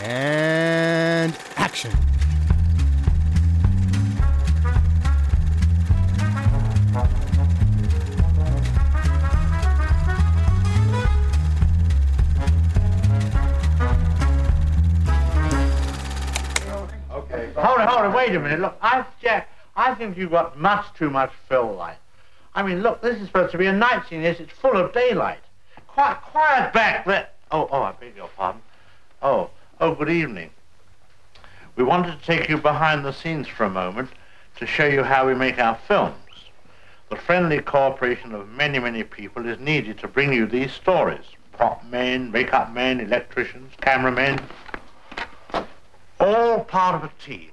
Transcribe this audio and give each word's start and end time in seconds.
And 0.00 1.36
action. 1.56 1.90
Okay. 17.10 17.52
Hold 17.56 17.80
it, 17.80 17.88
hold 17.88 18.04
it, 18.04 18.16
wait 18.16 18.34
a 18.34 18.40
minute. 18.40 18.60
Look, 18.60 18.78
I, 18.80 19.04
Jack, 19.20 19.48
I 19.74 19.94
think 19.94 20.16
you've 20.16 20.30
got 20.30 20.58
much 20.58 20.86
too 20.96 21.10
much 21.10 21.32
fill 21.48 21.74
light. 21.74 21.98
I 22.54 22.62
mean, 22.62 22.82
look, 22.82 23.02
this 23.02 23.20
is 23.20 23.26
supposed 23.26 23.52
to 23.52 23.58
be 23.58 23.66
a 23.66 23.72
night 23.72 24.08
scene. 24.08 24.22
This 24.22 24.40
it's 24.40 24.52
full 24.52 24.76
of 24.76 24.92
daylight. 24.92 25.40
Quiet, 25.88 26.18
quiet 26.22 26.72
back 26.72 27.04
there. 27.04 27.28
Oh, 27.50 27.68
oh, 27.70 27.82
I 27.82 27.92
beg 27.92 28.16
your 28.16 28.28
pardon. 28.36 28.62
Oh, 29.22 29.50
oh, 29.80 29.94
good 29.94 30.10
evening. 30.10 30.50
We 31.76 31.84
wanted 31.84 32.18
to 32.18 32.26
take 32.26 32.48
you 32.48 32.58
behind 32.58 33.04
the 33.04 33.12
scenes 33.12 33.46
for 33.46 33.64
a 33.64 33.70
moment 33.70 34.10
to 34.56 34.66
show 34.66 34.86
you 34.86 35.04
how 35.04 35.26
we 35.26 35.34
make 35.34 35.58
our 35.58 35.78
films. 35.86 36.14
The 37.10 37.16
friendly 37.16 37.60
cooperation 37.60 38.34
of 38.34 38.48
many, 38.48 38.78
many 38.78 39.04
people 39.04 39.46
is 39.46 39.58
needed 39.60 39.98
to 40.00 40.08
bring 40.08 40.32
you 40.32 40.46
these 40.46 40.72
stories. 40.72 41.24
Prop 41.52 41.84
men, 41.86 42.30
makeup 42.30 42.72
men, 42.72 43.00
electricians, 43.00 43.72
cameramen, 43.80 44.40
all 46.20 46.64
part 46.64 46.96
of 46.96 47.04
a 47.04 47.24
team. 47.24 47.50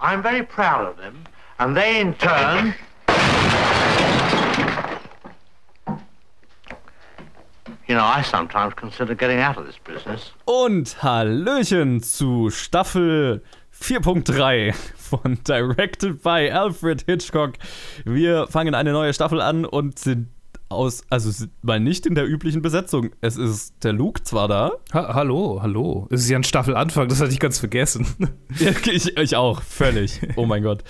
I'm 0.00 0.22
very 0.22 0.42
proud 0.44 0.86
of 0.86 0.96
them, 0.96 1.24
and 1.58 1.76
they 1.76 2.00
in 2.00 2.14
turn. 2.14 2.74
You 7.86 7.94
know, 7.96 8.04
I 8.04 8.22
sometimes 8.22 8.74
consider 8.76 9.14
getting 9.14 9.40
out 9.40 9.58
of 9.58 9.66
this 9.66 9.76
business. 9.78 10.32
Und 10.46 11.02
Hallöchen 11.02 12.02
zu 12.02 12.48
Staffel 12.50 13.42
4.3 13.78 14.72
von 14.96 15.38
Directed 15.46 16.22
by 16.22 16.50
Alfred 16.50 17.02
Hitchcock. 17.02 17.54
Wir 18.04 18.46
fangen 18.48 18.74
eine 18.74 18.92
neue 18.92 19.12
Staffel 19.12 19.40
an 19.42 19.66
und 19.66 19.98
sind 19.98 20.28
aus, 20.70 21.02
also 21.10 21.30
sind 21.30 21.52
mal 21.62 21.78
nicht 21.78 22.06
in 22.06 22.14
der 22.14 22.26
üblichen 22.26 22.62
Besetzung. 22.62 23.10
Es 23.20 23.36
ist 23.36 23.74
der 23.84 23.92
Luke 23.92 24.22
zwar 24.22 24.48
da. 24.48 24.72
Ha 24.94 25.14
hallo, 25.14 25.60
hallo. 25.60 26.08
Es 26.10 26.22
ist 26.22 26.30
ja 26.30 26.38
ein 26.38 26.44
Staffelanfang, 26.44 27.08
das 27.08 27.20
hatte 27.20 27.32
ich 27.32 27.40
ganz 27.40 27.58
vergessen. 27.58 28.06
Ich, 28.86 29.16
ich 29.16 29.36
auch, 29.36 29.60
völlig. 29.62 30.20
Oh 30.36 30.46
mein 30.46 30.62
Gott. 30.62 30.84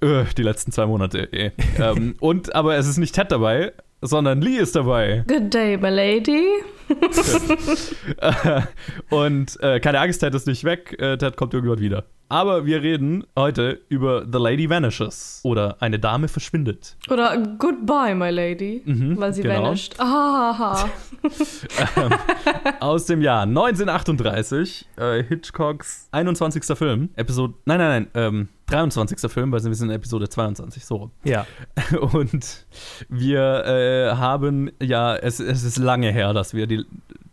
Äh, 0.00 0.24
Die 0.36 0.42
letzten 0.42 0.72
zwei 0.72 0.86
Monate. 0.86 1.32
Eh. 1.32 1.52
Ähm, 1.78 2.16
und 2.18 2.54
aber 2.56 2.76
es 2.76 2.88
ist 2.88 2.98
nicht 2.98 3.14
Ted 3.14 3.30
dabei, 3.30 3.72
sondern 4.00 4.40
Lee 4.40 4.58
ist 4.58 4.76
dabei. 4.76 5.24
Good 5.26 5.52
day, 5.52 5.76
my 5.76 5.88
lady. 5.88 6.44
Und 9.10 9.60
äh, 9.60 9.80
keine 9.80 10.00
Angst, 10.00 10.20
Ted 10.20 10.34
ist 10.34 10.46
nicht 10.46 10.64
weg. 10.64 10.96
Äh, 10.98 11.16
Ted 11.18 11.36
kommt 11.36 11.54
irgendwann 11.54 11.80
wieder. 11.80 12.04
Aber 12.28 12.66
wir 12.66 12.82
reden 12.82 13.24
heute 13.36 13.80
über 13.88 14.26
The 14.30 14.38
Lady 14.38 14.68
Vanishes 14.68 15.40
oder 15.44 15.76
Eine 15.80 15.98
Dame 15.98 16.28
verschwindet. 16.28 16.96
Oder 17.10 17.38
goodbye, 17.58 18.14
my 18.14 18.30
lady. 18.30 18.82
weil 18.84 19.32
sie 19.32 19.42
genau. 19.42 19.62
vanished. 19.62 19.94
Ah, 19.98 20.88
Aus 22.80 23.06
dem 23.06 23.22
Jahr 23.22 23.42
1938. 23.42 24.86
Äh, 24.96 25.22
Hitchcocks 25.24 26.08
21. 26.12 26.64
Film. 26.76 27.08
Episode. 27.16 27.54
Nein, 27.64 27.78
nein, 27.78 28.08
nein. 28.14 28.24
Ähm, 28.26 28.48
23. 28.66 29.30
Film, 29.30 29.50
weil 29.52 29.64
wir 29.64 29.74
sind 29.74 29.88
in 29.88 29.94
Episode 29.94 30.28
22. 30.28 30.84
So 30.84 30.96
rum. 30.96 31.10
Ja. 31.24 31.46
Und 32.12 32.66
wir 33.08 33.64
äh, 33.64 34.16
haben 34.16 34.70
ja, 34.82 35.16
es, 35.16 35.40
es 35.40 35.64
ist 35.64 35.78
lange 35.78 36.12
her, 36.12 36.34
dass 36.34 36.52
wir 36.52 36.66
die, 36.66 36.84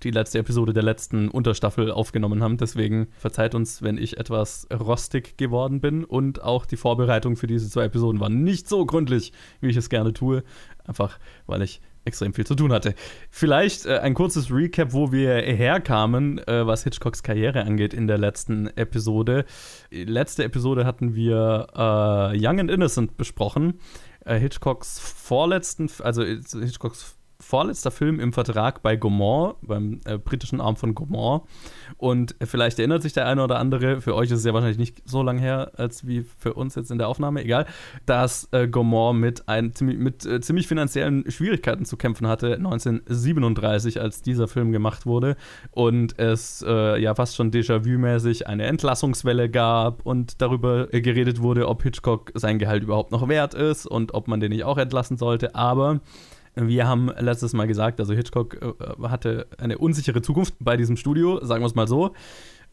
die 0.06 0.11
letzte 0.11 0.38
Episode 0.38 0.72
der 0.72 0.84
letzten 0.84 1.30
Unterstaffel 1.30 1.92
aufgenommen 1.92 2.44
haben. 2.44 2.58
Deswegen 2.58 3.08
verzeiht 3.17 3.56
uns, 3.56 3.81
wenn 3.81 3.98
ich 3.98 4.17
etwas 4.17 4.67
rostig 4.72 5.36
geworden 5.36 5.81
bin. 5.81 6.06
Und 6.06 6.44
auch 6.44 6.67
die 6.67 6.78
Vorbereitung 6.78 7.36
für 7.36 7.48
diese 7.48 7.70
zwei 7.70 7.86
Episoden 7.86 8.22
war 8.22 8.30
nicht 8.30 8.70
so 8.70 8.86
gründlich, 8.86 9.33
wie 9.61 9.70
ich 9.70 9.78
es 9.78 9.89
gerne 9.89 10.14
tue. 10.14 10.44
Einfach, 10.86 11.20
weil 11.48 11.64
ich 11.64 11.82
extrem 12.05 12.36
viel 12.36 12.45
zu 12.45 12.54
tun 12.54 12.71
hatte. 12.71 12.94
Vielleicht 13.32 13.88
äh, 13.88 13.98
ein 13.98 14.14
kurzes 14.14 14.52
Recap, 14.52 14.94
wo 14.94 15.11
wir 15.11 15.33
herkamen, 15.42 16.38
äh, 16.48 16.67
was 16.67 16.83
Hitchcocks 16.83 17.23
Karriere 17.23 17.64
angeht 17.64 17.95
in 17.95 18.05
der 18.05 18.20
letzten 18.20 18.67
Episode. 18.77 19.45
Letzte 19.89 20.44
Episode 20.44 20.86
hatten 20.86 21.15
wir 21.15 21.67
äh, 21.73 22.38
Young 22.39 22.60
and 22.60 22.70
Innocent 22.70 23.17
besprochen. 23.17 23.80
Äh, 24.23 24.38
Hitchcocks 24.38 24.99
vorletzten, 24.99 25.89
also 26.04 26.23
Hitchcocks 26.23 27.17
vorletzter 27.45 27.92
Film 27.92 28.20
im 28.20 28.33
Vertrag 28.33 28.82
bei 28.82 28.95
Gaumont, 28.95 29.56
beim 29.61 30.00
äh, 30.06 30.17
britischen 30.17 30.60
Arm 30.60 30.76
von 30.76 30.95
Gaumont. 30.95 31.44
Und 31.98 32.36
vielleicht 32.44 32.80
erinnert 32.80 33.04
sich 33.04 33.14
der 33.14 33.28
eine 33.28 33.44
oder 33.44 33.60
andere, 33.60 34.02
für 34.02 34.16
euch 34.16 34.32
ist 34.32 34.39
es 34.39 34.45
ja 34.45 34.54
wahrscheinlich 34.54 34.80
nicht 34.80 35.04
so 35.06 35.22
lange 35.22 35.42
her, 35.42 35.72
als 35.78 36.08
wie 36.08 36.26
für 36.39 36.56
uns 36.56 36.73
jetzt 36.73 36.89
in 36.89 36.98
der 36.98 37.08
Aufnahme, 37.08 37.44
egal, 37.44 37.67
dass 38.08 38.50
äh, 38.52 38.67
Gaumont 38.67 39.20
mit, 39.20 39.48
ein, 39.48 39.73
ziemlich, 39.73 40.00
mit 40.00 40.26
äh, 40.26 40.42
ziemlich 40.42 40.67
finanziellen 40.67 41.30
Schwierigkeiten 41.30 41.86
zu 41.86 41.98
kämpfen 41.98 42.28
hatte, 42.28 42.56
1937, 42.56 44.02
als 44.02 44.23
dieser 44.23 44.48
Film 44.48 44.72
gemacht 44.72 45.06
wurde. 45.06 45.38
Und 45.70 46.17
es 46.17 46.66
äh, 46.67 47.00
ja 47.00 47.14
fast 47.14 47.36
schon 47.36 47.52
Déjà-vu-mäßig 47.52 48.48
eine 48.48 48.64
Entlassungswelle 48.64 49.50
gab 49.52 50.04
und 50.04 50.42
darüber 50.42 50.92
äh, 50.92 51.02
geredet 51.02 51.44
wurde, 51.44 51.67
ob 51.67 51.83
Hitchcock 51.83 52.32
sein 52.33 52.58
Gehalt 52.58 52.82
überhaupt 52.82 53.12
noch 53.12 53.27
wert 53.27 53.54
ist 53.54 53.86
und 53.86 54.16
ob 54.16 54.27
man 54.27 54.39
den 54.39 54.50
nicht 54.50 54.64
auch 54.64 54.80
entlassen 54.80 55.17
sollte. 55.17 55.54
Aber 55.54 56.02
wir 56.55 56.88
haben 56.88 57.11
letztes 57.20 57.54
Mal 57.54 57.67
gesagt, 57.67 57.99
also 57.99 58.14
Hitchcock 58.14 58.61
äh, 58.61 59.08
hatte 59.08 59.48
eine 59.58 59.77
unsichere 59.77 60.21
Zukunft 60.21 60.55
bei 60.60 60.77
diesem 60.77 60.98
Studio, 60.98 61.43
sagen 61.43 61.61
wir 61.61 61.67
es 61.67 61.76
mal 61.76 61.88
so. 61.88 62.14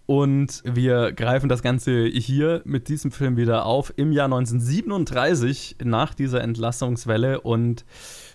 Und 0.07 0.63
wir 0.65 1.13
greifen 1.13 1.49
das 1.49 1.63
Ganze 1.63 2.07
hier 2.07 2.61
mit 2.65 2.89
diesem 2.89 3.13
Film 3.13 3.37
wieder 3.37 3.67
auf 3.67 3.93
im 3.97 4.11
Jahr 4.11 4.25
1937 4.27 5.77
nach 5.85 6.13
dieser 6.15 6.43
Entlassungswelle 6.43 7.41
und 7.41 7.85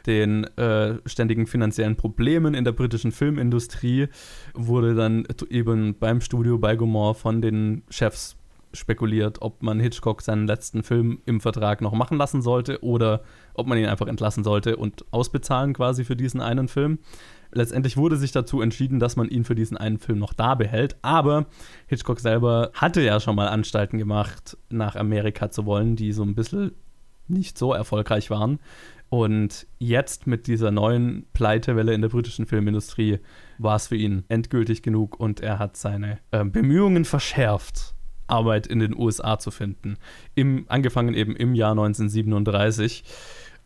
den 0.06 0.46
äh, 0.58 0.96
ständigen 1.06 1.46
finanziellen 1.46 1.98
Problemen 1.98 2.54
in 2.54 2.64
der 2.64 2.72
britischen 2.72 3.12
Filmindustrie 3.12 4.08
wurde 4.54 4.96
dann 4.96 5.28
eben 5.50 5.96
beim 6.00 6.22
Studio 6.22 6.58
bei 6.58 6.78
Gaumont 6.78 7.18
von 7.18 7.42
den 7.42 7.84
Chefs 7.90 8.37
spekuliert, 8.74 9.42
ob 9.42 9.64
man 9.64 9.80
Hitchcock 9.80 10.22
seinen 10.22 10.48
letzten 10.48 10.84
Film 10.84 11.20
im 11.26 11.42
Vertrag 11.42 11.82
noch 11.82 11.94
machen 11.94 12.18
lassen 12.18 12.42
sollte 12.42 12.84
oder 12.84 13.22
ob 13.54 13.68
man 13.68 13.78
ihn 13.78 13.86
einfach 13.86 14.08
entlassen 14.08 14.44
sollte 14.44 14.78
und 14.78 15.06
ausbezahlen 15.12 15.74
quasi 15.74 16.04
für 16.04 16.16
diesen 16.16 16.42
einen 16.42 16.68
Film. 16.68 17.00
Letztendlich 17.52 17.98
wurde 17.98 18.18
sich 18.18 18.32
dazu 18.32 18.62
entschieden, 18.62 19.00
dass 19.00 19.16
man 19.16 19.30
ihn 19.30 19.46
für 19.46 19.56
diesen 19.56 19.78
einen 19.78 20.00
Film 20.00 20.20
noch 20.20 20.34
da 20.34 20.56
behält, 20.56 20.98
aber 21.02 21.46
Hitchcock 21.88 22.20
selber 22.20 22.72
hatte 22.74 23.02
ja 23.02 23.20
schon 23.20 23.36
mal 23.36 23.48
Anstalten 23.48 23.98
gemacht, 23.98 24.58
nach 24.70 24.96
Amerika 24.96 25.50
zu 25.50 25.66
wollen, 25.66 25.96
die 25.96 26.12
so 26.12 26.24
ein 26.24 26.36
bisschen 26.36 26.72
nicht 27.28 27.58
so 27.58 27.74
erfolgreich 27.74 28.30
waren. 28.30 28.60
Und 29.10 29.68
jetzt 29.80 30.28
mit 30.28 30.48
dieser 30.48 30.72
neuen 30.72 31.28
Pleitewelle 31.32 31.94
in 31.94 32.02
der 32.02 32.10
britischen 32.10 32.46
Filmindustrie 32.46 33.20
war 33.58 33.78
es 33.78 33.88
für 33.88 33.96
ihn 33.96 34.26
endgültig 34.28 34.84
genug 34.84 35.18
und 35.20 35.40
er 35.40 35.60
hat 35.60 35.78
seine 35.78 36.20
äh, 36.32 36.44
Bemühungen 36.44 37.06
verschärft, 37.06 37.96
Arbeit 38.28 38.68
in 38.68 38.80
den 38.80 38.96
USA 38.96 39.40
zu 39.40 39.52
finden. 39.52 39.98
Im, 40.36 40.66
angefangen 40.68 41.14
eben 41.14 41.36
im 41.36 41.56
Jahr 41.56 41.72
1937. 41.72 43.04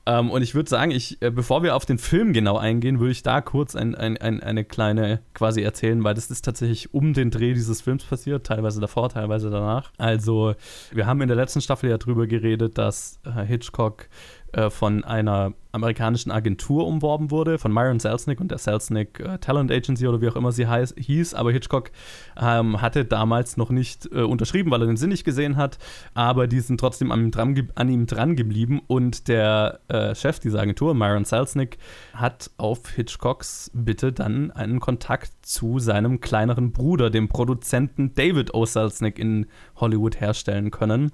Ähm, 0.05 0.31
und 0.31 0.41
ich 0.41 0.55
würde 0.55 0.69
sagen, 0.69 0.91
ich, 0.91 1.21
äh, 1.21 1.29
bevor 1.29 1.61
wir 1.61 1.75
auf 1.75 1.85
den 1.85 1.99
Film 1.99 2.33
genau 2.33 2.57
eingehen, 2.57 2.99
würde 2.99 3.11
ich 3.11 3.21
da 3.21 3.39
kurz 3.41 3.75
ein, 3.75 3.93
ein, 3.93 4.17
ein, 4.17 4.41
eine 4.41 4.65
kleine 4.65 5.21
quasi 5.35 5.61
erzählen, 5.61 6.03
weil 6.03 6.15
das 6.15 6.31
ist 6.31 6.43
tatsächlich 6.43 6.93
um 6.93 7.13
den 7.13 7.29
Dreh 7.29 7.53
dieses 7.53 7.81
Films 7.81 8.03
passiert, 8.03 8.45
teilweise 8.47 8.81
davor, 8.81 9.09
teilweise 9.09 9.51
danach. 9.51 9.91
Also, 9.97 10.55
wir 10.91 11.05
haben 11.05 11.21
in 11.21 11.27
der 11.27 11.37
letzten 11.37 11.61
Staffel 11.61 11.89
ja 11.89 11.99
drüber 11.99 12.25
geredet, 12.25 12.79
dass 12.79 13.19
äh, 13.25 13.45
Hitchcock 13.45 14.07
äh, 14.53 14.71
von 14.71 15.03
einer 15.03 15.53
amerikanischen 15.71 16.31
Agentur 16.31 16.85
umworben 16.87 17.31
wurde, 17.31 17.57
von 17.57 17.71
Myron 17.71 17.99
Selznick 17.99 18.39
und 18.39 18.51
der 18.51 18.57
Selznick 18.57 19.19
äh, 19.19 19.37
Talent 19.39 19.71
Agency 19.71 20.07
oder 20.07 20.21
wie 20.21 20.29
auch 20.29 20.35
immer 20.35 20.51
sie 20.51 20.67
heiß, 20.67 20.95
hieß. 20.97 21.33
Aber 21.33 21.51
Hitchcock 21.51 21.91
ähm, 22.39 22.81
hatte 22.81 23.05
damals 23.05 23.57
noch 23.57 23.69
nicht 23.69 24.09
äh, 24.11 24.21
unterschrieben, 24.21 24.71
weil 24.71 24.81
er 24.81 24.87
den 24.87 24.97
Sinn 24.97 25.09
nicht 25.09 25.23
gesehen 25.23 25.57
hat. 25.57 25.77
Aber 26.13 26.47
die 26.47 26.59
sind 26.59 26.79
trotzdem 26.79 27.11
an 27.11 27.21
ihm 27.21 27.31
dran, 27.31 27.69
an 27.75 27.89
ihm 27.89 28.05
dran 28.05 28.35
geblieben. 28.35 28.81
Und 28.87 29.27
der 29.27 29.79
äh, 29.87 30.15
Chef 30.15 30.39
dieser 30.39 30.59
Agentur, 30.59 30.93
Myron 30.93 31.25
Selznick, 31.25 31.77
hat 32.13 32.51
auf 32.57 32.89
Hitchcocks 32.89 33.71
Bitte 33.73 34.11
dann 34.11 34.51
einen 34.51 34.79
Kontakt 34.79 35.31
zu 35.41 35.79
seinem 35.79 36.19
kleineren 36.21 36.71
Bruder, 36.71 37.09
dem 37.09 37.29
Produzenten 37.29 38.13
David 38.15 38.53
O. 38.53 38.65
Selznick 38.65 39.19
in 39.19 39.47
Hollywood 39.75 40.19
herstellen 40.19 40.71
können. 40.71 41.11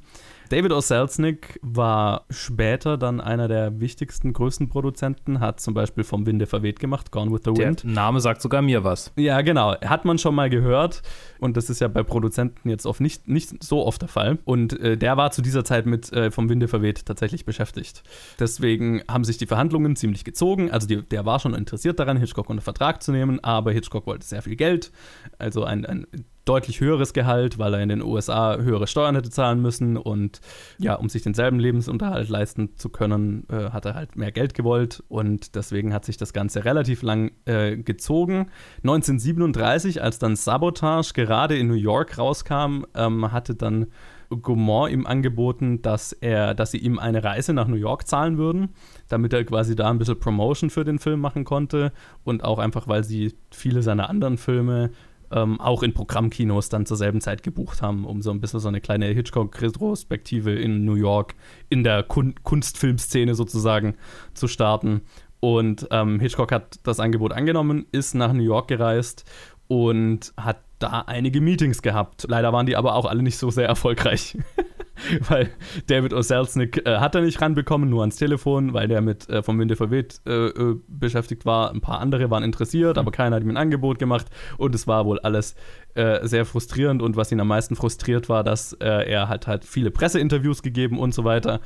David 0.50 0.72
O. 0.72 0.80
Selznick 0.80 1.60
war 1.62 2.26
später 2.30 2.98
dann 2.98 3.20
einer 3.20 3.48
der 3.48 3.82
wichtigsten, 3.82 4.32
größten 4.48 4.70
Produzenten, 4.70 5.42
hat 5.42 5.60
zum 5.60 5.74
Beispiel 5.74 6.06
vom 6.06 6.26
Winde 6.26 6.48
verweht 6.48 6.80
gemacht, 6.80 7.12
Gone 7.12 7.34
with 7.34 7.42
the 7.44 7.54
Der 7.54 7.68
Wind. 7.68 7.84
Name 7.84 8.22
sagt 8.22 8.42
sogar 8.42 8.62
mir 8.62 8.86
was. 8.86 9.12
Ja, 9.18 9.42
genau. 9.42 9.76
Hat 9.82 10.06
man 10.06 10.18
schon 10.18 10.36
mal 10.36 10.50
gehört. 10.50 11.02
Und 11.40 11.58
das 11.58 11.70
ist 11.70 11.82
ja 11.82 11.90
bei 11.90 12.02
Produzenten 12.02 12.70
jetzt 12.70 12.86
oft 12.86 13.02
nicht, 13.02 13.28
nicht 13.28 13.62
so 13.62 13.86
oft 13.86 14.02
der 14.02 14.08
Fall. 14.08 14.38
Und 14.46 14.80
äh, 14.80 14.98
der 14.98 15.18
war 15.18 15.32
zu 15.32 15.42
dieser 15.42 15.66
Zeit 15.66 15.86
mit 15.86 16.14
äh, 16.14 16.32
Vom 16.32 16.48
Winde 16.48 16.70
verweht 16.70 17.06
tatsächlich 17.06 17.44
beschäftigt. 17.44 18.04
Deswegen 18.40 19.02
haben 19.10 19.26
sich 19.26 19.38
die 19.38 19.48
Verhandlungen 19.48 19.98
ziemlich 19.98 20.24
gezogen. 20.24 20.72
Also 20.72 20.88
die, 20.88 21.02
der 21.02 21.26
war 21.26 21.40
schon 21.40 21.54
interessiert 21.54 22.00
daran, 22.00 22.16
Hitchcock 22.16 22.50
unter 22.50 22.64
Vertrag 22.64 23.04
zu 23.04 23.12
nehmen, 23.12 23.44
aber 23.44 23.74
Hitchcock 23.74 24.08
wollte 24.08 24.26
sehr 24.26 24.42
viel 24.42 24.56
Geld. 24.56 24.94
Also 25.40 25.66
ein, 25.66 25.86
ein 25.86 26.08
deutlich 26.48 26.80
höheres 26.80 27.14
Gehalt, 27.14 27.60
weil 27.60 27.74
er 27.74 27.82
in 27.82 27.90
den 27.90 28.02
USA 28.02 28.58
höhere 28.58 28.88
Steuern 28.88 29.16
hätte 29.16 29.30
zahlen 29.30 29.62
müssen. 29.62 29.98
Und 29.98 30.42
ja, 30.78 30.96
um 30.96 31.10
sich 31.10 31.24
denselben 31.24 31.60
Lebensunterhalt 31.60 32.30
leisten 32.30 32.76
zu 32.78 32.90
können, 32.90 33.46
äh, 33.50 33.72
hat 33.72 33.86
er 33.86 33.96
halt 33.96 34.16
mehr 34.16 34.32
Geld 34.32 34.54
gewollt. 34.54 35.04
Und 35.10 35.56
deswegen 35.56 35.94
hat 35.94 36.06
sich 36.06 36.18
das 36.18 36.34
Ganze 36.34 36.66
relativ 36.66 37.02
lang 37.02 37.32
äh, 37.46 37.78
gezogen. 37.78 38.50
1937, 38.84 40.02
als 40.02 40.20
dann 40.20 40.36
Sabotage 40.36 41.14
gerade 41.14 41.58
in 41.58 41.68
New 41.68 41.74
York 41.74 42.18
rauskam, 42.18 42.86
ähm, 42.96 43.32
hatte 43.32 43.56
dann 43.56 43.88
Gaumont 44.30 44.92
ihm 44.92 45.06
angeboten, 45.06 45.82
dass 45.82 46.12
er, 46.12 46.54
dass 46.54 46.72
sie 46.72 46.80
ihm 46.80 47.00
eine 47.00 47.24
Reise 47.24 47.54
nach 47.54 47.68
New 47.68 47.78
York 47.78 48.08
zahlen 48.08 48.38
würden, 48.38 48.70
damit 49.08 49.34
er 49.34 49.46
quasi 49.46 49.76
da 49.76 49.90
ein 49.90 49.98
bisschen 49.98 50.20
Promotion 50.20 50.70
für 50.70 50.84
den 50.84 51.00
Film 51.00 51.22
machen 51.22 51.46
konnte. 51.46 51.94
Und 52.24 52.44
auch 52.44 52.60
einfach, 52.60 52.88
weil 52.88 53.04
sie 53.04 53.34
viele 53.52 53.82
seiner 53.82 54.10
anderen 54.10 54.38
Filme 54.38 54.92
ähm, 55.32 55.60
auch 55.60 55.84
in 55.84 55.94
Programmkinos 55.94 56.70
dann 56.70 56.86
zur 56.86 56.98
selben 56.98 57.22
Zeit 57.22 57.44
gebucht 57.44 57.82
haben, 57.82 58.06
um 58.06 58.22
so 58.22 58.32
ein 58.32 58.40
bisschen 58.40 58.60
so 58.60 58.68
eine 58.68 58.82
kleine 58.82 59.08
Hitchcock-Retrospektive 59.08 60.54
in 60.54 60.86
New 60.86 60.96
York 60.96 61.36
in 61.70 61.84
der 61.84 62.04
Kun 62.04 62.36
Kunstfilmszene 62.44 63.36
sozusagen 63.36 63.96
zu 64.34 64.48
starten. 64.48 65.02
Und 65.40 65.88
ähm, 65.92 66.20
Hitchcock 66.20 66.52
hat 66.52 66.80
das 66.84 67.00
Angebot 67.00 67.34
angenommen, 67.34 67.86
ist 67.92 68.16
nach 68.16 68.34
New 68.34 68.44
York 68.44 68.68
gereist 68.68 69.26
und 69.68 70.34
hat 70.38 70.58
da 70.80 71.04
einige 71.08 71.42
Meetings 71.42 71.82
gehabt. 71.82 72.26
Leider 72.28 72.54
waren 72.54 72.66
die 72.66 72.76
aber 72.76 72.96
auch 72.96 73.06
alle 73.06 73.24
nicht 73.24 73.38
so 73.38 73.50
sehr 73.50 73.68
erfolgreich. 73.68 74.38
weil 75.30 75.50
David 75.88 76.14
O'Selznick 76.14 76.86
äh, 76.86 76.98
hat 76.98 77.16
er 77.16 77.22
nicht 77.22 77.42
ranbekommen, 77.42 77.90
nur 77.90 78.02
ans 78.02 78.18
Telefon, 78.18 78.74
weil 78.74 78.88
der 78.88 79.02
mit 79.02 79.30
äh, 79.30 79.44
vom 79.44 79.60
Winde 79.60 79.76
verweht 79.76 80.22
äh, 80.26 80.48
äh, 80.48 80.80
beschäftigt 80.88 81.46
war. 81.46 81.72
Ein 81.72 81.82
paar 81.82 82.00
andere 82.00 82.30
waren 82.30 82.44
interessiert, 82.44 82.98
aber 82.98 83.12
keiner 83.12 83.36
hat 83.36 83.44
ihm 83.44 83.50
ein 83.50 83.58
Angebot 83.58 84.00
gemacht. 84.00 84.28
Und 84.58 84.76
es 84.76 84.88
war 84.88 85.06
wohl 85.06 85.20
alles 85.20 85.56
äh, 85.96 86.26
sehr 86.28 86.46
frustrierend. 86.46 87.02
Und 87.02 87.16
was 87.16 87.32
ihn 87.32 87.40
am 87.40 87.48
meisten 87.48 87.76
frustriert 87.76 88.30
war, 88.30 88.44
dass 88.44 88.74
äh, 88.74 89.10
er 89.10 89.30
hat 89.30 89.48
halt 89.48 89.66
viele 89.66 89.92
Presseinterviews 89.92 90.62
gegeben 90.62 91.00
und 91.00 91.14
so 91.14 91.24
weiter. 91.24 91.62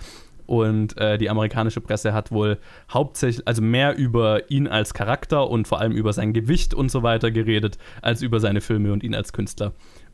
Und 0.47 0.95
die 0.99 1.29
amerikanische 1.29 1.79
Presse 1.79 2.11
hat 2.11 2.33
wohl 2.33 2.57
hauptsächlich, 2.91 3.47
also 3.47 3.61
mehr 3.61 3.95
über 3.95 4.51
ihn 4.51 4.67
als 4.67 4.93
Charakter 4.93 5.49
und 5.49 5.65
vor 5.65 5.79
allem 5.79 5.93
über 5.93 6.11
sein 6.11 6.33
Gewicht 6.33 6.73
und 6.73 6.91
so 6.91 7.03
weiter 7.03 7.31
geredet, 7.31 7.77
als 8.01 8.21
über 8.21 8.41
seine 8.41 8.59
Filme 8.59 8.91
und 8.91 9.01
ihn 9.01 9.15
als 9.15 9.31
Künstler. 9.31 9.71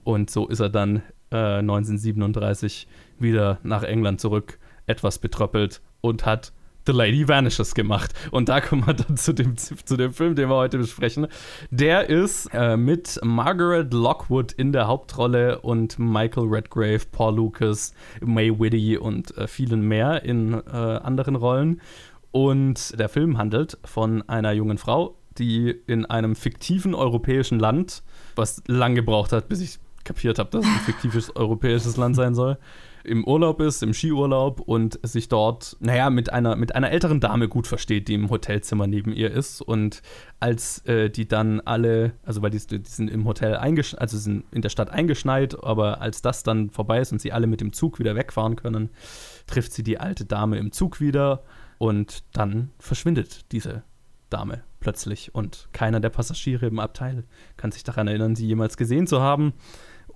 Und 0.08 0.30
so 0.30 0.48
ist 0.48 0.62
er 0.62 0.70
dann 0.70 1.02
äh, 1.32 1.58
1937 1.58 2.88
wieder 3.20 3.60
nach 3.64 3.84
England 3.84 4.22
zurück, 4.22 4.58
etwas 4.86 5.20
betröppelt 5.20 5.82
und 6.00 6.26
hat 6.26 6.54
The 6.86 6.94
Lady 6.94 7.28
Vanishes 7.28 7.76
gemacht. 7.76 8.14
Und 8.32 8.48
da 8.48 8.62
kommen 8.62 8.88
wir 8.88 8.94
dann 8.94 9.18
zu 9.18 9.34
dem, 9.34 9.58
zu 9.58 9.98
dem 9.98 10.14
Film, 10.14 10.36
den 10.36 10.48
wir 10.48 10.56
heute 10.56 10.78
besprechen. 10.78 11.28
Der 11.72 12.10
ist 12.10 12.50
äh, 12.54 12.78
mit 12.78 13.20
Margaret 13.22 13.94
Lockwood 13.94 14.54
in 14.54 14.72
der 14.72 14.88
Hauptrolle 14.88 15.60
und 15.60 16.00
Michael 16.00 16.48
Redgrave, 16.48 17.02
Paul 17.12 17.36
Lucas, 17.36 17.94
May 18.22 18.58
Whitty 18.58 18.98
und 18.98 19.36
äh, 19.38 19.46
vielen 19.46 19.82
mehr 19.82 20.24
in 20.24 20.54
äh, 20.54 20.70
anderen 20.70 21.36
Rollen. 21.36 21.82
Und 22.32 22.98
der 22.98 23.10
Film 23.10 23.38
handelt 23.38 23.78
von 23.84 24.22
einer 24.30 24.54
jungen 24.54 24.78
Frau, 24.78 25.18
die 25.38 25.76
in 25.86 26.06
einem 26.06 26.38
fiktiven 26.38 26.96
europäischen 26.96 27.60
Land, 27.60 28.04
was 28.38 28.64
lang 28.68 28.96
gebraucht 28.96 29.34
hat, 29.34 29.50
bis 29.50 29.60
ich 29.60 29.80
kapiert 30.08 30.40
habe, 30.40 30.50
dass 30.50 30.66
es 30.66 30.72
ein 30.72 30.80
fiktives 30.80 31.36
europäisches 31.36 31.98
Land 31.98 32.16
sein 32.16 32.34
soll, 32.34 32.58
im 33.04 33.26
Urlaub 33.26 33.62
ist, 33.62 33.84
im 33.84 33.94
Skiurlaub 33.94 34.60
und 34.62 35.00
sich 35.04 35.30
dort, 35.30 35.78
naja, 35.80 36.10
mit 36.10 36.32
einer, 36.32 36.56
mit 36.56 36.76
einer 36.76 36.92
älteren 36.92 37.20
Dame 37.20 37.48
gut 37.48 37.68
versteht, 37.68 38.08
die 38.08 38.16
im 38.16 38.30
Hotelzimmer 38.30 38.88
neben 38.88 39.14
ihr 39.14 39.32
ist. 39.32 39.62
Und 39.62 40.02
als 40.40 40.86
äh, 40.86 41.10
die 41.10 41.28
dann 41.28 41.62
alle, 41.62 42.14
also 42.24 42.42
weil 42.42 42.50
die, 42.50 42.66
die 42.66 42.82
sind 42.84 43.10
im 43.10 43.26
Hotel 43.26 43.56
eingeschneit, 43.56 44.02
also 44.02 44.18
sind 44.18 44.46
in 44.52 44.62
der 44.62 44.70
Stadt 44.70 44.90
eingeschneit, 44.90 45.64
aber 45.64 46.02
als 46.02 46.22
das 46.22 46.44
dann 46.44 46.70
vorbei 46.70 47.00
ist 47.00 47.12
und 47.12 47.22
sie 47.22 47.32
alle 47.32 47.48
mit 47.48 47.62
dem 47.62 47.72
Zug 47.72 48.00
wieder 48.00 48.16
wegfahren 48.16 48.56
können, 48.56 48.90
trifft 49.46 49.72
sie 49.72 49.84
die 49.84 50.00
alte 50.00 50.26
Dame 50.26 50.58
im 50.58 50.72
Zug 50.72 51.00
wieder 51.00 51.44
und 51.78 52.24
dann 52.34 52.72
verschwindet 52.80 53.52
diese 53.52 53.84
Dame 54.30 54.64
plötzlich 54.80 55.34
und 55.34 55.70
keiner 55.72 56.00
der 56.00 56.10
Passagiere 56.10 56.68
im 56.68 56.80
Abteil 56.80 57.24
kann 57.56 57.72
sich 57.72 57.84
daran 57.84 58.08
erinnern, 58.08 58.36
sie 58.36 58.48
jemals 58.48 58.78
gesehen 58.78 59.08
zu 59.08 59.22
haben. 59.22 59.54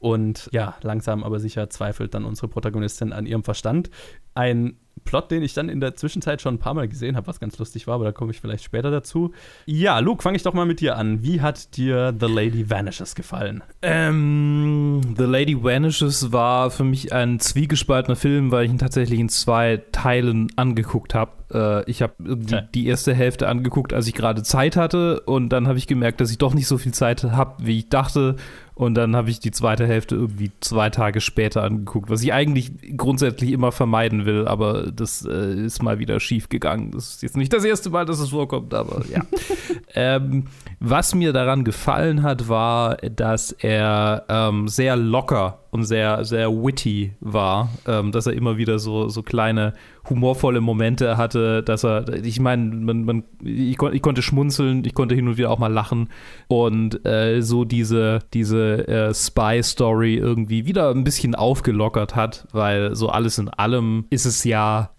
Und 0.02 0.50
ja, 0.52 0.76
langsam 0.82 1.24
aber 1.24 1.40
sicher 1.40 1.70
zweifelt 1.70 2.16
dann 2.16 2.26
unsere 2.26 2.48
Protagonistin 2.48 3.14
an 3.14 3.28
ihrem 3.28 3.44
Verstand. 3.44 3.92
Ein 4.34 4.78
Plot, 5.04 5.30
den 5.30 5.44
ich 5.44 5.54
dann 5.54 5.70
in 5.70 5.80
der 5.80 5.96
Zwischenzeit 5.96 6.42
schon 6.42 6.56
ein 6.56 6.60
paar 6.60 6.74
Mal 6.74 6.88
gesehen 6.88 7.16
habe, 7.16 7.28
was 7.28 7.40
ganz 7.40 7.58
lustig 7.60 7.86
war, 7.86 7.96
aber 7.96 8.06
da 8.06 8.12
komme 8.12 8.32
ich 8.32 8.42
vielleicht 8.42 8.64
später 8.64 8.90
dazu. 8.90 9.32
Ja, 9.68 10.00
Luke, 10.00 10.24
fange 10.24 10.38
ich 10.38 10.44
doch 10.44 10.54
mal 10.54 10.66
mit 10.66 10.80
dir 10.80 10.98
an. 10.98 11.22
Wie 11.22 11.42
hat 11.42 11.78
dir 11.78 12.16
The 12.20 12.26
Lady 12.26 12.68
Vanishes 12.68 13.14
gefallen? 13.14 13.64
Ähm, 13.84 15.02
The 15.16 15.26
Lady 15.26 15.64
Vanishes 15.64 16.32
war 16.32 16.72
für 16.72 16.84
mich 16.84 17.14
ein 17.14 17.40
zwiegespaltener 17.40 18.16
Film, 18.16 18.52
weil 18.52 18.66
ich 18.66 18.72
ihn 18.72 18.80
tatsächlich 18.80 19.20
in 19.20 19.30
zwei 19.30 19.84
Teilen 19.92 20.52
angeguckt 20.56 21.14
habe. 21.14 21.32
Äh, 21.54 21.90
ich 21.90 22.02
habe 22.02 22.14
die, 22.20 22.60
die, 22.74 22.88
erste 22.88 23.14
Hälfte 23.14 23.48
angeguckt, 23.48 23.94
als 23.94 24.08
ich 24.08 24.14
gerade 24.14 24.44
Zeit 24.44 24.76
hatte 24.76 25.22
und 25.22 25.50
dann 25.50 25.68
habe 25.68 25.78
ich 25.78 25.88
gemerkt, 25.88 26.22
dass 26.22 26.32
ich 26.32 26.38
doch 26.38 26.54
nicht 26.54 26.68
so 26.68 26.78
viel 26.78 26.94
Zeit 26.94 27.24
habe, 27.24 27.56
wie 27.66 27.80
ich 27.80 27.90
dachte 27.90 28.36
und 28.74 28.96
dann 28.96 29.16
habe 29.16 29.30
ich 29.30 29.40
die 29.40 29.52
zweite 29.52 29.86
Hälfte 29.86 30.16
irgendwie 30.16 30.52
zwei 30.60 30.90
Tage 30.90 31.22
später 31.22 31.64
angeguckt, 31.64 32.10
was 32.10 32.24
ich 32.24 32.34
eigentlich 32.34 32.72
grundsätzlich 32.98 33.52
immer 33.52 33.72
vermeiden 33.72 34.26
will, 34.26 34.48
aber 34.48 34.92
das 34.92 35.26
äh, 35.26 35.54
ist 35.66 35.84
mal 35.84 36.00
wieder 36.00 36.20
schief 36.20 36.50
gegangen. 36.50 36.92
Das 36.92 37.10
ist 37.10 37.24
jetzt 37.24 37.38
nicht 37.38 37.54
das 37.54 37.64
erste 37.64 37.90
Mal, 37.90 38.06
dass 38.06 38.20
es 38.20 38.30
vorkommt, 38.30 38.74
aber 38.74 39.04
ja. 39.08 39.22
ähm, 39.94 40.46
was 40.80 41.14
mir 41.14 41.34
daran 41.34 41.64
gefallen 41.64 42.24
hat, 42.24 42.50
war, 42.50 42.98
dass 42.98 43.52
er 43.52 44.26
ähm, 44.30 44.68
sehr 44.68 44.96
locker 44.96 45.61
und 45.72 45.86
sehr, 45.86 46.24
sehr 46.26 46.52
witty 46.52 47.14
war, 47.22 47.70
ähm, 47.88 48.12
dass 48.12 48.28
er 48.28 48.34
immer 48.34 48.58
wieder 48.58 48.78
so, 48.78 49.08
so 49.08 49.24
kleine 49.24 49.74
humorvolle 50.10 50.62
Momente 50.62 51.18
hatte, 51.18 51.64
dass 51.64 51.86
er, 51.86 52.10
ich 52.24 52.40
meine, 52.40 52.76
man, 52.76 53.06
man, 53.06 53.24
ich, 53.42 53.78
kon, 53.78 53.94
ich, 53.94 54.02
konnte 54.02 54.22
schmunzeln, 54.22 54.84
ich 54.86 54.94
konnte 54.94 55.16
hin 55.16 55.28
und 55.28 55.38
wieder 55.38 55.50
auch 55.50 55.60
mal 55.60 55.72
lachen 55.72 56.10
und 56.48 57.06
äh, 57.06 57.42
so 57.42 57.64
diese, 57.64 58.20
diese 58.34 58.88
äh, 58.88 59.14
Spy-Story 59.14 60.16
irgendwie 60.16 60.66
wieder 60.66 60.92
ein 60.92 61.06
bisschen 61.06 61.36
aufgelockert 61.36 62.16
hat, 62.16 62.48
weil 62.52 62.94
so 62.96 63.10
alles 63.10 63.38
in 63.38 63.48
allem 63.48 64.06
ist 64.10 64.26
es 64.26 64.44
ja 64.44 64.92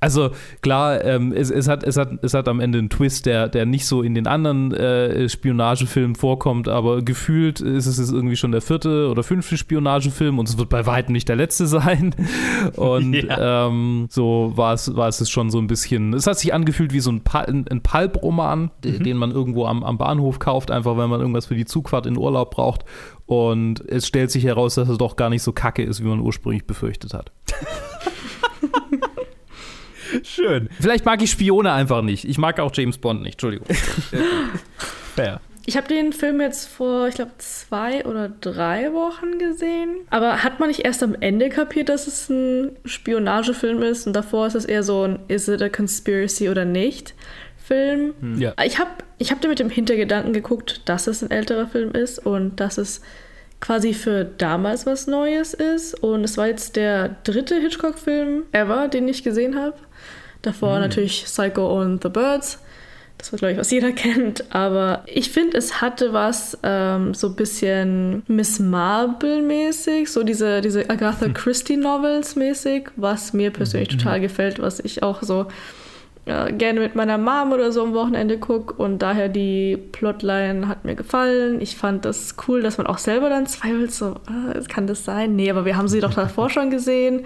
also 0.00 0.30
klar, 0.60 1.04
ähm, 1.04 1.32
es, 1.32 1.50
es, 1.50 1.68
hat, 1.68 1.82
es, 1.82 1.96
hat, 1.96 2.22
es 2.22 2.34
hat 2.34 2.48
am 2.48 2.60
Ende 2.60 2.78
einen 2.78 2.90
Twist, 2.90 3.26
der, 3.26 3.48
der 3.48 3.66
nicht 3.66 3.86
so 3.86 4.02
in 4.02 4.14
den 4.14 4.26
anderen 4.26 4.72
äh, 4.72 5.28
Spionagefilmen 5.28 6.16
vorkommt, 6.16 6.68
aber 6.68 7.02
gefühlt 7.02 7.60
ist 7.60 7.86
es 7.86 8.12
irgendwie 8.12 8.36
schon 8.36 8.52
der 8.52 8.60
vierte 8.60 9.08
oder 9.08 9.22
fünfte 9.22 9.56
Spionagefilm 9.56 10.38
und 10.38 10.48
es 10.48 10.58
wird 10.58 10.68
bei 10.68 10.86
weitem 10.86 11.12
nicht 11.12 11.28
der 11.28 11.36
letzte 11.36 11.66
sein. 11.66 12.14
Und 12.76 13.14
ja. 13.14 13.68
ähm, 13.68 14.06
so 14.10 14.52
war 14.54 14.74
es, 14.74 14.94
war 14.94 15.08
es 15.08 15.28
schon 15.30 15.50
so 15.50 15.58
ein 15.58 15.66
bisschen, 15.66 16.12
es 16.12 16.26
hat 16.26 16.38
sich 16.38 16.52
angefühlt 16.52 16.92
wie 16.92 17.00
so 17.00 17.10
ein, 17.10 17.22
Pal 17.22 17.46
ein 17.46 17.80
Pulp-Roman, 17.82 18.70
mhm. 18.84 19.02
den 19.02 19.16
man 19.16 19.30
irgendwo 19.30 19.66
am, 19.66 19.82
am 19.82 19.98
Bahnhof 19.98 20.38
kauft, 20.38 20.70
einfach 20.70 20.98
wenn 20.98 21.08
man 21.08 21.20
irgendwas 21.20 21.46
für 21.46 21.54
die 21.54 21.64
Zugfahrt 21.64 22.06
in 22.06 22.18
Urlaub 22.18 22.50
braucht. 22.50 22.84
Und 23.24 23.80
es 23.88 24.06
stellt 24.06 24.30
sich 24.30 24.44
heraus, 24.44 24.76
dass 24.76 24.88
es 24.88 24.98
doch 24.98 25.16
gar 25.16 25.30
nicht 25.30 25.42
so 25.42 25.52
kacke 25.52 25.82
ist, 25.82 26.02
wie 26.02 26.08
man 26.08 26.20
ursprünglich 26.20 26.66
befürchtet 26.66 27.14
hat. 27.14 27.32
Schön. 30.24 30.68
Vielleicht 30.80 31.04
mag 31.04 31.22
ich 31.22 31.30
Spione 31.30 31.72
einfach 31.72 32.02
nicht. 32.02 32.24
Ich 32.24 32.38
mag 32.38 32.60
auch 32.60 32.70
James 32.74 32.98
Bond 32.98 33.22
nicht. 33.22 33.34
Entschuldigung. 33.34 33.66
Fair. 35.14 35.40
Ich 35.68 35.76
habe 35.76 35.88
den 35.88 36.12
Film 36.12 36.40
jetzt 36.40 36.68
vor, 36.68 37.08
ich 37.08 37.16
glaube, 37.16 37.32
zwei 37.38 38.04
oder 38.04 38.28
drei 38.28 38.92
Wochen 38.92 39.38
gesehen. 39.38 39.96
Aber 40.10 40.44
hat 40.44 40.60
man 40.60 40.68
nicht 40.68 40.84
erst 40.84 41.02
am 41.02 41.16
Ende 41.18 41.48
kapiert, 41.48 41.88
dass 41.88 42.06
es 42.06 42.28
ein 42.28 42.76
Spionagefilm 42.84 43.82
ist? 43.82 44.06
Und 44.06 44.12
davor 44.12 44.46
ist 44.46 44.54
es 44.54 44.64
eher 44.64 44.84
so 44.84 45.02
ein 45.02 45.18
Is 45.26 45.48
it 45.48 45.60
a 45.60 45.68
conspiracy 45.68 46.48
oder 46.48 46.64
nicht? 46.64 47.14
Film. 47.56 48.14
Hm. 48.20 48.40
Ja. 48.40 48.54
Ich 48.64 48.78
habe 48.78 48.90
ich 49.18 49.32
hab 49.32 49.40
den 49.40 49.50
mit 49.50 49.58
dem 49.58 49.70
Hintergedanken 49.70 50.32
geguckt, 50.32 50.82
dass 50.84 51.08
es 51.08 51.22
ein 51.24 51.32
älterer 51.32 51.66
Film 51.66 51.90
ist 51.90 52.24
und 52.24 52.60
dass 52.60 52.78
es 52.78 53.00
quasi 53.60 53.94
für 53.94 54.24
damals 54.24 54.86
was 54.86 55.06
Neues 55.06 55.54
ist. 55.54 55.94
Und 56.02 56.24
es 56.24 56.36
war 56.36 56.46
jetzt 56.46 56.76
der 56.76 57.16
dritte 57.24 57.56
Hitchcock-Film 57.56 58.44
ever, 58.52 58.88
den 58.88 59.08
ich 59.08 59.22
gesehen 59.22 59.56
habe. 59.56 59.74
Davor 60.42 60.76
mhm. 60.76 60.82
natürlich 60.82 61.24
Psycho 61.24 61.80
und 61.80 62.02
The 62.02 62.08
Birds. 62.08 62.58
Das 63.18 63.32
war, 63.32 63.38
glaube 63.38 63.52
ich, 63.52 63.58
was 63.58 63.70
jeder 63.70 63.92
kennt. 63.92 64.54
Aber 64.54 65.02
ich 65.06 65.30
finde, 65.30 65.56
es 65.56 65.80
hatte 65.80 66.12
was 66.12 66.58
ähm, 66.62 67.14
so 67.14 67.28
ein 67.28 67.36
bisschen 67.36 68.22
Miss 68.26 68.58
Marple-mäßig, 68.58 70.08
so 70.08 70.22
diese, 70.22 70.60
diese 70.60 70.88
Agatha 70.90 71.28
Christie-Novels 71.28 72.36
mäßig, 72.36 72.90
was 72.96 73.32
mir 73.32 73.50
persönlich 73.50 73.92
mhm. 73.92 73.98
total 73.98 74.20
gefällt, 74.20 74.60
was 74.60 74.80
ich 74.80 75.02
auch 75.02 75.22
so 75.22 75.46
äh, 76.26 76.52
gerne 76.52 76.80
mit 76.80 76.96
meiner 76.96 77.18
Mom 77.18 77.52
oder 77.52 77.70
so 77.72 77.82
am 77.82 77.94
Wochenende 77.94 78.38
gucke. 78.38 78.74
Und 78.74 79.00
daher 79.00 79.28
die 79.28 79.76
Plotline 79.76 80.68
hat 80.68 80.84
mir 80.84 80.96
gefallen. 80.96 81.60
Ich 81.60 81.76
fand 81.76 82.04
das 82.04 82.34
cool, 82.46 82.62
dass 82.62 82.78
man 82.78 82.86
auch 82.86 82.98
selber 82.98 83.30
dann 83.30 83.46
zweifelt, 83.46 83.92
so, 83.92 84.16
äh, 84.26 84.60
kann 84.68 84.86
das 84.86 85.04
sein? 85.04 85.36
Nee, 85.36 85.50
aber 85.50 85.64
wir 85.64 85.76
haben 85.76 85.88
sie 85.88 86.00
doch 86.00 86.14
davor 86.14 86.50
schon 86.50 86.70
gesehen. 86.70 87.24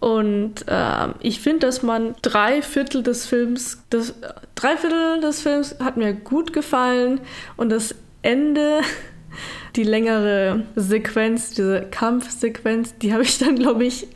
Und 0.00 0.66
äh, 0.66 1.08
ich 1.20 1.40
finde, 1.40 1.66
dass 1.66 1.82
man 1.82 2.14
drei 2.22 2.62
Viertel 2.62 3.02
des 3.02 3.26
Films, 3.26 3.82
das, 3.90 4.14
drei 4.54 4.76
Viertel 4.76 5.20
des 5.20 5.42
Films 5.42 5.76
hat 5.82 5.96
mir 5.96 6.14
gut 6.14 6.52
gefallen 6.52 7.20
und 7.56 7.70
das 7.70 7.94
Ende 8.22 8.80
die 9.76 9.84
längere 9.84 10.64
Sequenz, 10.74 11.52
diese 11.52 11.86
Kampfsequenz, 11.90 12.96
die 12.98 13.12
habe 13.12 13.22
ich 13.22 13.38
dann, 13.38 13.56
glaube 13.56 13.84
ich, 13.84 14.08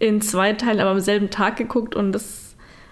in 0.00 0.22
zwei 0.22 0.52
Teilen, 0.52 0.80
aber 0.80 0.90
am 0.90 1.00
selben 1.00 1.30
Tag 1.30 1.56
geguckt 1.56 1.94
und 1.96 2.12
das 2.12 2.47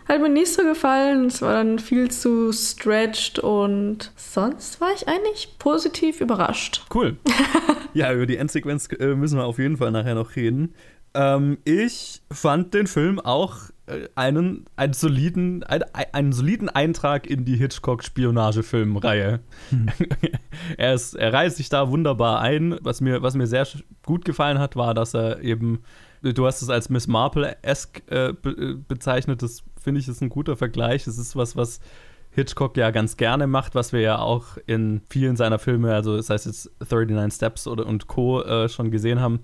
hat 0.09 0.21
mir 0.21 0.29
nicht 0.29 0.53
so 0.53 0.63
gefallen. 0.63 1.27
Es 1.27 1.43
war 1.43 1.55
dann 1.55 1.79
viel 1.79 2.11
zu 2.11 2.53
stretched 2.53 3.39
und 3.39 4.13
sonst 4.17 4.81
war 4.81 4.89
ich 4.95 5.09
eigentlich 5.09 5.59
positiv 5.59 6.21
überrascht. 6.21 6.85
Cool. 6.95 7.17
ja, 7.95 8.13
über 8.13 8.27
die 8.27 8.37
Endsequenz 8.37 8.89
äh, 8.99 9.15
müssen 9.15 9.39
wir 9.39 9.45
auf 9.45 9.59
jeden 9.59 9.77
Fall 9.77 9.91
nachher 9.91 10.15
noch 10.15 10.37
reden. 10.37 10.75
Ähm, 11.15 11.59
ich 11.65 12.23
fand 12.31 12.75
den 12.75 12.87
Film 12.87 13.19
auch 13.19 13.71
äh, 13.87 14.09
einen, 14.15 14.67
einen, 14.77 14.93
soliden, 14.93 15.63
ein, 15.65 15.83
einen 16.13 16.33
soliden 16.33 16.69
Eintrag 16.69 17.27
in 17.27 17.45
die 17.45 17.57
Hitchcock-Spionagefilmreihe. 17.57 19.41
Hm. 19.71 19.89
er, 20.77 20.95
ist, 20.95 21.15
er 21.15 21.33
reißt 21.33 21.57
sich 21.57 21.69
da 21.69 21.91
wunderbar 21.91 22.41
ein. 22.41 22.79
Was 22.83 23.01
mir, 23.01 23.23
was 23.23 23.35
mir 23.35 23.47
sehr 23.47 23.67
gut 24.05 24.25
gefallen 24.25 24.59
hat, 24.59 24.77
war, 24.77 24.93
dass 24.93 25.15
er 25.15 25.41
eben, 25.41 25.83
du 26.23 26.47
hast 26.47 26.63
es 26.63 26.71
als 26.71 26.89
Miss 26.89 27.07
Marple-esque 27.07 28.03
äh, 28.09 28.33
be 28.33 28.51
äh, 28.51 28.75
bezeichnet, 28.75 29.43
das 29.43 29.63
finde 29.81 30.01
ich 30.01 30.09
ist 30.09 30.21
ein 30.21 30.29
guter 30.29 30.57
Vergleich. 30.57 31.05
Das 31.05 31.19
ist 31.19 31.37
was, 31.37 31.57
was 31.57 31.81
Hitchcock 32.31 32.77
ja 32.77 32.91
ganz 32.91 33.17
gerne 33.17 33.47
macht, 33.47 33.75
was 33.75 33.93
wir 33.93 34.01
ja 34.01 34.19
auch 34.19 34.59
in 34.67 35.01
vielen 35.09 35.37
seiner 35.37 35.59
Filme, 35.59 35.95
also 35.95 36.17
das 36.17 36.31
heißt 36.31 36.47
jetzt 36.47 36.71
39 36.81 37.35
Steps 37.35 37.67
oder, 37.67 37.87
und 37.87 38.07
Co. 38.07 38.43
Äh, 38.43 38.69
schon 38.69 38.91
gesehen 38.91 39.21
haben 39.21 39.41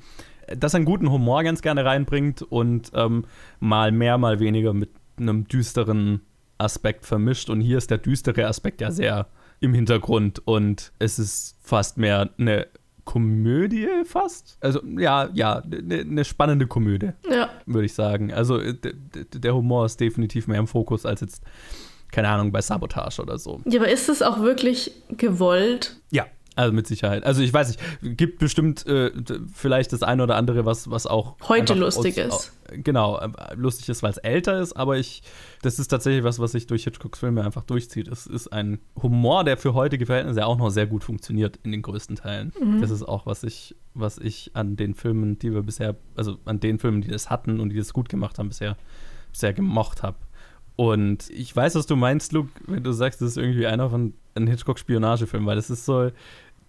dass 0.56 0.74
er 0.74 0.78
einen 0.78 0.86
guten 0.86 1.10
Humor 1.10 1.42
ganz 1.42 1.62
gerne 1.62 1.84
reinbringt 1.84 2.42
und 2.42 2.90
ähm, 2.94 3.24
mal 3.60 3.92
mehr, 3.92 4.18
mal 4.18 4.40
weniger 4.40 4.72
mit 4.72 4.90
einem 5.16 5.46
düsteren 5.46 6.22
Aspekt 6.58 7.06
vermischt. 7.06 7.50
Und 7.50 7.60
hier 7.60 7.78
ist 7.78 7.90
der 7.90 7.98
düstere 7.98 8.46
Aspekt 8.46 8.80
ja 8.80 8.90
sehr 8.90 9.28
im 9.60 9.74
Hintergrund 9.74 10.46
und 10.46 10.92
es 10.98 11.18
ist 11.18 11.56
fast 11.60 11.96
mehr 11.96 12.30
eine 12.38 12.66
Komödie 13.04 13.88
fast. 14.04 14.58
Also 14.60 14.80
ja, 14.98 15.28
ja, 15.32 15.62
eine 15.62 16.04
ne 16.04 16.24
spannende 16.24 16.66
Komödie, 16.66 17.10
ja. 17.28 17.50
würde 17.66 17.86
ich 17.86 17.94
sagen. 17.94 18.32
Also 18.32 18.60
der 18.62 19.54
Humor 19.54 19.86
ist 19.86 20.00
definitiv 20.00 20.46
mehr 20.46 20.58
im 20.58 20.66
Fokus 20.66 21.04
als 21.04 21.20
jetzt, 21.20 21.42
keine 22.12 22.28
Ahnung, 22.28 22.52
bei 22.52 22.60
Sabotage 22.60 23.20
oder 23.20 23.38
so. 23.38 23.60
Ja, 23.64 23.80
aber 23.80 23.90
ist 23.90 24.08
es 24.08 24.22
auch 24.22 24.40
wirklich 24.40 24.92
gewollt? 25.10 25.96
Ja, 26.10 26.26
also 26.54 26.72
mit 26.72 26.86
Sicherheit. 26.86 27.24
Also 27.24 27.42
ich 27.42 27.52
weiß 27.52 27.68
nicht, 27.68 28.16
gibt 28.16 28.38
bestimmt 28.38 28.86
äh, 28.86 29.10
vielleicht 29.54 29.92
das 29.92 30.02
eine 30.02 30.22
oder 30.22 30.36
andere, 30.36 30.66
was, 30.66 30.90
was 30.90 31.06
auch 31.06 31.36
heute 31.48 31.74
lustig 31.74 32.22
aus, 32.22 32.52
ist. 32.68 32.84
genau, 32.84 33.18
äh, 33.18 33.54
lustig 33.54 33.88
ist, 33.88 34.02
weil 34.02 34.10
es 34.10 34.18
älter 34.18 34.60
ist, 34.60 34.74
aber 34.74 34.98
ich, 34.98 35.22
das 35.62 35.78
ist 35.78 35.88
tatsächlich 35.88 36.24
was, 36.24 36.38
was 36.38 36.52
sich 36.52 36.66
durch 36.66 36.84
Hitchcocks 36.84 37.20
Filme 37.20 37.42
einfach 37.42 37.62
durchzieht. 37.64 38.08
Es 38.08 38.26
ist 38.26 38.52
ein 38.52 38.80
Humor, 39.02 39.44
der 39.44 39.56
für 39.56 39.72
heutige 39.72 40.06
Verhältnisse 40.06 40.44
auch 40.46 40.58
noch 40.58 40.70
sehr 40.70 40.86
gut 40.86 41.04
funktioniert 41.04 41.58
in 41.62 41.72
den 41.72 41.82
größten 41.82 42.16
Teilen. 42.16 42.52
Mhm. 42.60 42.80
Das 42.80 42.90
ist 42.90 43.02
auch, 43.02 43.24
was 43.24 43.44
ich, 43.44 43.74
was 43.94 44.18
ich 44.18 44.50
an 44.54 44.76
den 44.76 44.94
Filmen, 44.94 45.38
die 45.38 45.54
wir 45.54 45.62
bisher, 45.62 45.96
also 46.16 46.36
an 46.44 46.60
den 46.60 46.78
Filmen, 46.78 47.00
die 47.00 47.08
das 47.08 47.30
hatten 47.30 47.60
und 47.60 47.70
die 47.70 47.76
das 47.76 47.92
gut 47.92 48.08
gemacht 48.08 48.38
haben, 48.38 48.48
bisher 48.48 48.76
sehr 49.32 49.54
gemocht 49.54 50.02
habe. 50.02 50.18
Und 50.76 51.28
ich 51.30 51.54
weiß, 51.54 51.74
was 51.74 51.86
du 51.86 51.96
meinst, 51.96 52.32
Luke, 52.32 52.50
wenn 52.66 52.82
du 52.82 52.92
sagst, 52.92 53.20
das 53.20 53.30
ist 53.30 53.36
irgendwie 53.36 53.66
einer 53.66 53.90
von 53.90 54.14
einem 54.34 54.46
Hitchcock-Spionagefilm, 54.48 55.46
weil 55.46 55.56
das 55.56 55.70
ist 55.70 55.84
so, 55.84 56.10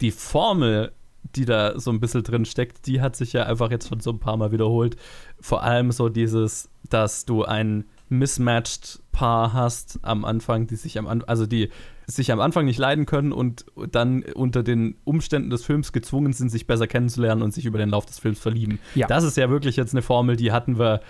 die 0.01 0.11
Formel, 0.11 0.91
die 1.35 1.45
da 1.45 1.79
so 1.79 1.91
ein 1.91 1.99
bisschen 1.99 2.23
drin 2.23 2.45
steckt, 2.45 2.85
die 2.87 3.01
hat 3.01 3.15
sich 3.15 3.33
ja 3.33 3.43
einfach 3.43 3.71
jetzt 3.71 3.89
schon 3.89 3.99
so 3.99 4.11
ein 4.11 4.19
paar 4.19 4.37
Mal 4.37 4.51
wiederholt. 4.51 4.97
Vor 5.39 5.63
allem 5.63 5.91
so 5.91 6.09
dieses, 6.09 6.69
dass 6.89 7.25
du 7.25 7.43
ein 7.43 7.85
mismatched 8.09 8.99
Paar 9.11 9.53
hast 9.53 9.99
am 10.01 10.25
Anfang, 10.25 10.67
die 10.67 10.75
sich 10.75 10.97
am 10.97 11.07
Anfang, 11.07 11.29
also 11.29 11.45
die 11.45 11.69
sich 12.07 12.31
am 12.31 12.39
Anfang 12.39 12.65
nicht 12.65 12.79
leiden 12.79 13.05
können 13.05 13.31
und 13.31 13.65
dann 13.91 14.23
unter 14.23 14.63
den 14.63 14.95
Umständen 15.03 15.49
des 15.49 15.63
Films 15.63 15.93
gezwungen 15.93 16.33
sind, 16.33 16.49
sich 16.49 16.67
besser 16.67 16.87
kennenzulernen 16.87 17.41
und 17.41 17.53
sich 17.53 17.65
über 17.65 17.77
den 17.77 17.89
Lauf 17.89 18.05
des 18.05 18.19
Films 18.19 18.39
verlieben. 18.39 18.79
Ja. 18.95 19.07
Das 19.07 19.23
ist 19.23 19.37
ja 19.37 19.49
wirklich 19.49 19.75
jetzt 19.75 19.93
eine 19.93 20.01
Formel, 20.01 20.35
die 20.35 20.51
hatten 20.51 20.79
wir 20.79 21.01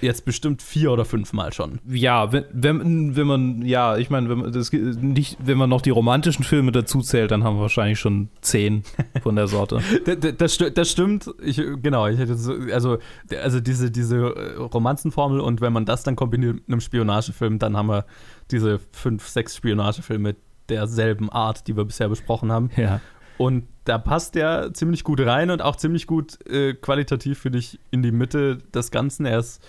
jetzt 0.00 0.24
bestimmt 0.24 0.62
vier 0.62 0.92
oder 0.92 1.04
fünf 1.04 1.32
Mal 1.32 1.52
schon. 1.52 1.78
Ja, 1.88 2.32
wenn, 2.32 2.44
wenn, 2.52 3.16
wenn 3.16 3.26
man, 3.26 3.62
ja, 3.62 3.96
ich 3.96 4.10
meine, 4.10 4.28
wenn 4.28 4.38
man 4.38 4.52
das 4.52 4.72
nicht, 4.72 5.38
wenn 5.44 5.58
man 5.58 5.70
noch 5.70 5.82
die 5.82 5.90
romantischen 5.90 6.44
Filme 6.44 6.72
dazu 6.72 7.00
zählt, 7.00 7.30
dann 7.30 7.44
haben 7.44 7.56
wir 7.56 7.62
wahrscheinlich 7.62 7.98
schon 7.98 8.28
zehn 8.40 8.82
von 9.22 9.36
der 9.36 9.46
Sorte. 9.46 9.80
das, 10.04 10.36
das, 10.36 10.74
das, 10.74 10.90
stimmt. 10.90 11.30
Ich, 11.42 11.56
genau, 11.56 12.06
ich 12.06 12.18
hätte 12.18 12.36
so, 12.36 12.54
also, 12.72 12.98
also 13.42 13.60
diese, 13.60 13.90
diese 13.90 14.16
äh, 14.16 14.56
Romanzenformel 14.56 15.40
und 15.40 15.60
wenn 15.60 15.72
man 15.72 15.84
das 15.84 16.02
dann 16.02 16.16
kombiniert 16.16 16.54
mit 16.54 16.68
einem 16.68 16.80
Spionagefilm, 16.80 17.58
dann 17.58 17.76
haben 17.76 17.88
wir 17.88 18.06
diese 18.50 18.80
fünf, 18.92 19.28
sechs 19.28 19.56
Spionagefilme 19.56 20.36
derselben 20.68 21.30
Art, 21.30 21.66
die 21.66 21.76
wir 21.76 21.84
bisher 21.84 22.08
besprochen 22.08 22.52
haben. 22.52 22.70
Ja. 22.76 23.00
Und 23.40 23.64
da 23.84 23.96
passt 23.96 24.34
der 24.34 24.74
ziemlich 24.74 25.02
gut 25.02 25.18
rein 25.18 25.50
und 25.50 25.62
auch 25.62 25.76
ziemlich 25.76 26.06
gut 26.06 26.46
äh, 26.46 26.74
qualitativ, 26.74 27.38
finde 27.38 27.58
ich, 27.58 27.80
in 27.90 28.02
die 28.02 28.12
Mitte 28.12 28.58
des 28.74 28.90
Ganzen. 28.90 29.24
Er 29.24 29.38
ist 29.38 29.62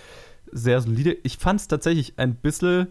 sehr 0.52 0.82
solide. 0.82 1.16
Ich 1.24 1.38
fand 1.38 1.62
es 1.62 1.70
tatsächlich 1.70 2.16
ein 2.18 2.36
bisschen 2.36 2.88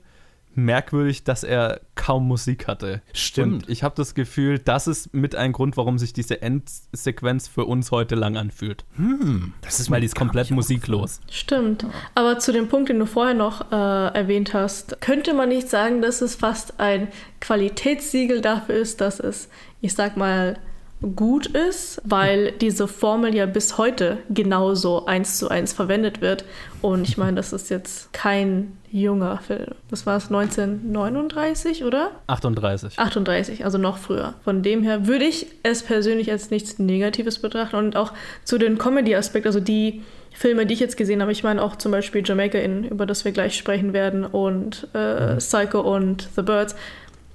merkwürdig, 0.54 1.22
dass 1.22 1.44
er 1.44 1.82
kaum 1.96 2.26
Musik 2.26 2.66
hatte. 2.66 3.02
Stimmt. 3.12 3.64
Und 3.64 3.68
ich 3.68 3.82
habe 3.82 3.94
das 3.94 4.14
Gefühl, 4.14 4.58
das 4.58 4.86
ist 4.86 5.12
mit 5.12 5.36
ein 5.36 5.52
Grund, 5.52 5.76
warum 5.76 5.98
sich 5.98 6.14
diese 6.14 6.40
Endsequenz 6.40 7.46
für 7.46 7.66
uns 7.66 7.90
heute 7.90 8.14
lang 8.14 8.38
anfühlt. 8.38 8.86
Hm, 8.96 9.52
das 9.60 9.80
ist 9.80 9.90
weil 9.90 10.00
die 10.00 10.06
ist 10.06 10.16
komplett 10.16 10.50
musiklos. 10.50 11.20
Stimmt. 11.30 11.84
Aber 12.14 12.38
zu 12.38 12.54
dem 12.54 12.68
Punkt, 12.68 12.88
den 12.88 12.98
du 12.98 13.04
vorher 13.04 13.34
noch 13.34 13.70
äh, 13.70 14.14
erwähnt 14.14 14.54
hast, 14.54 14.98
könnte 15.02 15.34
man 15.34 15.50
nicht 15.50 15.68
sagen, 15.68 16.00
dass 16.00 16.22
es 16.22 16.36
fast 16.36 16.80
ein 16.80 17.08
Qualitätssiegel 17.40 18.40
dafür 18.40 18.76
ist, 18.76 19.02
dass 19.02 19.20
es, 19.20 19.50
ich 19.82 19.92
sag 19.92 20.16
mal, 20.16 20.58
gut 21.16 21.46
ist, 21.46 22.00
weil 22.04 22.52
diese 22.52 22.86
Formel 22.86 23.34
ja 23.34 23.46
bis 23.46 23.78
heute 23.78 24.18
genauso 24.28 25.06
eins 25.06 25.38
zu 25.38 25.48
eins 25.48 25.72
verwendet 25.72 26.20
wird. 26.20 26.44
Und 26.82 27.08
ich 27.08 27.16
meine, 27.16 27.36
das 27.36 27.52
ist 27.52 27.70
jetzt 27.70 28.12
kein 28.12 28.76
junger 28.90 29.38
Film. 29.38 29.74
Das 29.88 30.04
war 30.04 30.16
es 30.16 30.26
1939, 30.26 31.84
oder? 31.84 32.10
38. 32.26 32.98
38, 32.98 33.64
also 33.64 33.78
noch 33.78 33.98
früher. 33.98 34.34
Von 34.44 34.62
dem 34.62 34.82
her 34.82 35.06
würde 35.06 35.24
ich 35.24 35.46
es 35.62 35.82
persönlich 35.82 36.30
als 36.30 36.50
nichts 36.50 36.78
Negatives 36.78 37.38
betrachten 37.38 37.76
und 37.76 37.96
auch 37.96 38.12
zu 38.44 38.58
den 38.58 38.78
Comedy-Aspekten, 38.78 39.48
also 39.48 39.60
die 39.60 40.02
Filme, 40.32 40.64
die 40.64 40.74
ich 40.74 40.80
jetzt 40.80 40.96
gesehen 40.96 41.22
habe, 41.22 41.32
ich 41.32 41.42
meine 41.42 41.62
auch 41.62 41.76
zum 41.76 41.92
Beispiel 41.92 42.22
Jamaica 42.24 42.58
Inn, 42.58 42.84
über 42.84 43.04
das 43.04 43.24
wir 43.24 43.32
gleich 43.32 43.56
sprechen 43.56 43.92
werden, 43.92 44.24
und 44.24 44.88
äh, 44.94 45.34
mhm. 45.34 45.38
Psycho 45.38 45.80
und 45.80 46.28
The 46.36 46.42
Birds, 46.42 46.76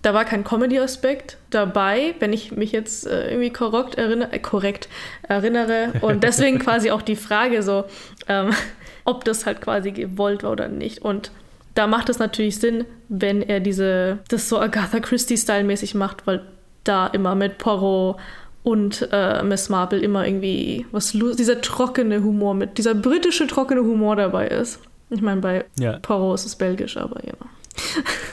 da 0.05 0.13
war 0.13 0.23
kein 0.23 0.43
Comedy-Aspekt 0.43 1.37
dabei, 1.49 2.13
wenn 2.19 2.31
ich 2.31 2.51
mich 2.51 2.71
jetzt 2.71 3.07
äh, 3.07 3.31
irgendwie 3.31 3.49
korrekt, 3.49 3.95
erinnere, 3.95 4.33
äh, 4.33 4.39
korrekt 4.39 4.87
erinnere. 5.23 5.93
Und 6.01 6.23
deswegen 6.23 6.59
quasi 6.65 6.91
auch 6.91 7.01
die 7.01 7.15
Frage 7.15 7.63
so, 7.63 7.85
ähm, 8.27 8.51
ob 9.03 9.25
das 9.25 9.47
halt 9.47 9.61
quasi 9.61 9.91
gewollt 9.91 10.43
war 10.43 10.51
oder 10.51 10.67
nicht. 10.67 10.99
Und 10.99 11.31
da 11.73 11.87
macht 11.87 12.09
es 12.09 12.19
natürlich 12.19 12.59
Sinn, 12.59 12.85
wenn 13.09 13.41
er 13.41 13.59
diese, 13.59 14.19
das 14.29 14.47
so 14.47 14.59
Agatha 14.59 14.99
Christie-Style-mäßig 14.99 15.95
macht, 15.95 16.27
weil 16.27 16.45
da 16.83 17.07
immer 17.07 17.33
mit 17.33 17.57
Poirot 17.57 18.17
und 18.61 19.09
äh, 19.11 19.41
Miss 19.41 19.69
Marple 19.69 19.99
immer 19.99 20.27
irgendwie 20.27 20.85
was 20.91 21.13
dieser 21.13 21.61
trockene 21.61 22.23
Humor 22.23 22.53
mit, 22.53 22.77
dieser 22.77 22.93
britische 22.93 23.47
trockene 23.47 23.81
Humor 23.81 24.15
dabei 24.15 24.49
ist. 24.49 24.79
Ich 25.09 25.21
meine, 25.21 25.41
bei 25.41 25.65
ja. 25.79 25.97
Poirot 25.97 26.35
ist 26.35 26.45
es 26.45 26.55
belgisch, 26.55 26.95
aber 26.95 27.25
ja. 27.25 27.33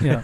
Ja. 0.01 0.23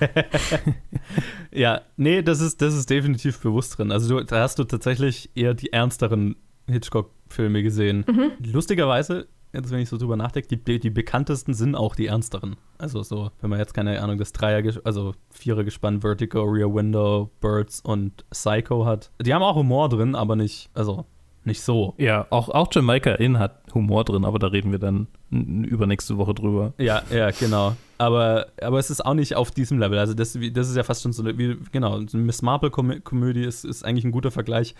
ja, 1.52 1.80
nee, 1.96 2.22
das 2.22 2.40
ist, 2.40 2.60
das 2.62 2.74
ist 2.74 2.90
definitiv 2.90 3.40
bewusst 3.40 3.78
drin. 3.78 3.92
Also 3.92 4.18
du, 4.18 4.24
da 4.24 4.40
hast 4.40 4.58
du 4.58 4.64
tatsächlich 4.64 5.30
eher 5.34 5.54
die 5.54 5.72
ernsteren 5.72 6.36
Hitchcock-Filme 6.66 7.62
gesehen. 7.62 8.04
Mhm. 8.06 8.32
Lustigerweise, 8.52 9.28
jetzt 9.52 9.70
wenn 9.70 9.80
ich 9.80 9.88
so 9.88 9.96
drüber 9.96 10.16
nachdenke, 10.16 10.56
die, 10.56 10.80
die 10.80 10.90
bekanntesten 10.90 11.54
sind 11.54 11.74
auch 11.74 11.94
die 11.94 12.06
ernsteren. 12.06 12.56
Also 12.78 13.02
so, 13.02 13.30
wenn 13.40 13.50
man 13.50 13.58
jetzt 13.58 13.74
keine 13.74 14.00
Ahnung, 14.00 14.18
das 14.18 14.32
Dreier, 14.32 14.62
also 14.84 15.14
Vierer 15.30 15.64
gespannt, 15.64 16.02
Vertigo, 16.02 16.42
Rear 16.42 16.72
Window, 16.72 17.30
Birds 17.40 17.80
und 17.80 18.28
Psycho 18.30 18.84
hat. 18.84 19.10
Die 19.20 19.32
haben 19.32 19.42
auch 19.42 19.56
Humor 19.56 19.88
drin, 19.88 20.14
aber 20.14 20.36
nicht, 20.36 20.70
also 20.74 21.06
nicht 21.44 21.62
so. 21.62 21.94
Ja, 21.96 22.26
auch, 22.30 22.48
auch 22.50 22.68
Jamaica 22.70 23.12
Inn 23.12 23.38
hat 23.38 23.62
Humor 23.74 24.04
drin, 24.04 24.24
aber 24.24 24.38
da 24.38 24.48
reden 24.48 24.70
wir 24.70 24.78
dann 24.78 25.08
übernächste 25.30 26.18
Woche 26.18 26.34
drüber. 26.34 26.74
Ja, 26.78 27.02
ja, 27.10 27.30
genau. 27.30 27.74
Aber, 27.98 28.46
aber 28.62 28.78
es 28.78 28.90
ist 28.90 29.04
auch 29.04 29.14
nicht 29.14 29.34
auf 29.34 29.50
diesem 29.50 29.78
Level. 29.78 29.98
Also 29.98 30.14
das, 30.14 30.38
das 30.52 30.68
ist 30.68 30.76
ja 30.76 30.84
fast 30.84 31.02
schon 31.02 31.12
so, 31.12 31.24
wie, 31.26 31.56
genau, 31.72 31.96
eine 31.96 32.06
Miss 32.14 32.42
Marple-Komödie 32.42 33.42
ist, 33.42 33.64
ist 33.64 33.84
eigentlich 33.84 34.04
ein 34.04 34.12
guter 34.12 34.30
Vergleich. 34.30 34.74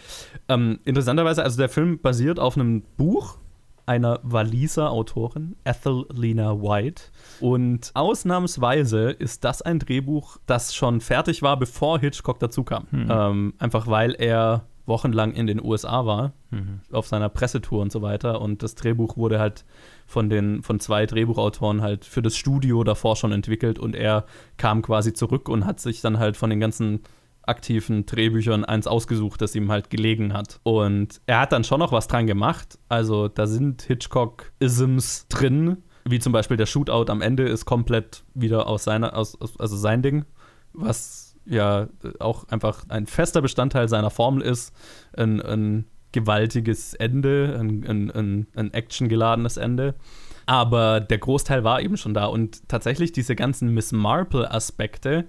Ähm, 0.49 0.79
interessanterweise, 0.85 1.43
also 1.43 1.59
der 1.59 1.69
Film 1.69 1.99
basiert 1.99 2.39
auf 2.39 2.57
einem 2.57 2.83
Buch 2.97 3.39
einer 3.87 4.21
Waliser 4.23 4.91
Autorin, 4.91 5.57
Ethel 5.65 6.05
Lena 6.13 6.61
White. 6.61 7.05
Und 7.41 7.91
ausnahmsweise 7.95 9.11
ist 9.11 9.45
das 9.45 9.63
ein 9.63 9.79
Drehbuch, 9.79 10.37
das 10.47 10.75
schon 10.75 11.01
fertig 11.01 11.43
war, 11.43 11.59
bevor 11.59 11.99
Hitchcock 11.99 12.39
dazu 12.39 12.65
kam. 12.65 12.87
Hm. 12.91 13.07
Ähm, 13.11 13.55
einfach 13.59 13.87
weil 13.87 14.13
er 14.13 14.67
wochenlang 14.89 15.33
in 15.33 15.47
den 15.47 15.63
USA 15.63 16.07
war, 16.07 16.33
mhm. 16.51 16.81
auf 16.91 17.07
seiner 17.07 17.29
Pressetour 17.29 17.81
und 17.81 17.93
so 17.93 18.03
weiter. 18.03 18.41
Und 18.41 18.63
das 18.63 18.75
Drehbuch 18.75 19.17
wurde 19.17 19.39
halt 19.39 19.65
von 20.07 20.29
den 20.31 20.63
von 20.63 20.81
zwei 20.81 21.07
Drehbuchautoren 21.07 21.83
halt 21.83 22.05
für 22.05 22.23
das 22.23 22.37
Studio 22.37 22.83
davor 22.83 23.15
schon 23.15 23.33
entwickelt 23.33 23.79
und 23.79 23.95
er 23.95 24.25
kam 24.57 24.83
quasi 24.83 25.13
zurück 25.13 25.49
und 25.49 25.67
hat 25.67 25.81
sich 25.81 26.01
dann 26.01 26.19
halt 26.19 26.37
von 26.37 26.51
den 26.51 26.61
ganzen 26.61 27.01
aktiven 27.43 28.07
Drehbüchern 28.07 28.65
eins 28.65 28.87
ausgesucht, 28.87 29.41
das 29.41 29.55
ihm 29.55 29.71
halt 29.71 29.91
gelegen 29.91 30.33
hat. 30.33 30.61
Und 30.63 31.21
er 31.27 31.41
hat 31.41 31.53
dann 31.53 31.65
schon 31.65 31.81
noch 31.81 31.93
was 31.93 32.07
dran 32.07 32.27
gemacht. 32.27 32.79
Also 32.89 33.29
da 33.29 33.47
sind 33.47 33.83
Hitchcock-Isms 33.83 35.29
drin, 35.29 35.79
wie 36.05 36.19
zum 36.19 36.33
Beispiel 36.33 36.57
der 36.57 36.67
Shootout 36.67 37.11
am 37.11 37.23
Ende 37.23 37.45
ist 37.49 37.65
komplett 37.65 38.23
wieder 38.35 38.67
aus 38.67 38.85
seiner, 38.85 39.17
aus, 39.17 39.39
also 39.59 39.77
sein 39.77 40.03
Ding, 40.03 40.25
was 40.73 41.28
ja 41.49 41.89
auch 42.19 42.49
einfach 42.49 42.85
ein 42.89 43.07
fester 43.07 43.43
Bestandteil 43.43 43.89
seiner 43.89 44.11
Formel 44.11 44.43
ist. 44.43 44.75
Ein, 45.17 45.41
ein 45.41 45.85
gewaltiges 46.13 46.95
Ende, 46.95 47.57
ein, 47.59 47.85
ein, 47.87 48.11
ein, 48.11 48.47
ein 48.55 48.75
actiongeladenes 48.75 49.57
Ende. 49.57 49.95
Aber 50.47 51.01
der 51.01 51.19
Großteil 51.19 51.65
war 51.65 51.83
eben 51.83 51.97
schon 51.97 52.15
da. 52.15 52.27
Und 52.27 52.69
tatsächlich 52.69 53.13
diese 53.13 53.37
ganzen 53.37 53.75
Miss 53.75 53.93
Marple-Aspekte 53.93 55.27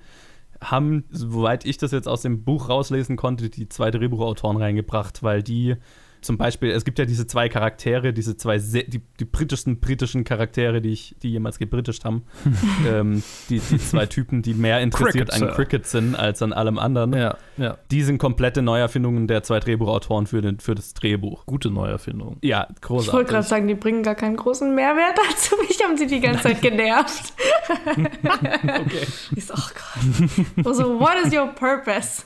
haben, 0.62 1.06
soweit 1.10 1.66
ich 1.66 1.78
das 1.78 1.92
jetzt 1.92 2.08
aus 2.08 2.22
dem 2.22 2.44
Buch 2.44 2.70
rauslesen 2.70 3.16
konnte, 3.16 3.50
die 3.50 3.70
zwei 3.70 3.92
Drehbuchautoren 3.92 4.58
reingebracht, 4.58 5.24
weil 5.24 5.44
die 5.44 5.76
zum 6.22 6.38
Beispiel, 6.38 6.72
es 6.72 6.86
gibt 6.86 7.00
ja 7.00 7.06
diese 7.06 7.28
zwei 7.28 7.50
Charaktere, 7.50 8.14
diese 8.14 8.36
zwei, 8.38 8.58
die, 8.58 9.02
die 9.20 9.26
britischsten 9.26 9.80
britischen 9.80 10.24
Charaktere, 10.24 10.82
die, 10.82 10.92
ich, 10.92 11.16
die 11.22 11.32
jemals 11.32 11.60
gebrittischt 11.60 12.06
haben. 12.06 12.24
ähm, 12.88 13.24
die, 13.50 13.60
die 13.60 13.78
zwei 13.78 14.06
Typen, 14.06 14.42
die 14.42 14.54
mehr 14.54 14.82
interessiert 14.82 15.30
Cricket, 15.30 15.50
an 15.50 15.56
Cricket 15.56 15.86
sind 15.86 16.16
als 16.16 16.42
an 16.42 16.54
allem 16.54 16.78
anderen. 16.78 17.14
Ja, 17.14 17.38
ja. 17.58 17.78
Die 17.92 18.04
sind 18.04 18.18
komplette 18.18 18.62
Neuerfindungen 18.62 19.28
der 19.28 19.44
zwei 19.44 19.60
Drehbuchautoren 19.60 20.28
für, 20.28 20.42
den, 20.42 20.60
für 20.60 20.76
das 20.76 20.94
Drehbuch. 20.94 21.46
Gute 21.46 21.70
Neuerfindungen. 21.70 22.38
Ja, 22.42 22.68
großartig. 22.82 23.08
Ich 23.08 23.14
wollte 23.14 23.32
gerade 23.32 23.48
sagen, 23.48 23.68
die 23.68 23.76
bringen 23.76 24.04
gar 24.04 24.16
keinen 24.16 24.36
großen 24.36 24.74
Mehrwert 24.76 25.18
dazu. 25.30 25.56
Mich 25.68 25.82
haben 25.84 25.98
sie 25.98 26.08
die 26.08 26.20
ganze 26.20 26.44
Zeit 26.44 26.62
genervt. 26.62 27.34
okay. 27.86 29.08
Ich 29.36 29.46
so, 29.46 29.54
oh 29.56 29.58
Gott. 29.58 30.66
Also, 30.66 31.00
what 31.00 31.16
is 31.26 31.34
your 31.34 31.48
purpose? 31.48 32.24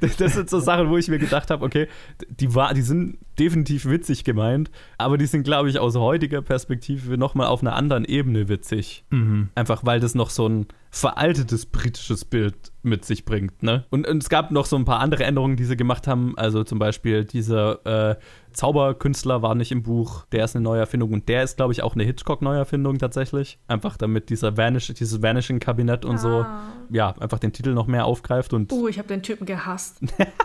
Das 0.00 0.34
sind 0.34 0.48
so 0.48 0.60
Sachen, 0.60 0.88
wo 0.88 0.96
ich 0.96 1.08
mir 1.08 1.18
gedacht 1.18 1.50
habe, 1.50 1.64
okay, 1.64 1.88
die, 2.28 2.54
war, 2.54 2.74
die 2.74 2.82
sind 2.82 3.18
definitiv 3.38 3.86
witzig 3.86 4.24
gemeint, 4.24 4.70
aber 4.98 5.18
die 5.18 5.26
sind, 5.26 5.44
glaube 5.44 5.68
ich, 5.68 5.78
aus 5.78 5.96
heutiger 5.96 6.42
Perspektive 6.42 7.18
nochmal 7.18 7.48
auf 7.48 7.62
einer 7.62 7.74
anderen 7.74 8.04
Ebene 8.04 8.48
witzig. 8.48 9.04
Mhm. 9.10 9.48
Einfach 9.54 9.84
weil 9.84 10.00
das 10.00 10.14
noch 10.14 10.30
so 10.30 10.48
ein 10.48 10.66
veraltetes 10.94 11.66
britisches 11.66 12.24
Bild 12.24 12.54
mit 12.82 13.04
sich 13.04 13.24
bringt. 13.24 13.64
Ne? 13.64 13.84
Und, 13.90 14.06
und, 14.06 14.22
es 14.22 14.28
gab 14.28 14.52
noch 14.52 14.64
so 14.64 14.76
ein 14.76 14.84
paar 14.84 15.00
andere 15.00 15.24
Änderungen, 15.24 15.56
die 15.56 15.64
sie 15.64 15.76
gemacht 15.76 16.06
haben. 16.06 16.38
Also 16.38 16.62
zum 16.62 16.78
Beispiel 16.78 17.24
dieser 17.24 18.12
äh, 18.12 18.16
Zauberkünstler 18.52 19.42
war 19.42 19.56
nicht 19.56 19.72
im 19.72 19.82
Buch, 19.82 20.24
der 20.26 20.44
ist 20.44 20.54
eine 20.54 20.62
Neuerfindung 20.62 21.12
und 21.12 21.28
der 21.28 21.42
ist, 21.42 21.56
glaube 21.56 21.72
ich, 21.72 21.82
auch 21.82 21.94
eine 21.94 22.04
Hitchcock-Neuerfindung 22.04 22.98
tatsächlich. 22.98 23.58
Einfach 23.66 23.96
damit 23.96 24.30
dieser 24.30 24.56
Vanish, 24.56 24.86
dieses 24.86 25.20
Vanishing-Kabinett 25.20 26.04
und 26.04 26.14
ah. 26.14 26.18
so, 26.18 26.46
ja, 26.90 27.10
einfach 27.18 27.40
den 27.40 27.52
Titel 27.52 27.74
noch 27.74 27.88
mehr 27.88 28.04
aufgreift. 28.04 28.52
Und 28.52 28.70
uh, 28.70 28.86
ich 28.86 28.98
habe 28.98 29.08
den 29.08 29.22
Typen 29.22 29.46
gehasst. 29.46 30.00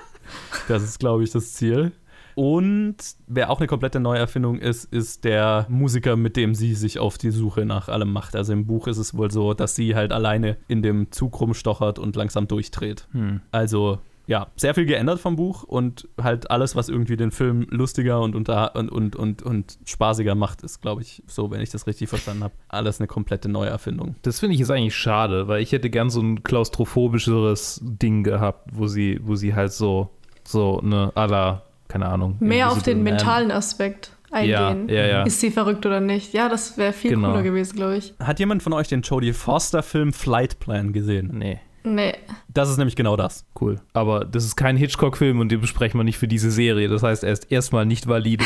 das 0.68 0.82
ist, 0.82 1.00
glaube 1.00 1.24
ich, 1.24 1.30
das 1.30 1.54
Ziel. 1.54 1.92
Und 2.36 2.98
wer 3.28 3.50
auch 3.50 3.60
eine 3.60 3.68
komplette 3.68 4.00
Neuerfindung 4.00 4.60
ist, 4.60 4.86
ist 4.86 5.24
der 5.24 5.66
Musiker, 5.70 6.16
mit 6.16 6.38
dem 6.38 6.56
sie 6.56 6.74
sich 6.74 7.00
auf 7.00 7.18
die 7.18 7.32
Suche 7.32 7.66
nach 7.66 7.90
allem 7.90 8.12
macht. 8.12 8.36
Also 8.36 8.54
im 8.54 8.66
Buch 8.66 8.88
ist 8.88 8.98
es 8.98 9.16
wohl 9.16 9.32
so, 9.32 9.54
dass 9.54 9.76
sie 9.76 9.96
halt 9.96 10.12
alleine 10.12 10.58
in 10.68 10.82
dem 10.82 11.12
Zug 11.12 11.40
rumstochert 11.40 12.00
und 12.00 12.16
langsam 12.16 12.48
durchdreht. 12.48 13.08
Hm. 13.12 13.42
Also 13.52 14.00
ja, 14.30 14.46
sehr 14.56 14.76
viel 14.76 14.86
geändert 14.86 15.20
vom 15.20 15.36
Buch 15.36 15.64
und 15.64 16.08
halt 16.22 16.52
alles, 16.52 16.76
was 16.76 16.88
irgendwie 16.88 17.18
den 17.18 17.32
Film 17.32 17.66
lustiger 17.72 18.22
und, 18.22 18.36
unter 18.36 18.76
und, 18.76 18.92
und, 18.92 19.16
und, 19.16 19.42
und 19.42 19.80
spaßiger 19.86 20.36
macht, 20.36 20.62
ist, 20.62 20.84
glaube 20.84 21.02
ich, 21.02 21.24
so, 21.26 21.50
wenn 21.50 21.62
ich 21.62 21.72
das 21.72 21.88
richtig 21.88 22.10
verstanden 22.10 22.44
habe, 22.44 22.54
alles 22.68 23.00
eine 23.00 23.08
komplette 23.08 23.50
Neuerfindung. 23.50 24.14
Das 24.22 24.40
finde 24.40 24.54
ich 24.54 24.60
jetzt 24.60 24.70
eigentlich 24.70 24.96
schade, 24.96 25.48
weil 25.48 25.64
ich 25.64 25.72
hätte 25.72 25.90
gern 25.90 26.12
so 26.12 26.22
ein 26.22 26.44
klaustrophobischeres 26.44 27.82
Ding 27.84 28.22
gehabt, 28.22 28.70
wo 28.72 28.86
sie, 28.86 29.20
wo 29.24 29.34
sie 29.34 29.56
halt 29.56 29.74
so, 29.74 30.12
so 30.44 30.80
eine 30.80 31.12
aller 31.16 31.64
keine 31.90 32.08
Ahnung. 32.08 32.38
Mehr 32.40 32.72
auf 32.72 32.84
den 32.84 33.04
mentalen 33.04 33.52
Aspekt 33.52 34.12
eingehen. 34.32 34.88
Ja, 34.88 34.96
ja, 34.96 35.08
ja. 35.08 35.24
Ist 35.24 35.42
sie 35.42 35.52
verrückt 35.52 35.86
oder 35.86 36.00
nicht? 36.00 36.34
Ja, 36.34 36.48
das 36.48 36.78
wäre 36.78 36.94
viel 36.94 37.12
genau. 37.12 37.32
cooler 37.32 37.44
gewesen, 37.44 37.76
glaube 37.76 37.98
ich. 37.98 38.14
Hat 38.20 38.40
jemand 38.40 38.64
von 38.64 38.74
euch 38.74 38.88
den 38.88 39.02
Jodie 39.02 39.34
Foster-Film 39.34 40.14
Flight 40.14 40.60
Plan 40.60 40.94
gesehen? 40.94 41.32
Nee. 41.34 41.60
Nee. 41.84 42.14
Das 42.54 42.70
ist 42.70 42.78
nämlich 42.78 42.96
genau 42.96 43.16
das. 43.16 43.46
Cool. 43.60 43.80
Aber 43.94 44.24
das 44.26 44.46
ist 44.46 44.56
kein 44.56 44.78
Hitchcock-Film 44.78 45.40
und 45.40 45.52
den 45.52 45.62
besprechen 45.62 46.00
wir 46.00 46.04
nicht 46.04 46.18
für 46.18 46.28
diese 46.28 46.52
Serie. 46.52 46.88
Das 46.90 47.04
heißt, 47.04 47.24
er 47.24 47.32
ist 47.32 47.52
erstmal 47.52 47.86
nicht 47.86 48.08
valide. 48.08 48.46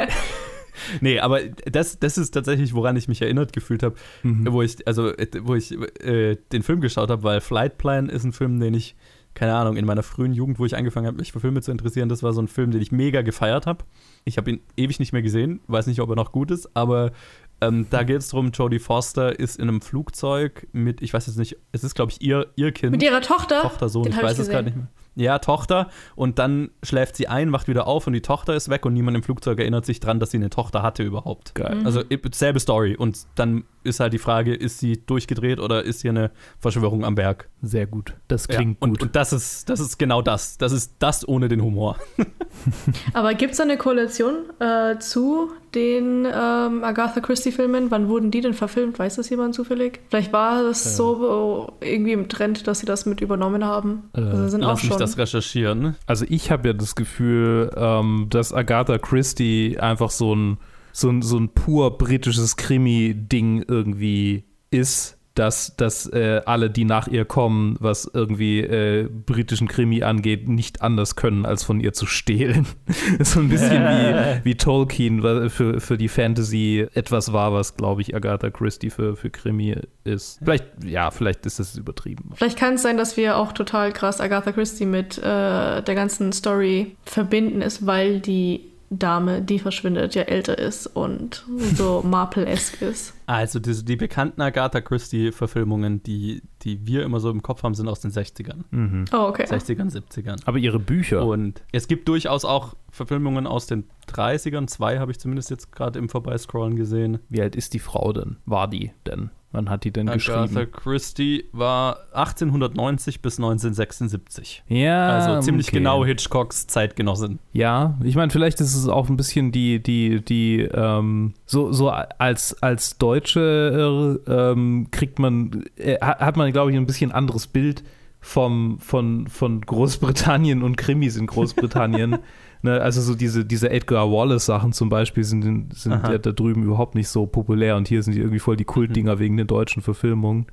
nee, 1.00 1.20
aber 1.20 1.40
das, 1.70 1.98
das 1.98 2.18
ist 2.18 2.32
tatsächlich, 2.32 2.74
woran 2.74 2.96
ich 2.96 3.08
mich 3.08 3.22
erinnert 3.22 3.52
gefühlt 3.52 3.82
habe, 3.82 3.94
mhm. 4.22 4.52
wo 4.52 4.62
ich, 4.62 4.86
also, 4.86 5.12
wo 5.42 5.54
ich 5.54 5.72
äh, 6.02 6.36
den 6.52 6.62
Film 6.62 6.80
geschaut 6.80 7.08
habe, 7.08 7.22
weil 7.22 7.40
Flight 7.40 7.78
Plan 7.78 8.08
ist 8.08 8.24
ein 8.24 8.32
Film, 8.32 8.60
den 8.60 8.74
ich 8.74 8.96
keine 9.34 9.54
Ahnung, 9.54 9.76
in 9.76 9.84
meiner 9.84 10.02
frühen 10.02 10.32
Jugend, 10.32 10.58
wo 10.58 10.64
ich 10.64 10.76
angefangen 10.76 11.06
habe, 11.06 11.16
mich 11.16 11.32
für 11.32 11.40
Filme 11.40 11.60
zu 11.60 11.70
interessieren, 11.70 12.08
das 12.08 12.22
war 12.22 12.32
so 12.32 12.40
ein 12.40 12.48
Film, 12.48 12.70
den 12.70 12.80
ich 12.80 12.92
mega 12.92 13.22
gefeiert 13.22 13.66
habe. 13.66 13.84
Ich 14.24 14.38
habe 14.38 14.50
ihn 14.50 14.60
ewig 14.76 15.00
nicht 15.00 15.12
mehr 15.12 15.22
gesehen, 15.22 15.60
weiß 15.66 15.86
nicht, 15.86 16.00
ob 16.00 16.10
er 16.10 16.16
noch 16.16 16.32
gut 16.32 16.50
ist, 16.50 16.74
aber 16.74 17.12
ähm, 17.60 17.86
da 17.90 18.02
geht 18.02 18.18
es 18.18 18.28
darum, 18.28 18.50
Jodie 18.50 18.78
Foster 18.78 19.38
ist 19.38 19.58
in 19.58 19.68
einem 19.68 19.80
Flugzeug 19.80 20.66
mit, 20.72 21.02
ich 21.02 21.12
weiß 21.12 21.26
jetzt 21.26 21.36
nicht, 21.36 21.56
es 21.72 21.84
ist, 21.84 21.94
glaube 21.94 22.12
ich, 22.12 22.22
ihr, 22.22 22.46
ihr 22.56 22.72
Kind. 22.72 22.92
Mit 22.92 23.02
ihrer 23.02 23.20
Tochter? 23.20 23.62
Tochter, 23.62 23.88
Sohn, 23.88 24.06
ich 24.06 24.16
weiß 24.16 24.38
es 24.38 24.48
gar 24.48 24.62
nicht 24.62 24.76
mehr 24.76 24.88
ja, 25.16 25.38
Tochter. 25.38 25.88
Und 26.16 26.38
dann 26.38 26.70
schläft 26.82 27.16
sie 27.16 27.28
ein, 27.28 27.52
wacht 27.52 27.68
wieder 27.68 27.86
auf 27.86 28.06
und 28.06 28.12
die 28.12 28.22
Tochter 28.22 28.54
ist 28.54 28.68
weg 28.68 28.84
und 28.86 28.94
niemand 28.94 29.16
im 29.16 29.22
Flugzeug 29.22 29.58
erinnert 29.58 29.86
sich 29.86 30.00
dran, 30.00 30.20
dass 30.20 30.30
sie 30.30 30.38
eine 30.38 30.50
Tochter 30.50 30.82
hatte 30.82 31.02
überhaupt. 31.02 31.54
Geil. 31.54 31.76
Mhm. 31.76 31.86
Also 31.86 32.02
selbe 32.32 32.60
Story. 32.60 32.96
Und 32.96 33.26
dann 33.34 33.64
ist 33.84 34.00
halt 34.00 34.12
die 34.12 34.18
Frage, 34.18 34.54
ist 34.54 34.78
sie 34.78 35.04
durchgedreht 35.04 35.60
oder 35.60 35.82
ist 35.82 36.02
hier 36.02 36.10
eine 36.10 36.30
Verschwörung 36.58 37.04
am 37.04 37.14
Berg? 37.14 37.48
Sehr 37.62 37.86
gut. 37.86 38.14
Das 38.28 38.48
klingt 38.48 38.78
ja, 38.80 38.84
und, 38.84 38.90
gut. 38.90 39.02
Und 39.02 39.16
das 39.16 39.32
ist, 39.32 39.68
das 39.68 39.80
ist 39.80 39.98
genau 39.98 40.22
das. 40.22 40.58
Das 40.58 40.72
ist 40.72 40.94
das 40.98 41.26
ohne 41.26 41.48
den 41.48 41.62
Humor. 41.62 41.96
Aber 43.12 43.34
gibt 43.34 43.54
es 43.54 43.60
eine 43.60 43.76
Koalition 43.76 44.50
äh, 44.58 44.98
zu 44.98 45.52
den 45.74 46.26
ähm, 46.26 46.84
Agatha 46.84 47.20
Christie-Filmen? 47.20 47.90
Wann 47.90 48.08
wurden 48.08 48.30
die 48.30 48.40
denn 48.40 48.54
verfilmt? 48.54 48.98
Weiß 48.98 49.16
das 49.16 49.28
jemand 49.30 49.54
zufällig? 49.54 50.00
Vielleicht 50.08 50.32
war 50.32 50.62
das 50.62 50.84
ja. 50.84 50.90
so 50.92 51.72
irgendwie 51.80 52.12
im 52.12 52.28
Trend, 52.28 52.66
dass 52.66 52.80
sie 52.80 52.86
das 52.86 53.06
mit 53.06 53.20
übernommen 53.20 53.64
haben. 53.64 54.10
Äh, 54.14 54.20
also 54.20 54.48
sind 54.48 54.64
auch 54.64 54.78
schon 54.78 54.98
das 54.98 55.18
recherchieren. 55.18 55.96
Also 56.06 56.24
ich 56.28 56.50
habe 56.50 56.68
ja 56.68 56.74
das 56.74 56.94
Gefühl, 56.94 57.70
ähm, 57.76 58.26
dass 58.30 58.52
Agatha 58.52 58.98
Christie 58.98 59.78
einfach 59.78 60.10
so 60.10 60.34
ein, 60.34 60.58
so 60.92 61.10
ein, 61.10 61.22
so 61.22 61.38
ein 61.38 61.48
pur 61.48 61.98
britisches 61.98 62.56
Krimi-Ding 62.56 63.64
irgendwie 63.66 64.44
ist 64.70 65.18
dass, 65.34 65.74
dass 65.76 66.06
äh, 66.06 66.42
alle, 66.46 66.70
die 66.70 66.84
nach 66.84 67.08
ihr 67.08 67.24
kommen, 67.24 67.76
was 67.80 68.08
irgendwie 68.12 68.60
äh, 68.60 69.08
britischen 69.08 69.66
Krimi 69.66 70.02
angeht, 70.02 70.48
nicht 70.48 70.82
anders 70.82 71.16
können, 71.16 71.44
als 71.44 71.64
von 71.64 71.80
ihr 71.80 71.92
zu 71.92 72.06
stehlen. 72.06 72.66
so 73.20 73.40
ein 73.40 73.48
bisschen 73.48 73.82
wie, 73.82 74.44
wie 74.44 74.54
Tolkien 74.54 75.22
für, 75.50 75.80
für 75.80 75.98
die 75.98 76.08
Fantasy 76.08 76.86
etwas 76.94 77.32
war, 77.32 77.52
was, 77.52 77.76
glaube 77.76 78.02
ich, 78.02 78.14
Agatha 78.14 78.50
Christie 78.50 78.90
für, 78.90 79.16
für 79.16 79.30
Krimi 79.30 79.76
ist. 80.04 80.38
Vielleicht, 80.42 80.66
ja, 80.84 81.10
vielleicht 81.10 81.44
ist 81.46 81.58
das 81.58 81.76
übertrieben. 81.76 82.30
Vielleicht 82.34 82.58
kann 82.58 82.74
es 82.74 82.82
sein, 82.82 82.96
dass 82.96 83.16
wir 83.16 83.36
auch 83.36 83.52
total 83.52 83.92
krass 83.92 84.20
Agatha 84.20 84.52
Christie 84.52 84.86
mit 84.86 85.18
äh, 85.18 85.22
der 85.22 85.94
ganzen 85.94 86.32
Story 86.32 86.96
verbinden 87.04 87.60
ist, 87.60 87.86
weil 87.86 88.20
die 88.20 88.73
Dame, 88.90 89.42
die 89.42 89.58
verschwindet, 89.58 90.14
ja 90.14 90.22
älter 90.22 90.58
ist 90.58 90.86
und 90.86 91.44
so 91.74 92.02
Marple-esque 92.06 92.82
ist. 92.82 93.14
Also 93.26 93.58
die, 93.58 93.84
die 93.84 93.96
bekannten 93.96 94.40
Agatha 94.40 94.80
Christie-Verfilmungen, 94.80 96.02
die, 96.02 96.42
die 96.62 96.86
wir 96.86 97.02
immer 97.04 97.20
so 97.20 97.30
im 97.30 97.42
Kopf 97.42 97.62
haben, 97.62 97.74
sind 97.74 97.88
aus 97.88 98.00
den 98.00 98.10
60ern. 98.10 98.64
Mhm. 98.70 99.04
Oh, 99.12 99.26
okay. 99.28 99.44
60ern, 99.44 99.90
70ern. 99.90 100.40
Aber 100.44 100.58
ihre 100.58 100.78
Bücher. 100.78 101.24
Und 101.24 101.62
es 101.72 101.88
gibt 101.88 102.08
durchaus 102.08 102.44
auch 102.44 102.74
Verfilmungen 102.90 103.46
aus 103.46 103.66
den 103.66 103.84
30ern. 104.08 104.66
Zwei 104.66 104.98
habe 104.98 105.10
ich 105.10 105.18
zumindest 105.18 105.50
jetzt 105.50 105.72
gerade 105.72 105.98
im 105.98 106.08
Vorbeiscrollen 106.08 106.76
gesehen. 106.76 107.18
Wie 107.28 107.40
alt 107.40 107.56
ist 107.56 107.74
die 107.74 107.78
Frau 107.78 108.12
denn? 108.12 108.36
War 108.46 108.68
die 108.68 108.92
denn? 109.06 109.30
Wann 109.54 109.70
hat 109.70 109.84
die 109.84 109.92
denn 109.92 110.08
Agatha 110.08 110.44
geschrieben? 110.44 110.58
Agatha 110.58 110.80
Christie 110.80 111.44
war 111.52 111.98
1890 112.12 113.22
bis 113.22 113.38
1976. 113.38 114.64
Ja. 114.66 115.10
Also 115.10 115.40
ziemlich 115.42 115.68
okay. 115.68 115.76
genau 115.76 116.04
Hitchcocks 116.04 116.66
Zeitgenossin. 116.66 117.38
Ja, 117.52 117.96
ich 118.02 118.16
meine, 118.16 118.32
vielleicht 118.32 118.60
ist 118.60 118.74
es 118.74 118.88
auch 118.88 119.08
ein 119.08 119.16
bisschen 119.16 119.52
die, 119.52 119.80
die, 119.80 120.24
die, 120.24 120.62
ähm, 120.62 121.34
so, 121.46 121.70
so 121.70 121.88
als, 121.88 122.60
als 122.64 122.98
Deutsche 122.98 124.18
äh, 124.26 124.32
ähm, 124.32 124.88
kriegt 124.90 125.20
man, 125.20 125.64
äh, 125.76 125.98
hat 126.00 126.36
man, 126.36 126.52
glaube 126.52 126.72
ich, 126.72 126.76
ein 126.76 126.86
bisschen 126.86 127.12
anderes 127.12 127.46
Bild 127.46 127.84
vom, 128.20 128.80
von, 128.80 129.28
von 129.28 129.60
Großbritannien 129.60 130.64
und 130.64 130.76
Krimis 130.76 131.16
in 131.16 131.28
Großbritannien. 131.28 132.18
Ne, 132.64 132.80
also 132.80 133.02
so 133.02 133.14
diese, 133.14 133.44
diese 133.44 133.68
Edgar 133.68 134.10
Wallace-Sachen 134.10 134.72
zum 134.72 134.88
Beispiel 134.88 135.22
sind, 135.22 135.76
sind 135.76 135.92
ja 135.92 136.16
da 136.16 136.32
drüben 136.32 136.62
überhaupt 136.62 136.94
nicht 136.94 137.08
so 137.08 137.26
populär 137.26 137.76
und 137.76 137.88
hier 137.88 138.02
sind 138.02 138.14
die 138.14 138.20
irgendwie 138.20 138.38
voll 138.38 138.56
die 138.56 138.64
Kultdinger 138.64 139.16
mhm. 139.16 139.18
wegen 139.18 139.36
den 139.36 139.46
deutschen 139.46 139.82
Verfilmungen. 139.82 140.46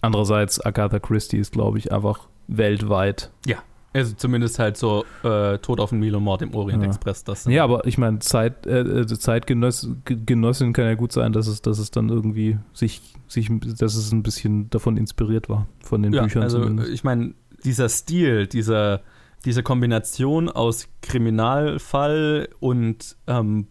Andererseits, 0.00 0.60
Agatha 0.60 0.98
Christie 0.98 1.36
ist, 1.36 1.52
glaube 1.52 1.78
ich, 1.78 1.92
einfach 1.92 2.26
weltweit. 2.48 3.30
Ja. 3.46 3.58
Also 3.92 4.12
zumindest 4.16 4.58
halt 4.58 4.76
so 4.76 5.04
äh, 5.22 5.58
Tod 5.58 5.78
auf 5.78 5.90
den 5.90 6.00
Nil 6.00 6.16
und 6.16 6.24
Mord 6.24 6.42
im 6.42 6.52
Orient 6.52 6.82
ja. 6.82 6.88
Express. 6.88 7.22
Das 7.22 7.44
ja, 7.44 7.62
aber 7.62 7.86
ich 7.86 7.96
meine, 7.96 8.18
Zeit, 8.18 8.66
äh, 8.66 9.06
Zeitgenossin 9.06 10.72
kann 10.72 10.86
ja 10.86 10.94
gut 10.94 11.12
sein, 11.12 11.32
dass 11.32 11.46
es, 11.46 11.62
dass 11.62 11.78
es 11.78 11.92
dann 11.92 12.08
irgendwie 12.08 12.58
sich, 12.72 13.02
sich, 13.28 13.48
dass 13.78 13.94
es 13.94 14.10
ein 14.10 14.24
bisschen 14.24 14.68
davon 14.70 14.96
inspiriert 14.96 15.48
war, 15.48 15.68
von 15.84 16.02
den 16.02 16.12
ja, 16.12 16.24
Büchern 16.24 16.42
also 16.42 16.58
zumindest. 16.58 16.90
Ich 16.90 17.04
meine, 17.04 17.34
dieser 17.62 17.88
Stil, 17.88 18.48
dieser, 18.48 19.02
diese 19.44 19.62
Kombination 19.62 20.48
aus 20.48 20.88
Kriminalfall 21.00 22.48
und 22.60 23.16
ähm, 23.26 23.68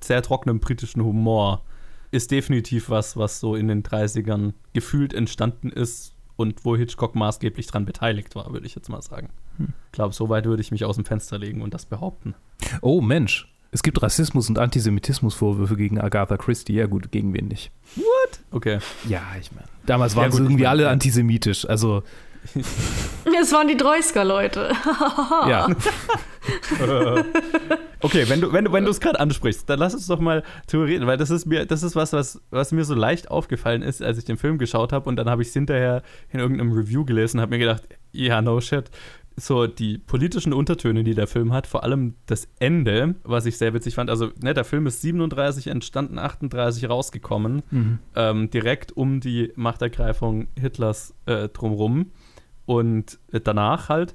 sehr 0.00 0.22
trockenem 0.22 0.60
britischen 0.60 1.02
Humor 1.02 1.62
ist 2.10 2.30
definitiv 2.30 2.90
was, 2.90 3.16
was 3.16 3.40
so 3.40 3.56
in 3.56 3.68
den 3.68 3.82
30ern 3.82 4.52
gefühlt 4.72 5.12
entstanden 5.12 5.70
ist 5.70 6.14
und 6.36 6.64
wo 6.64 6.76
Hitchcock 6.76 7.14
maßgeblich 7.14 7.66
dran 7.66 7.84
beteiligt 7.84 8.34
war, 8.34 8.52
würde 8.52 8.66
ich 8.66 8.74
jetzt 8.74 8.88
mal 8.88 9.02
sagen. 9.02 9.30
Hm. 9.56 9.68
Ich 9.86 9.92
glaube, 9.92 10.14
so 10.14 10.28
weit 10.28 10.44
würde 10.44 10.60
ich 10.60 10.70
mich 10.70 10.84
aus 10.84 10.96
dem 10.96 11.04
Fenster 11.04 11.38
legen 11.38 11.62
und 11.62 11.74
das 11.74 11.86
behaupten. 11.86 12.34
Oh 12.82 13.00
Mensch, 13.00 13.52
es 13.74 13.82
gibt 13.82 14.00
Rassismus 14.02 14.48
und 14.48 14.58
Antisemitismusvorwürfe 14.58 15.76
gegen 15.76 16.00
Agatha 16.00 16.36
Christie. 16.36 16.74
Ja 16.74 16.86
gut, 16.86 17.10
gegen 17.10 17.34
wen 17.34 17.48
nicht? 17.48 17.72
What? 17.96 18.40
Okay. 18.52 18.78
Ja, 19.08 19.22
ich 19.40 19.50
meine, 19.52 19.66
damals 19.86 20.14
waren 20.14 20.24
ja, 20.24 20.28
gut, 20.28 20.36
sie 20.36 20.42
irgendwie 20.44 20.62
ich 20.62 20.66
mein, 20.66 20.70
alle 20.70 20.88
antisemitisch. 20.88 21.68
Also 21.68 22.04
Es 23.40 23.52
waren 23.52 23.68
die 23.68 23.76
Dreusker-Leute. 23.76 24.72
ja. 25.48 25.66
okay, 28.00 28.28
wenn 28.28 28.40
du 28.40 28.52
wenn 28.52 28.66
du 28.66 28.72
wenn 28.72 28.84
du 28.84 28.90
es 28.90 29.00
gerade 29.00 29.18
ansprichst, 29.18 29.68
dann 29.68 29.78
lass 29.78 29.94
uns 29.94 30.06
doch 30.06 30.20
mal 30.20 30.42
theoretisch, 30.66 31.06
weil 31.06 31.16
das 31.16 31.30
ist 31.30 31.46
mir 31.46 31.64
das 31.64 31.82
ist 31.82 31.96
was 31.96 32.12
was 32.12 32.40
was 32.50 32.72
mir 32.72 32.84
so 32.84 32.94
leicht 32.94 33.30
aufgefallen 33.30 33.82
ist, 33.82 34.02
als 34.02 34.18
ich 34.18 34.24
den 34.24 34.36
Film 34.36 34.58
geschaut 34.58 34.92
habe 34.92 35.08
und 35.08 35.16
dann 35.16 35.30
habe 35.30 35.42
ich 35.42 35.48
es 35.48 35.54
hinterher 35.54 36.02
in 36.30 36.40
irgendeinem 36.40 36.72
Review 36.72 37.04
gelesen, 37.04 37.40
habe 37.40 37.50
mir 37.50 37.60
gedacht, 37.60 37.84
ja 38.12 38.42
no 38.42 38.60
shit, 38.60 38.90
so 39.36 39.66
die 39.66 39.98
politischen 39.98 40.52
Untertöne, 40.52 41.04
die 41.04 41.14
der 41.14 41.26
Film 41.26 41.52
hat, 41.52 41.66
vor 41.66 41.82
allem 41.82 42.14
das 42.26 42.48
Ende, 42.58 43.16
was 43.24 43.46
ich 43.46 43.58
sehr 43.58 43.74
witzig 43.74 43.94
fand. 43.94 44.10
Also, 44.10 44.30
ne, 44.40 44.54
der 44.54 44.64
Film 44.64 44.86
ist 44.86 45.00
37 45.02 45.68
entstanden, 45.68 46.18
38 46.18 46.88
rausgekommen, 46.88 47.62
mhm. 47.70 47.98
ähm, 48.14 48.50
direkt 48.50 48.92
um 48.92 49.20
die 49.20 49.52
Machtergreifung 49.56 50.48
Hitlers 50.58 51.14
äh, 51.26 51.48
drumrum 51.48 52.12
und 52.66 53.18
äh, 53.32 53.40
danach 53.40 53.88
halt. 53.88 54.14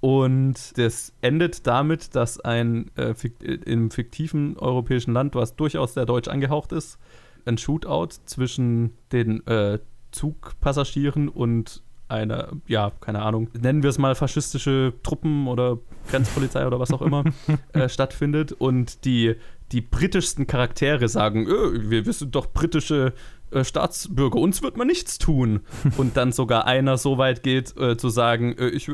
Und 0.00 0.76
das 0.76 1.14
endet 1.22 1.66
damit, 1.66 2.14
dass 2.14 2.38
ein 2.38 2.90
äh, 2.96 3.14
fikt 3.14 3.42
im 3.42 3.90
fiktiven 3.90 4.58
europäischen 4.58 5.14
Land, 5.14 5.34
was 5.34 5.56
durchaus 5.56 5.94
sehr 5.94 6.04
deutsch 6.04 6.28
angehaucht 6.28 6.72
ist, 6.72 6.98
ein 7.46 7.56
Shootout 7.56 8.10
zwischen 8.26 8.92
den 9.12 9.46
äh, 9.46 9.78
Zugpassagieren 10.10 11.28
und 11.28 11.82
einer, 12.08 12.48
ja, 12.66 12.92
keine 13.00 13.22
Ahnung, 13.22 13.48
nennen 13.58 13.82
wir 13.82 13.90
es 13.90 13.98
mal 13.98 14.14
faschistische 14.14 14.92
Truppen 15.02 15.48
oder 15.48 15.78
Grenzpolizei 16.10 16.66
oder 16.66 16.78
was 16.78 16.92
auch 16.92 17.02
immer 17.02 17.24
äh, 17.72 17.88
stattfindet 17.88 18.52
und 18.52 19.04
die, 19.04 19.36
die 19.72 19.80
britischsten 19.80 20.46
Charaktere 20.46 21.08
sagen, 21.08 21.46
öh, 21.46 21.90
wir, 21.90 22.06
wir 22.06 22.12
sind 22.12 22.34
doch 22.34 22.52
britische 22.52 23.14
äh, 23.50 23.64
Staatsbürger, 23.64 24.38
uns 24.38 24.62
wird 24.62 24.76
man 24.76 24.86
nichts 24.86 25.18
tun. 25.18 25.60
und 25.96 26.16
dann 26.16 26.32
sogar 26.32 26.66
einer 26.66 26.98
so 26.98 27.18
weit 27.18 27.42
geht, 27.42 27.76
äh, 27.76 27.96
zu 27.96 28.08
sagen, 28.08 28.56
äh, 28.58 28.68
ich, 28.68 28.90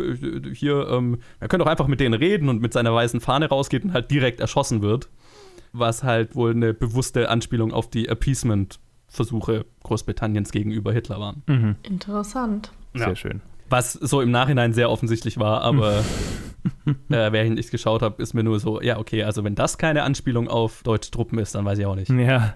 hier, 0.55 0.89
ähm, 0.89 1.19
er 1.41 1.49
könnte 1.49 1.65
doch 1.65 1.71
einfach 1.71 1.87
mit 1.87 2.01
denen 2.01 2.15
reden 2.15 2.49
und 2.49 2.61
mit 2.61 2.73
seiner 2.73 2.95
weißen 2.95 3.21
Fahne 3.21 3.49
rausgeht 3.49 3.85
und 3.85 3.93
halt 3.93 4.11
direkt 4.11 4.41
erschossen 4.41 4.83
wird. 4.83 5.09
Was 5.73 6.03
halt 6.03 6.35
wohl 6.35 6.51
eine 6.51 6.75
bewusste 6.75 7.29
Anspielung 7.29 7.73
auf 7.73 7.89
die 7.89 8.09
Appeasement-Versuche 8.09 9.67
Großbritanniens 9.85 10.51
gegenüber 10.51 10.93
Hitler 10.93 11.21
waren. 11.21 11.43
Mhm. 11.47 11.77
Interessant. 11.85 12.73
Sehr 12.95 13.09
ja. 13.09 13.17
schön. 13.17 13.41
Was 13.69 13.93
so 13.93 14.21
im 14.21 14.33
Nachhinein 14.33 14.73
sehr 14.73 14.91
offensichtlich 14.91 15.39
war, 15.39 15.63
aber 15.63 16.05
äh, 17.11 17.33
während 17.33 17.59
ich 17.59 17.67
es 17.67 17.71
geschaut 17.71 18.03
habe, 18.03 18.23
ist 18.23 18.35
mir 18.35 18.43
nur 18.43 18.61
so, 18.61 18.81
ja, 18.81 18.99
okay, 18.99 19.25
also 19.25 19.45
wenn 19.45 19.55
das 19.55 19.79
keine 19.79 20.03
Anspielung 20.03 20.49
auf 20.49 20.83
deutsche 20.83 21.11
Truppen 21.11 21.39
ist, 21.39 21.55
dann 21.55 21.65
weiß 21.65 21.79
ich 21.79 21.87
auch 21.87 21.97
nicht. 21.97 22.11
Ja. 22.11 22.55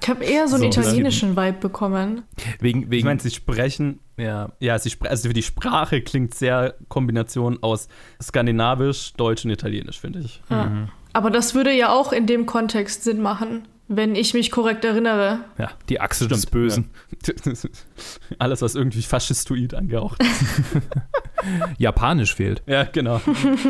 Ich 0.00 0.08
habe 0.08 0.24
eher 0.24 0.46
so 0.48 0.56
einen 0.56 0.70
so, 0.70 0.80
italienischen 0.80 1.36
Vibe 1.36 1.58
bekommen. 1.58 2.22
Wegen, 2.60 2.82
wegen, 2.82 2.92
ich 2.92 3.04
meine, 3.04 3.20
sie 3.20 3.30
sprechen, 3.30 4.00
ja, 4.16 4.50
ja, 4.60 4.78
sie 4.78 4.90
spre 4.90 5.10
also 5.10 5.32
die 5.32 5.42
Sprache 5.42 6.02
klingt 6.02 6.34
sehr 6.34 6.74
Kombination 6.88 7.58
aus 7.62 7.88
Skandinavisch, 8.22 9.14
Deutsch 9.14 9.44
und 9.44 9.50
Italienisch, 9.50 9.98
finde 9.98 10.20
ich. 10.20 10.42
Ja. 10.50 10.66
Mhm. 10.66 10.88
Aber 11.12 11.30
das 11.30 11.54
würde 11.54 11.72
ja 11.72 11.92
auch 11.92 12.12
in 12.12 12.26
dem 12.26 12.46
Kontext 12.46 13.02
Sinn 13.02 13.20
machen. 13.20 13.66
Wenn 13.92 14.14
ich 14.14 14.34
mich 14.34 14.52
korrekt 14.52 14.84
erinnere. 14.84 15.40
Ja, 15.58 15.72
die 15.88 16.00
Achse 16.00 16.26
Stimmt, 16.26 16.30
des 16.30 16.46
Bösen. 16.46 16.90
Ja. 17.26 17.34
Alles, 18.38 18.62
was 18.62 18.76
irgendwie 18.76 19.02
faschistoid 19.02 19.74
angehaucht 19.74 20.22
ist. 20.22 20.82
Japanisch 21.78 22.36
fehlt. 22.36 22.62
Ja, 22.68 22.84
genau. 22.84 23.20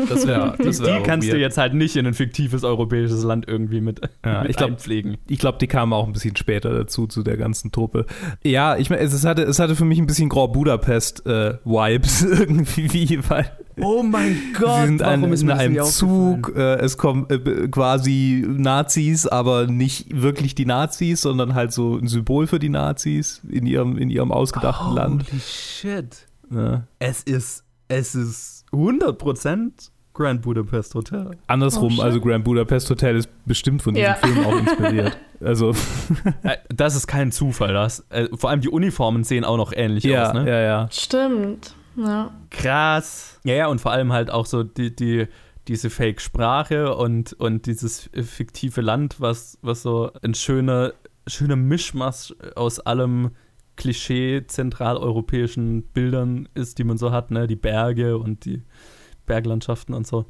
Das 0.09 0.27
wär, 0.27 0.55
das 0.59 0.79
wär 0.79 0.99
die 0.99 1.03
kannst 1.03 1.27
weird. 1.27 1.37
du 1.37 1.41
jetzt 1.41 1.57
halt 1.57 1.73
nicht 1.73 1.95
in 1.95 2.05
ein 2.05 2.13
fiktives 2.13 2.63
europäisches 2.63 3.23
Land 3.23 3.47
irgendwie 3.47 3.81
mit, 3.81 4.01
ja, 4.23 4.41
mit 4.41 4.51
ich 4.51 4.57
glaub, 4.57 4.69
einpflegen. 4.69 5.17
Ich 5.27 5.39
glaube, 5.39 5.57
die 5.57 5.65
kamen 5.65 5.91
auch 5.91 6.05
ein 6.05 6.13
bisschen 6.13 6.35
später 6.35 6.71
dazu, 6.71 7.07
zu 7.07 7.23
der 7.23 7.37
ganzen 7.37 7.71
Truppe. 7.71 8.05
Ja, 8.43 8.77
ich 8.77 8.91
meine, 8.91 9.01
es 9.01 9.25
hatte, 9.25 9.41
es 9.41 9.57
hatte 9.57 9.75
für 9.75 9.85
mich 9.85 9.97
ein 9.97 10.05
bisschen 10.05 10.29
Grand 10.29 10.53
Budapest-Vibes 10.53 12.21
äh, 12.21 12.27
irgendwie, 12.27 13.27
weil 13.27 13.51
Oh 13.83 14.03
mein 14.03 14.37
Gott, 14.57 14.81
sie 14.81 14.85
sind 14.87 14.99
warum 15.01 15.23
ein, 15.23 15.33
ist 15.33 15.41
in 15.41 15.51
einem 15.51 15.83
Zug. 15.83 16.53
Äh, 16.55 16.75
es 16.75 16.97
kommen 16.97 17.27
äh, 17.29 17.67
quasi 17.67 18.45
Nazis, 18.47 19.25
aber 19.25 19.67
nicht 19.67 20.21
wirklich 20.21 20.53
die 20.53 20.65
Nazis, 20.65 21.21
sondern 21.21 21.55
halt 21.55 21.73
so 21.73 21.97
ein 21.97 22.07
Symbol 22.07 22.47
für 22.47 22.59
die 22.59 22.69
Nazis 22.69 23.41
in 23.49 23.65
ihrem, 23.65 23.97
in 23.97 24.09
ihrem 24.09 24.31
ausgedachten 24.31 24.87
Holy 24.87 24.95
Land. 24.95 25.25
Holy 25.31 25.41
shit. 25.41 26.27
Ja. 26.53 26.83
Es 26.99 27.23
ist, 27.23 27.63
es 27.87 28.13
ist 28.13 28.65
100% 28.71 29.71
Grand 30.13 30.41
Budapest 30.41 30.93
Hotel. 30.93 31.31
Andersrum, 31.47 31.97
oh, 31.97 32.01
also 32.01 32.19
Grand 32.21 32.43
Budapest 32.43 32.89
Hotel 32.89 33.15
ist 33.15 33.29
bestimmt 33.45 33.81
von 33.81 33.93
diesem 33.93 34.09
ja. 34.09 34.15
Film 34.15 34.45
auch 34.45 34.57
inspiriert. 34.57 35.17
Also. 35.43 35.71
Äh, 36.43 36.57
das 36.69 36.95
ist 36.95 37.07
kein 37.07 37.31
Zufall. 37.31 37.73
Das, 37.73 38.05
äh, 38.11 38.27
vor 38.35 38.51
allem 38.51 38.61
die 38.61 38.69
Uniformen 38.69 39.23
sehen 39.23 39.43
auch 39.43 39.57
noch 39.57 39.73
ähnlich 39.75 40.03
ja, 40.03 40.27
aus, 40.27 40.33
ne? 40.35 40.47
Ja, 40.47 40.59
ja. 40.61 40.87
Stimmt. 40.91 41.73
Ja. 41.95 42.31
Krass. 42.49 43.39
Ja, 43.43 43.53
ja, 43.53 43.67
und 43.67 43.81
vor 43.81 43.91
allem 43.91 44.13
halt 44.13 44.31
auch 44.31 44.45
so 44.45 44.63
die, 44.63 44.95
die, 44.95 45.27
diese 45.67 45.89
Fake-Sprache 45.89 46.95
und, 46.95 47.33
und 47.33 47.65
dieses 47.65 48.09
fiktive 48.13 48.81
Land, 48.81 49.19
was, 49.19 49.57
was 49.61 49.81
so 49.81 50.11
ein 50.21 50.33
schöner, 50.33 50.93
schöner 51.27 51.55
Mischmasch 51.55 52.33
aus 52.55 52.79
allem 52.79 53.31
Klischee 53.75 54.45
zentraleuropäischen 54.45 55.83
Bildern 55.83 56.49
ist, 56.53 56.77
die 56.77 56.83
man 56.83 56.97
so 56.97 57.11
hat, 57.11 57.31
ne? 57.31 57.47
Die 57.47 57.55
Berge 57.55 58.17
und 58.17 58.45
die 58.45 58.63
Berglandschaften 59.25 59.95
und 59.95 60.05
so. 60.05 60.25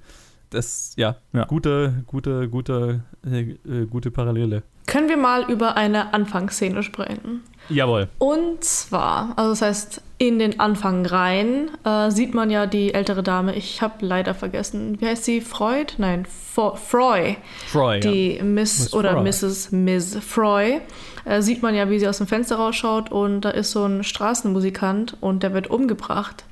Das, 0.49 0.93
ja, 0.97 1.17
ja. 1.33 1.45
gute, 1.45 2.03
gute, 2.07 2.49
gute, 2.49 3.03
äh, 3.25 3.51
äh 3.67 3.85
gute 3.87 4.11
Parallele. 4.11 4.63
Können 4.87 5.09
wir 5.09 5.17
mal 5.17 5.49
über 5.49 5.77
eine 5.77 6.13
Anfangsszene 6.13 6.83
sprechen? 6.83 7.43
Jawohl. 7.69 8.09
Und 8.17 8.63
zwar, 8.63 9.33
also 9.37 9.51
das 9.51 9.61
heißt, 9.61 10.01
in 10.17 10.39
den 10.39 10.59
Anfang 10.59 11.05
rein 11.05 11.71
äh, 11.83 12.11
sieht 12.11 12.33
man 12.33 12.49
ja 12.49 12.65
die 12.65 12.93
ältere 12.93 13.23
Dame, 13.23 13.55
ich 13.55 13.81
habe 13.81 14.05
leider 14.05 14.33
vergessen, 14.35 14.99
wie 14.99 15.07
heißt 15.07 15.23
sie? 15.25 15.41
Freud? 15.41 15.93
Nein, 15.97 16.25
Fo 16.25 16.75
Froy. 16.75 17.37
Froy, 17.67 17.99
Die 18.01 18.35
ja. 18.37 18.43
Miss, 18.43 18.79
Miss 18.79 18.93
oder 18.93 19.13
Froy. 19.13 19.23
Mrs. 19.23 19.71
Miss 19.71 20.17
Froy. 20.17 20.81
Äh, 21.25 21.41
sieht 21.41 21.61
man 21.63 21.73
ja, 21.75 21.89
wie 21.89 21.99
sie 21.99 22.07
aus 22.07 22.17
dem 22.17 22.27
Fenster 22.27 22.57
rausschaut 22.57 23.11
und 23.11 23.41
da 23.41 23.51
ist 23.51 23.71
so 23.71 23.85
ein 23.85 24.03
Straßenmusikant 24.03 25.17
und 25.21 25.43
der 25.43 25.53
wird 25.53 25.69
umgebracht. 25.69 26.43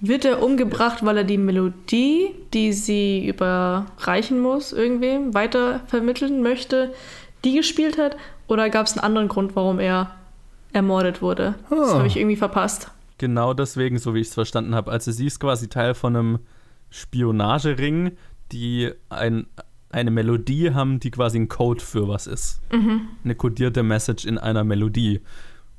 Wird 0.00 0.24
er 0.24 0.42
umgebracht, 0.42 1.04
weil 1.04 1.18
er 1.18 1.24
die 1.24 1.38
Melodie, 1.38 2.34
die 2.52 2.72
sie 2.72 3.26
überreichen 3.26 4.40
muss, 4.40 4.72
irgendwem 4.72 5.34
weiter 5.34 5.80
vermitteln 5.86 6.42
möchte, 6.42 6.92
die 7.44 7.56
gespielt 7.56 7.98
hat? 7.98 8.16
Oder 8.46 8.70
gab 8.70 8.86
es 8.86 8.92
einen 8.92 9.04
anderen 9.04 9.28
Grund, 9.28 9.56
warum 9.56 9.78
er 9.78 10.14
ermordet 10.72 11.22
wurde? 11.22 11.54
Oh. 11.70 11.76
Das 11.76 11.94
habe 11.94 12.06
ich 12.06 12.16
irgendwie 12.16 12.36
verpasst. 12.36 12.90
Genau 13.18 13.54
deswegen, 13.54 13.98
so 13.98 14.14
wie 14.14 14.20
ich 14.20 14.28
es 14.28 14.34
verstanden 14.34 14.74
habe. 14.74 14.90
Also 14.90 15.12
sie 15.12 15.26
ist 15.26 15.38
quasi 15.38 15.68
Teil 15.68 15.94
von 15.94 16.16
einem 16.16 16.38
Spionagering, 16.90 18.12
die 18.52 18.90
ein, 19.08 19.46
eine 19.90 20.10
Melodie 20.10 20.72
haben, 20.72 21.00
die 21.00 21.10
quasi 21.10 21.38
ein 21.38 21.48
Code 21.48 21.82
für 21.82 22.08
was 22.08 22.26
ist. 22.26 22.60
Mhm. 22.72 23.08
Eine 23.24 23.34
kodierte 23.34 23.82
Message 23.82 24.24
in 24.24 24.38
einer 24.38 24.64
Melodie. 24.64 25.20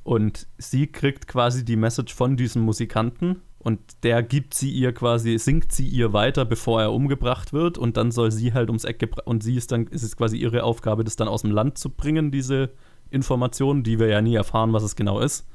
Und 0.04 0.47
sie 0.58 0.88
kriegt 0.88 1.28
quasi 1.28 1.65
die 1.65 1.75
Message 1.75 2.13
von 2.13 2.38
diesem 2.38 2.62
Musikanten 2.62 3.41
und 3.65 3.80
der 4.04 4.21
gibt 4.21 4.54
sie 4.54 4.69
ihr 4.69 4.93
quasi, 4.93 5.39
singt 5.39 5.71
sie 5.71 5.88
ihr 5.88 6.13
weiter, 6.13 6.45
bevor 6.45 6.84
er 6.84 6.93
umgebracht 6.93 7.51
wird 7.51 7.80
und 7.80 7.97
dann 7.97 8.12
soll 8.12 8.32
sie 8.32 8.54
halt 8.54 8.69
ums 8.69 8.84
Eck 8.84 8.99
gebracht 8.99 9.25
und 9.25 9.41
sie 9.41 9.56
ist 9.56 9.71
dann, 9.71 9.88
ist 9.88 10.04
es 10.04 10.15
quasi 10.15 10.38
ihre 10.38 10.63
Aufgabe, 10.63 11.04
das 11.04 11.15
dann 11.15 11.28
aus 11.28 11.41
dem 11.41 11.49
Land 11.49 11.80
zu 11.80 11.89
bringen, 11.89 12.30
diese 12.30 12.69
Informationen, 13.10 13.82
die 13.82 13.97
wir 13.97 14.06
ja 14.06 14.21
nie 14.21 14.36
erfahren, 14.36 14.71
was 14.71 14.84
es 14.84 14.95
genau 14.95 15.19
ist. 15.19 15.47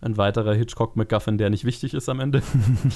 Ein 0.00 0.16
weiterer 0.16 0.54
Hitchcock-McGuffin, 0.54 1.36
der 1.36 1.50
nicht 1.50 1.66
wichtig 1.66 1.92
ist 1.92 2.08
am 2.08 2.20
Ende. 2.20 2.42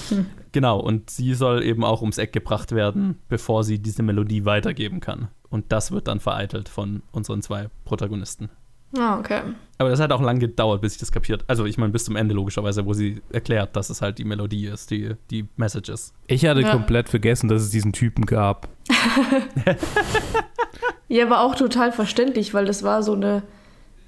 genau, 0.52 0.80
und 0.80 1.10
sie 1.10 1.34
soll 1.34 1.62
eben 1.62 1.84
auch 1.84 2.00
ums 2.00 2.16
Eck 2.16 2.32
gebracht 2.32 2.72
werden, 2.72 3.18
bevor 3.28 3.62
sie 3.62 3.78
diese 3.78 4.02
Melodie 4.02 4.46
weitergeben 4.46 5.00
kann. 5.00 5.28
Und 5.50 5.70
das 5.70 5.92
wird 5.92 6.08
dann 6.08 6.18
vereitelt 6.18 6.70
von 6.70 7.02
unseren 7.12 7.42
zwei 7.42 7.68
Protagonisten. 7.84 8.48
Ah, 8.96 9.18
okay. 9.18 9.40
Aber 9.78 9.90
das 9.90 10.00
hat 10.00 10.12
auch 10.12 10.22
lange 10.22 10.40
gedauert, 10.40 10.80
bis 10.80 10.94
ich 10.94 10.98
das 10.98 11.12
kapiert. 11.12 11.44
Also 11.48 11.66
ich 11.66 11.76
meine, 11.76 11.92
bis 11.92 12.04
zum 12.04 12.16
Ende 12.16 12.34
logischerweise, 12.34 12.86
wo 12.86 12.92
sie 12.94 13.20
erklärt, 13.30 13.76
dass 13.76 13.90
es 13.90 14.00
halt 14.00 14.18
die 14.18 14.24
Melodie 14.24 14.66
ist, 14.66 14.90
die, 14.90 15.14
die 15.30 15.46
Message 15.56 15.90
ist. 15.90 16.14
Ich 16.28 16.46
hatte 16.46 16.62
ja. 16.62 16.72
komplett 16.72 17.08
vergessen, 17.08 17.48
dass 17.48 17.62
es 17.62 17.70
diesen 17.70 17.92
Typen 17.92 18.24
gab. 18.24 18.68
ja, 21.08 21.26
aber 21.26 21.40
auch 21.40 21.54
total 21.54 21.92
verständlich, 21.92 22.54
weil 22.54 22.64
das 22.64 22.82
war 22.82 23.02
so 23.02 23.12
eine 23.12 23.42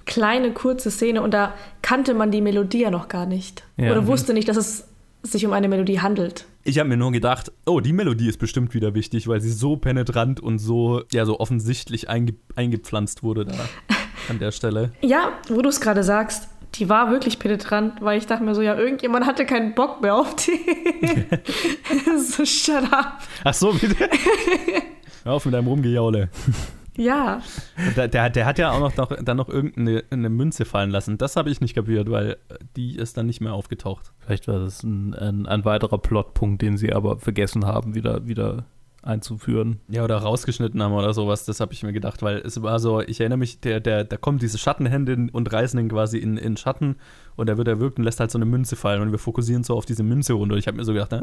kleine, 0.07 0.53
kurze 0.53 0.91
Szene 0.91 1.23
und 1.23 1.33
da 1.33 1.55
kannte 1.83 2.15
man 2.15 2.31
die 2.31 2.41
Melodie 2.41 2.83
ja 2.83 2.91
noch 2.91 3.09
gar 3.09 3.27
nicht. 3.27 3.65
Ja. 3.77 3.93
Oder 3.93 4.07
wusste 4.07 4.33
nicht, 4.33 4.49
dass 4.49 4.57
es 4.57 4.89
sich 5.23 5.45
um 5.45 5.53
eine 5.53 5.69
Melodie 5.69 6.01
handelt. 6.01 6.47
Ich 6.65 6.79
habe 6.79 6.89
mir 6.89 6.97
nur 6.97 7.13
gedacht, 7.13 7.53
oh, 7.67 7.81
die 7.81 7.93
Melodie 7.93 8.29
ist 8.29 8.39
bestimmt 8.39 8.75
wieder 8.75 8.95
wichtig, 8.95 9.29
weil 9.29 9.41
sie 9.41 9.51
so 9.51 9.77
penetrant 9.77 10.41
und 10.41 10.59
so, 10.59 11.03
ja, 11.13 11.25
so 11.25 11.41
offensichtlich 11.41 12.09
einge 12.09 12.35
eingepflanzt 12.57 13.23
wurde 13.23 13.45
da 13.45 13.55
an 14.29 14.39
der 14.39 14.53
Stelle. 14.53 14.93
Ja, 15.01 15.33
wo 15.49 15.63
du 15.63 15.69
es 15.69 15.81
gerade 15.81 16.03
sagst, 16.03 16.49
die 16.75 16.89
war 16.89 17.11
wirklich 17.11 17.39
penetrant, 17.39 18.01
weil 18.01 18.19
ich 18.19 18.27
dachte 18.27 18.45
mir 18.45 18.55
so, 18.55 18.63
ja, 18.63 18.77
irgendjemand 18.77 19.27
hatte 19.27 19.47
keinen 19.47 19.75
Bock 19.75 20.03
mehr 20.03 20.15
auf 20.15 20.37
die. 20.37 20.61
so, 22.19 22.45
shut 22.45 22.93
up. 22.93 23.19
Ach 23.45 23.55
so, 23.55 23.73
bitte. 23.73 23.97
Hör 25.25 25.33
auf 25.33 25.45
mit 25.45 25.55
deinem 25.55 25.67
Rumgejaule. 25.67 26.29
Ja. 26.97 27.41
Der, 27.97 28.09
der, 28.09 28.29
der, 28.29 28.45
hat 28.45 28.59
ja 28.59 28.73
auch 28.73 28.81
noch, 28.81 28.97
noch 28.97 29.13
dann 29.23 29.37
noch 29.37 29.49
irgendeine 29.49 30.29
Münze 30.29 30.65
fallen 30.65 30.91
lassen. 30.91 31.17
Das 31.17 31.37
habe 31.37 31.49
ich 31.49 31.61
nicht 31.61 31.75
kapiert, 31.75 32.11
weil 32.11 32.39
die 32.77 32.97
ist 32.97 33.17
dann 33.17 33.27
nicht 33.27 33.41
mehr 33.41 33.53
aufgetaucht. 33.55 34.13
Vielleicht 34.19 34.49
war 34.49 34.59
das 34.59 34.83
ein, 34.83 35.15
ein, 35.15 35.47
ein 35.47 35.65
weiterer 35.65 35.99
Plotpunkt, 35.99 36.61
den 36.61 36.77
sie 36.77 36.93
aber 36.93 37.19
vergessen 37.19 37.65
haben, 37.67 37.95
wieder, 37.95 38.27
wieder 38.27 38.65
einzuführen. 39.09 39.81
Ja, 39.89 40.05
oder 40.05 40.19
rausgeschnitten 40.19 40.83
haben 40.83 40.93
oder 40.93 41.15
sowas, 41.15 41.45
das 41.45 41.61
habe 41.61 41.73
ich 41.73 41.83
mir 41.83 41.93
gedacht, 41.93 42.23
weil 42.23 42.39
es 42.39 42.63
war 42.63 42.79
so, 42.79 43.01
ich 43.01 43.21
erinnere 43.21 43.39
mich, 43.39 43.61
der, 43.61 43.81
der, 43.81 44.05
da 44.05 44.17
kommen 44.17 44.39
diese 44.39 44.59
Schattenhände 44.59 45.29
und 45.33 45.53
reißen 45.53 45.81
ihn 45.81 45.89
quasi 45.89 46.19
in, 46.19 46.37
in 46.37 46.57
Schatten 46.57 46.97
und 47.39 47.49
er 47.49 47.57
wird 47.57 47.69
erwürgt 47.69 47.99
und 47.99 48.05
lässt 48.05 48.19
halt 48.19 48.33
so 48.33 48.39
eine 48.39 48.47
Münze 48.47 48.75
fallen 48.75 49.01
und 49.01 49.13
wir 49.13 49.19
fokussieren 49.19 49.63
so 49.63 49.77
auf 49.77 49.87
diese 49.87 50.03
Münze 50.03 50.33
runter. 50.33 50.55
Und 50.55 50.59
ich 50.59 50.67
habe 50.67 50.77
mir 50.77 50.85
so 50.85 50.93
gedacht, 50.93 51.13
ah, 51.13 51.23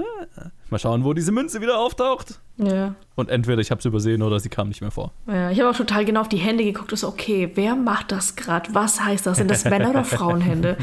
mal 0.70 0.80
schauen, 0.80 1.04
wo 1.04 1.14
diese 1.14 1.34
Münze 1.34 1.60
wieder 1.60 1.78
auftaucht. 1.78 2.40
Ja. 2.56 2.96
Und 3.16 3.30
entweder 3.30 3.60
ich 3.60 3.70
habe 3.70 3.80
es 3.80 3.86
übersehen 3.86 4.22
oder 4.22 4.40
sie 4.40 4.48
kam 4.48 4.70
nicht 4.70 4.80
mehr 4.80 4.92
vor. 4.92 5.12
Ja, 5.28 5.52
ich 5.52 5.60
habe 5.60 5.70
auch 5.70 5.76
total 5.76 6.06
genau 6.06 6.22
auf 6.22 6.30
die 6.30 6.38
Hände 6.38 6.64
geguckt 6.64 6.94
und 6.94 6.98
so, 6.98 7.10
okay, 7.10 7.52
wer 7.56 7.76
macht 7.76 8.14
das 8.14 8.38
gerade? 8.38 8.74
Was 8.74 9.02
heißt 9.02 9.26
das? 9.26 9.38
Sind 9.38 9.52
das 9.52 9.66
Männer- 9.70 9.90
oder 9.90 10.06
Frauenhände? 10.06 10.78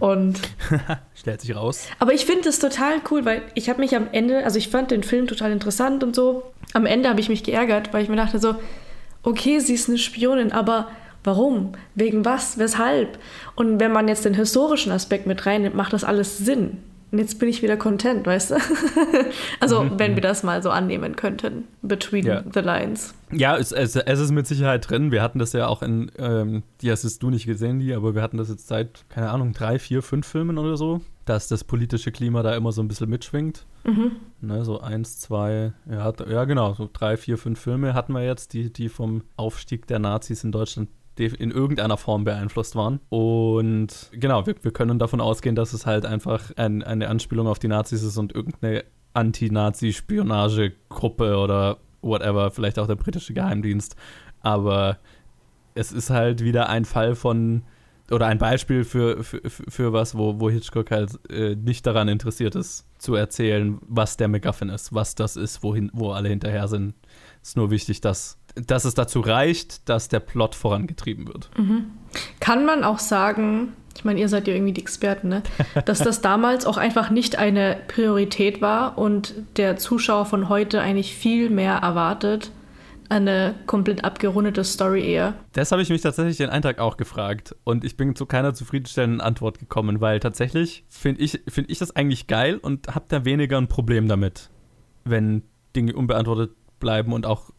Und. 0.00 0.38
Stellt 1.14 1.40
sich 1.40 1.56
raus. 1.56 1.86
Aber 1.98 2.12
ich 2.12 2.26
finde 2.26 2.42
das 2.42 2.58
total 2.58 2.96
cool, 3.10 3.24
weil 3.24 3.40
ich 3.54 3.70
habe 3.70 3.80
mich 3.80 3.96
am 3.96 4.08
Ende, 4.12 4.44
also 4.44 4.58
ich 4.58 4.68
fand 4.68 4.90
den 4.90 5.02
Film 5.02 5.26
total 5.26 5.50
interessant 5.50 6.04
und 6.04 6.14
so. 6.14 6.42
Am 6.74 6.84
Ende 6.84 7.08
habe 7.08 7.20
ich 7.20 7.30
mich 7.30 7.42
geärgert, 7.42 7.94
weil 7.94 8.02
ich 8.02 8.10
mir 8.10 8.16
dachte 8.16 8.38
so, 8.38 8.56
okay, 9.22 9.60
sie 9.60 9.72
ist 9.72 9.88
eine 9.88 9.96
Spionin, 9.96 10.52
aber 10.52 10.88
Warum? 11.24 11.72
Wegen 11.94 12.24
was? 12.24 12.58
Weshalb? 12.58 13.18
Und 13.56 13.80
wenn 13.80 13.92
man 13.92 14.08
jetzt 14.08 14.24
den 14.24 14.34
historischen 14.34 14.92
Aspekt 14.92 15.26
mit 15.26 15.46
reinnimmt, 15.46 15.74
macht 15.74 15.94
das 15.94 16.04
alles 16.04 16.38
Sinn. 16.38 16.78
Und 17.14 17.18
jetzt 17.18 17.38
bin 17.38 17.48
ich 17.48 17.62
wieder 17.62 17.76
content, 17.76 18.26
weißt 18.26 18.50
du? 18.50 18.56
also, 19.60 19.84
mhm. 19.84 20.00
wenn 20.00 20.16
wir 20.16 20.20
das 20.20 20.42
mal 20.42 20.64
so 20.64 20.70
annehmen 20.70 21.14
könnten, 21.14 21.62
between 21.80 22.26
ja. 22.26 22.42
the 22.52 22.58
lines. 22.58 23.14
Ja, 23.30 23.56
es, 23.56 23.70
es, 23.70 23.94
es, 23.94 24.18
ist 24.18 24.32
mit 24.32 24.48
Sicherheit 24.48 24.90
drin. 24.90 25.12
Wir 25.12 25.22
hatten 25.22 25.38
das 25.38 25.52
ja 25.52 25.68
auch 25.68 25.82
in, 25.82 26.10
ähm, 26.18 26.64
die 26.80 26.90
hast 26.90 27.22
du 27.22 27.30
nicht 27.30 27.46
gesehen, 27.46 27.78
die, 27.78 27.94
aber 27.94 28.16
wir 28.16 28.22
hatten 28.22 28.36
das 28.36 28.48
jetzt 28.48 28.66
seit, 28.66 29.04
keine 29.10 29.30
Ahnung, 29.30 29.52
drei, 29.52 29.78
vier, 29.78 30.02
fünf 30.02 30.26
Filmen 30.26 30.58
oder 30.58 30.76
so, 30.76 31.02
dass 31.24 31.46
das 31.46 31.62
politische 31.62 32.10
Klima 32.10 32.42
da 32.42 32.56
immer 32.56 32.72
so 32.72 32.82
ein 32.82 32.88
bisschen 32.88 33.10
mitschwingt. 33.10 33.64
Mhm. 33.84 34.16
Ne, 34.40 34.64
so 34.64 34.80
eins, 34.80 35.20
zwei, 35.20 35.72
ja, 35.88 36.12
ja, 36.28 36.44
genau, 36.46 36.74
so 36.74 36.90
drei, 36.92 37.16
vier, 37.16 37.38
fünf 37.38 37.60
Filme 37.60 37.94
hatten 37.94 38.12
wir 38.12 38.24
jetzt, 38.24 38.54
die, 38.54 38.72
die 38.72 38.88
vom 38.88 39.22
Aufstieg 39.36 39.86
der 39.86 40.00
Nazis 40.00 40.42
in 40.42 40.50
Deutschland 40.50 40.88
in 41.18 41.50
irgendeiner 41.50 41.96
Form 41.96 42.24
beeinflusst 42.24 42.76
waren. 42.76 43.00
Und 43.08 44.10
genau, 44.12 44.46
wir, 44.46 44.54
wir 44.62 44.72
können 44.72 44.98
davon 44.98 45.20
ausgehen, 45.20 45.54
dass 45.54 45.72
es 45.72 45.86
halt 45.86 46.04
einfach 46.06 46.50
ein, 46.56 46.82
eine 46.82 47.08
Anspielung 47.08 47.46
auf 47.46 47.58
die 47.58 47.68
Nazis 47.68 48.02
ist 48.02 48.18
und 48.18 48.34
irgendeine 48.34 48.84
Anti-Nazi-Spionagegruppe 49.12 51.36
oder 51.36 51.78
whatever, 52.02 52.50
vielleicht 52.50 52.78
auch 52.78 52.86
der 52.86 52.96
britische 52.96 53.32
Geheimdienst. 53.32 53.96
Aber 54.40 54.98
es 55.74 55.92
ist 55.92 56.10
halt 56.10 56.42
wieder 56.42 56.68
ein 56.68 56.84
Fall 56.84 57.14
von 57.14 57.62
oder 58.10 58.26
ein 58.26 58.38
Beispiel 58.38 58.84
für, 58.84 59.24
für, 59.24 59.40
für 59.48 59.94
was, 59.94 60.16
wo, 60.16 60.38
wo 60.38 60.50
Hitchcock 60.50 60.90
halt 60.90 61.18
äh, 61.30 61.54
nicht 61.54 61.86
daran 61.86 62.08
interessiert 62.08 62.54
ist, 62.54 62.86
zu 62.98 63.14
erzählen, 63.14 63.78
was 63.80 64.18
der 64.18 64.28
MacGuffin 64.28 64.68
ist, 64.68 64.92
was 64.92 65.14
das 65.14 65.36
ist, 65.36 65.62
wohin, 65.62 65.90
wo 65.94 66.10
alle 66.10 66.28
hinterher 66.28 66.68
sind. 66.68 66.94
Es 67.42 67.50
ist 67.50 67.56
nur 67.56 67.70
wichtig, 67.70 68.02
dass 68.02 68.38
dass 68.54 68.84
es 68.84 68.94
dazu 68.94 69.20
reicht, 69.20 69.88
dass 69.88 70.08
der 70.08 70.20
Plot 70.20 70.54
vorangetrieben 70.54 71.26
wird. 71.26 71.50
Mhm. 71.56 71.86
Kann 72.40 72.64
man 72.64 72.84
auch 72.84 72.98
sagen, 72.98 73.72
ich 73.96 74.04
meine, 74.04 74.20
ihr 74.20 74.28
seid 74.28 74.46
ja 74.48 74.54
irgendwie 74.54 74.72
die 74.72 74.80
Experten, 74.80 75.28
ne? 75.28 75.42
dass 75.84 75.98
das 75.98 76.20
damals 76.20 76.66
auch 76.66 76.76
einfach 76.76 77.10
nicht 77.10 77.36
eine 77.36 77.78
Priorität 77.88 78.60
war 78.60 78.98
und 78.98 79.34
der 79.56 79.76
Zuschauer 79.76 80.26
von 80.26 80.48
heute 80.48 80.80
eigentlich 80.80 81.14
viel 81.14 81.50
mehr 81.50 81.76
erwartet, 81.76 82.50
eine 83.08 83.54
komplett 83.66 84.04
abgerundete 84.04 84.64
Story 84.64 85.06
eher. 85.06 85.34
Das 85.52 85.72
habe 85.72 85.82
ich 85.82 85.90
mich 85.90 86.00
tatsächlich 86.00 86.36
den 86.38 86.50
Eintrag 86.50 86.78
auch 86.78 86.96
gefragt 86.96 87.54
und 87.64 87.84
ich 87.84 87.96
bin 87.96 88.16
zu 88.16 88.26
keiner 88.26 88.54
zufriedenstellenden 88.54 89.20
Antwort 89.20 89.58
gekommen, 89.58 90.00
weil 90.00 90.20
tatsächlich 90.20 90.84
finde 90.88 91.20
ich, 91.20 91.42
find 91.48 91.70
ich 91.70 91.78
das 91.78 91.94
eigentlich 91.94 92.26
geil 92.26 92.56
und 92.56 92.94
habe 92.94 93.04
da 93.08 93.24
weniger 93.24 93.58
ein 93.58 93.68
Problem 93.68 94.08
damit, 94.08 94.50
wenn 95.04 95.42
Dinge 95.76 95.94
unbeantwortet 95.94 96.52
bleiben 96.80 97.12
und 97.12 97.26
auch 97.26 97.50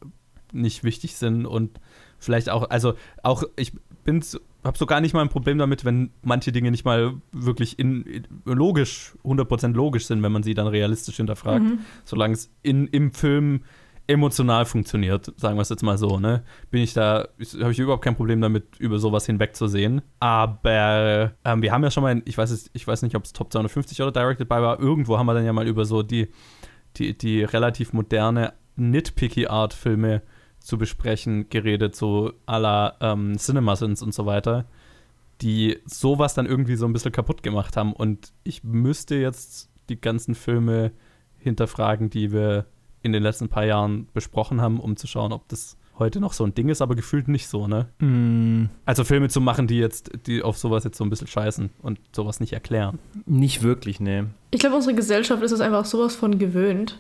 nicht 0.55 0.83
wichtig 0.83 1.15
sind 1.15 1.45
und 1.45 1.79
vielleicht 2.19 2.49
auch, 2.49 2.69
also 2.69 2.93
auch, 3.23 3.43
ich 3.55 3.73
bin, 4.03 4.23
habe 4.63 4.77
so 4.77 4.85
gar 4.85 5.01
nicht 5.01 5.13
mal 5.13 5.21
ein 5.21 5.29
Problem 5.29 5.57
damit, 5.57 5.85
wenn 5.85 6.11
manche 6.21 6.51
Dinge 6.51 6.71
nicht 6.71 6.85
mal 6.85 7.13
wirklich 7.31 7.77
in, 7.79 8.03
in 8.03 8.25
logisch, 8.45 9.13
100% 9.23 9.73
logisch 9.73 10.05
sind, 10.07 10.23
wenn 10.23 10.31
man 10.31 10.43
sie 10.43 10.53
dann 10.53 10.67
realistisch 10.67 11.17
hinterfragt, 11.17 11.63
mhm. 11.63 11.79
solange 12.03 12.33
es 12.33 12.51
in, 12.63 12.87
im 12.87 13.11
Film 13.11 13.61
emotional 14.07 14.65
funktioniert, 14.65 15.33
sagen 15.37 15.57
wir 15.57 15.61
es 15.61 15.69
jetzt 15.69 15.81
mal 15.81 15.97
so, 15.97 16.19
ne? 16.19 16.43
Bin 16.69 16.81
ich 16.81 16.93
da, 16.93 17.27
habe 17.59 17.71
ich 17.71 17.79
überhaupt 17.79 18.03
kein 18.03 18.15
Problem 18.15 18.39
damit, 18.39 18.77
über 18.77 18.99
sowas 18.99 19.25
hinwegzusehen. 19.25 20.01
Aber 20.19 21.31
ähm, 21.43 21.61
wir 21.61 21.71
haben 21.71 21.83
ja 21.83 21.89
schon 21.89 22.03
mal, 22.03 22.21
ich 22.25 22.37
weiß, 22.37 22.69
ich 22.71 22.87
weiß 22.87 23.01
nicht, 23.01 23.15
ob 23.15 23.23
es 23.23 23.33
Top 23.33 23.51
250 23.51 24.01
oder 24.01 24.11
Directed 24.11 24.47
by 24.47 24.55
war, 24.55 24.79
irgendwo 24.79 25.17
haben 25.17 25.25
wir 25.25 25.33
dann 25.33 25.45
ja 25.45 25.53
mal 25.53 25.67
über 25.67 25.85
so 25.85 26.03
die, 26.03 26.27
die, 26.97 27.17
die 27.17 27.43
relativ 27.43 27.93
moderne 27.93 28.53
Nitpicky 28.75 29.47
Art 29.47 29.73
Filme 29.73 30.21
zu 30.65 30.79
besprechen 30.79 31.47
geredet, 31.49 31.95
so 31.95 32.33
la 32.47 32.95
ähm, 32.99 33.37
CinemaSins 33.37 34.01
und 34.01 34.15
so 34.15 34.25
weiter, 34.25 34.65
die 35.41 35.77
sowas 35.85 36.33
dann 36.33 36.47
irgendwie 36.47 36.75
so 36.75 36.87
ein 36.87 36.93
bisschen 36.93 37.11
kaputt 37.11 37.43
gemacht 37.43 37.77
haben. 37.77 37.93
Und 37.93 38.33
ich 38.43 38.63
müsste 38.63 39.15
jetzt 39.15 39.69
die 39.89 40.01
ganzen 40.01 40.33
Filme 40.33 40.91
hinterfragen, 41.37 42.09
die 42.09 42.31
wir 42.31 42.65
in 43.03 43.13
den 43.13 43.21
letzten 43.21 43.47
paar 43.47 43.65
Jahren 43.65 44.07
besprochen 44.15 44.59
haben, 44.59 44.79
um 44.79 44.97
zu 44.97 45.05
schauen, 45.05 45.31
ob 45.33 45.47
das 45.49 45.77
heute 45.99 46.19
noch 46.19 46.33
so 46.33 46.43
ein 46.43 46.55
Ding 46.55 46.69
ist, 46.69 46.81
aber 46.81 46.95
gefühlt 46.95 47.27
nicht 47.27 47.47
so, 47.47 47.67
ne? 47.67 47.87
Mm. 47.99 48.69
Also 48.85 49.03
Filme 49.03 49.29
zu 49.29 49.41
machen, 49.41 49.67
die 49.67 49.77
jetzt, 49.77 50.11
die 50.25 50.41
auf 50.41 50.57
sowas 50.57 50.83
jetzt 50.83 50.97
so 50.97 51.03
ein 51.03 51.11
bisschen 51.11 51.27
scheißen 51.27 51.69
und 51.83 51.99
sowas 52.11 52.39
nicht 52.39 52.53
erklären. 52.53 52.97
Nicht 53.27 53.61
wirklich, 53.61 53.99
ne. 53.99 54.31
Ich 54.49 54.59
glaube, 54.59 54.75
unsere 54.75 54.95
Gesellschaft 54.95 55.43
ist 55.43 55.51
es 55.51 55.61
einfach 55.61 55.85
sowas 55.85 56.15
von 56.15 56.39
gewöhnt. 56.39 56.97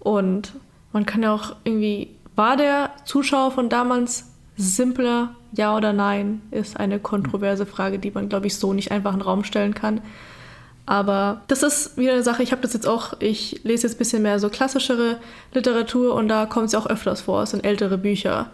Und 0.00 0.54
man 0.92 1.06
kann 1.06 1.22
ja 1.22 1.32
auch 1.32 1.54
irgendwie 1.64 2.16
war 2.38 2.56
der 2.56 2.90
Zuschauer 3.04 3.50
von 3.50 3.68
damals 3.68 4.30
simpler? 4.56 5.34
Ja 5.52 5.76
oder 5.76 5.92
nein? 5.92 6.42
Ist 6.50 6.78
eine 6.78 6.98
kontroverse 6.98 7.66
Frage, 7.66 7.98
die 7.98 8.10
man, 8.10 8.28
glaube 8.28 8.46
ich, 8.46 8.56
so 8.56 8.72
nicht 8.72 8.92
einfach 8.92 9.12
in 9.12 9.18
den 9.18 9.24
Raum 9.26 9.44
stellen 9.44 9.74
kann. 9.74 10.00
Aber 10.86 11.42
das 11.48 11.62
ist 11.62 11.98
wieder 11.98 12.12
eine 12.12 12.22
Sache, 12.22 12.42
ich 12.42 12.52
habe 12.52 12.62
das 12.62 12.72
jetzt 12.72 12.86
auch, 12.86 13.14
ich 13.20 13.60
lese 13.64 13.86
jetzt 13.86 13.96
ein 13.96 13.98
bisschen 13.98 14.22
mehr 14.22 14.38
so 14.38 14.48
klassischere 14.48 15.18
Literatur 15.52 16.14
und 16.14 16.28
da 16.28 16.46
kommt 16.46 16.66
es 16.66 16.72
ja 16.72 16.78
auch 16.78 16.86
öfters 16.86 17.20
vor, 17.20 17.42
es 17.42 17.50
sind 17.50 17.64
ältere 17.64 17.98
Bücher. 17.98 18.50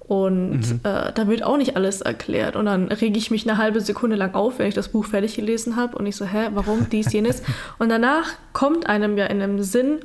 Und 0.00 0.60
mhm. 0.60 0.80
äh, 0.84 1.12
da 1.14 1.28
wird 1.28 1.42
auch 1.42 1.58
nicht 1.58 1.76
alles 1.76 2.00
erklärt. 2.00 2.56
Und 2.56 2.64
dann 2.64 2.88
rege 2.88 3.18
ich 3.18 3.30
mich 3.30 3.48
eine 3.48 3.58
halbe 3.58 3.80
Sekunde 3.80 4.16
lang 4.16 4.34
auf, 4.34 4.58
wenn 4.58 4.66
ich 4.66 4.74
das 4.74 4.88
Buch 4.88 5.04
fertig 5.04 5.36
gelesen 5.36 5.76
habe 5.76 5.96
und 5.96 6.06
ich 6.06 6.16
so, 6.16 6.24
hä, 6.24 6.48
warum 6.54 6.88
dies, 6.90 7.12
jenes? 7.12 7.42
und 7.78 7.90
danach 7.90 8.26
kommt 8.52 8.88
einem 8.88 9.16
ja 9.16 9.26
in 9.26 9.42
einem 9.42 9.62
Sinn, 9.62 10.00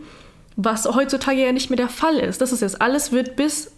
was 0.55 0.85
heutzutage 0.85 1.43
ja 1.43 1.51
nicht 1.51 1.69
mehr 1.69 1.77
der 1.77 1.89
Fall 1.89 2.17
ist. 2.17 2.41
Das 2.41 2.51
ist 2.51 2.61
jetzt 2.61 2.81
alles 2.81 3.11
wird 3.11 3.35
bis 3.35 3.71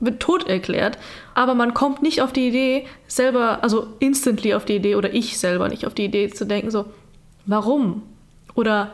wird 0.00 0.20
tot 0.20 0.48
erklärt, 0.48 0.98
aber 1.34 1.54
man 1.54 1.72
kommt 1.72 2.02
nicht 2.02 2.20
auf 2.20 2.32
die 2.32 2.48
Idee 2.48 2.86
selber, 3.06 3.62
also 3.62 3.86
instantly 4.00 4.54
auf 4.54 4.64
die 4.64 4.76
Idee 4.76 4.96
oder 4.96 5.14
ich 5.14 5.38
selber 5.38 5.68
nicht 5.68 5.86
auf 5.86 5.94
die 5.94 6.04
Idee 6.04 6.28
zu 6.30 6.46
denken 6.46 6.70
so, 6.70 6.86
warum? 7.46 8.02
Oder 8.54 8.92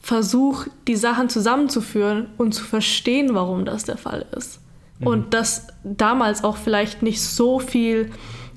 versuch 0.00 0.66
die 0.86 0.96
Sachen 0.96 1.28
zusammenzuführen 1.28 2.28
und 2.36 2.54
zu 2.54 2.62
verstehen, 2.62 3.34
warum 3.34 3.64
das 3.64 3.84
der 3.84 3.96
Fall 3.96 4.24
ist. 4.36 4.60
Mhm. 5.00 5.06
Und 5.06 5.34
dass 5.34 5.66
damals 5.82 6.44
auch 6.44 6.56
vielleicht 6.56 7.02
nicht 7.02 7.20
so 7.20 7.58
viel 7.58 8.10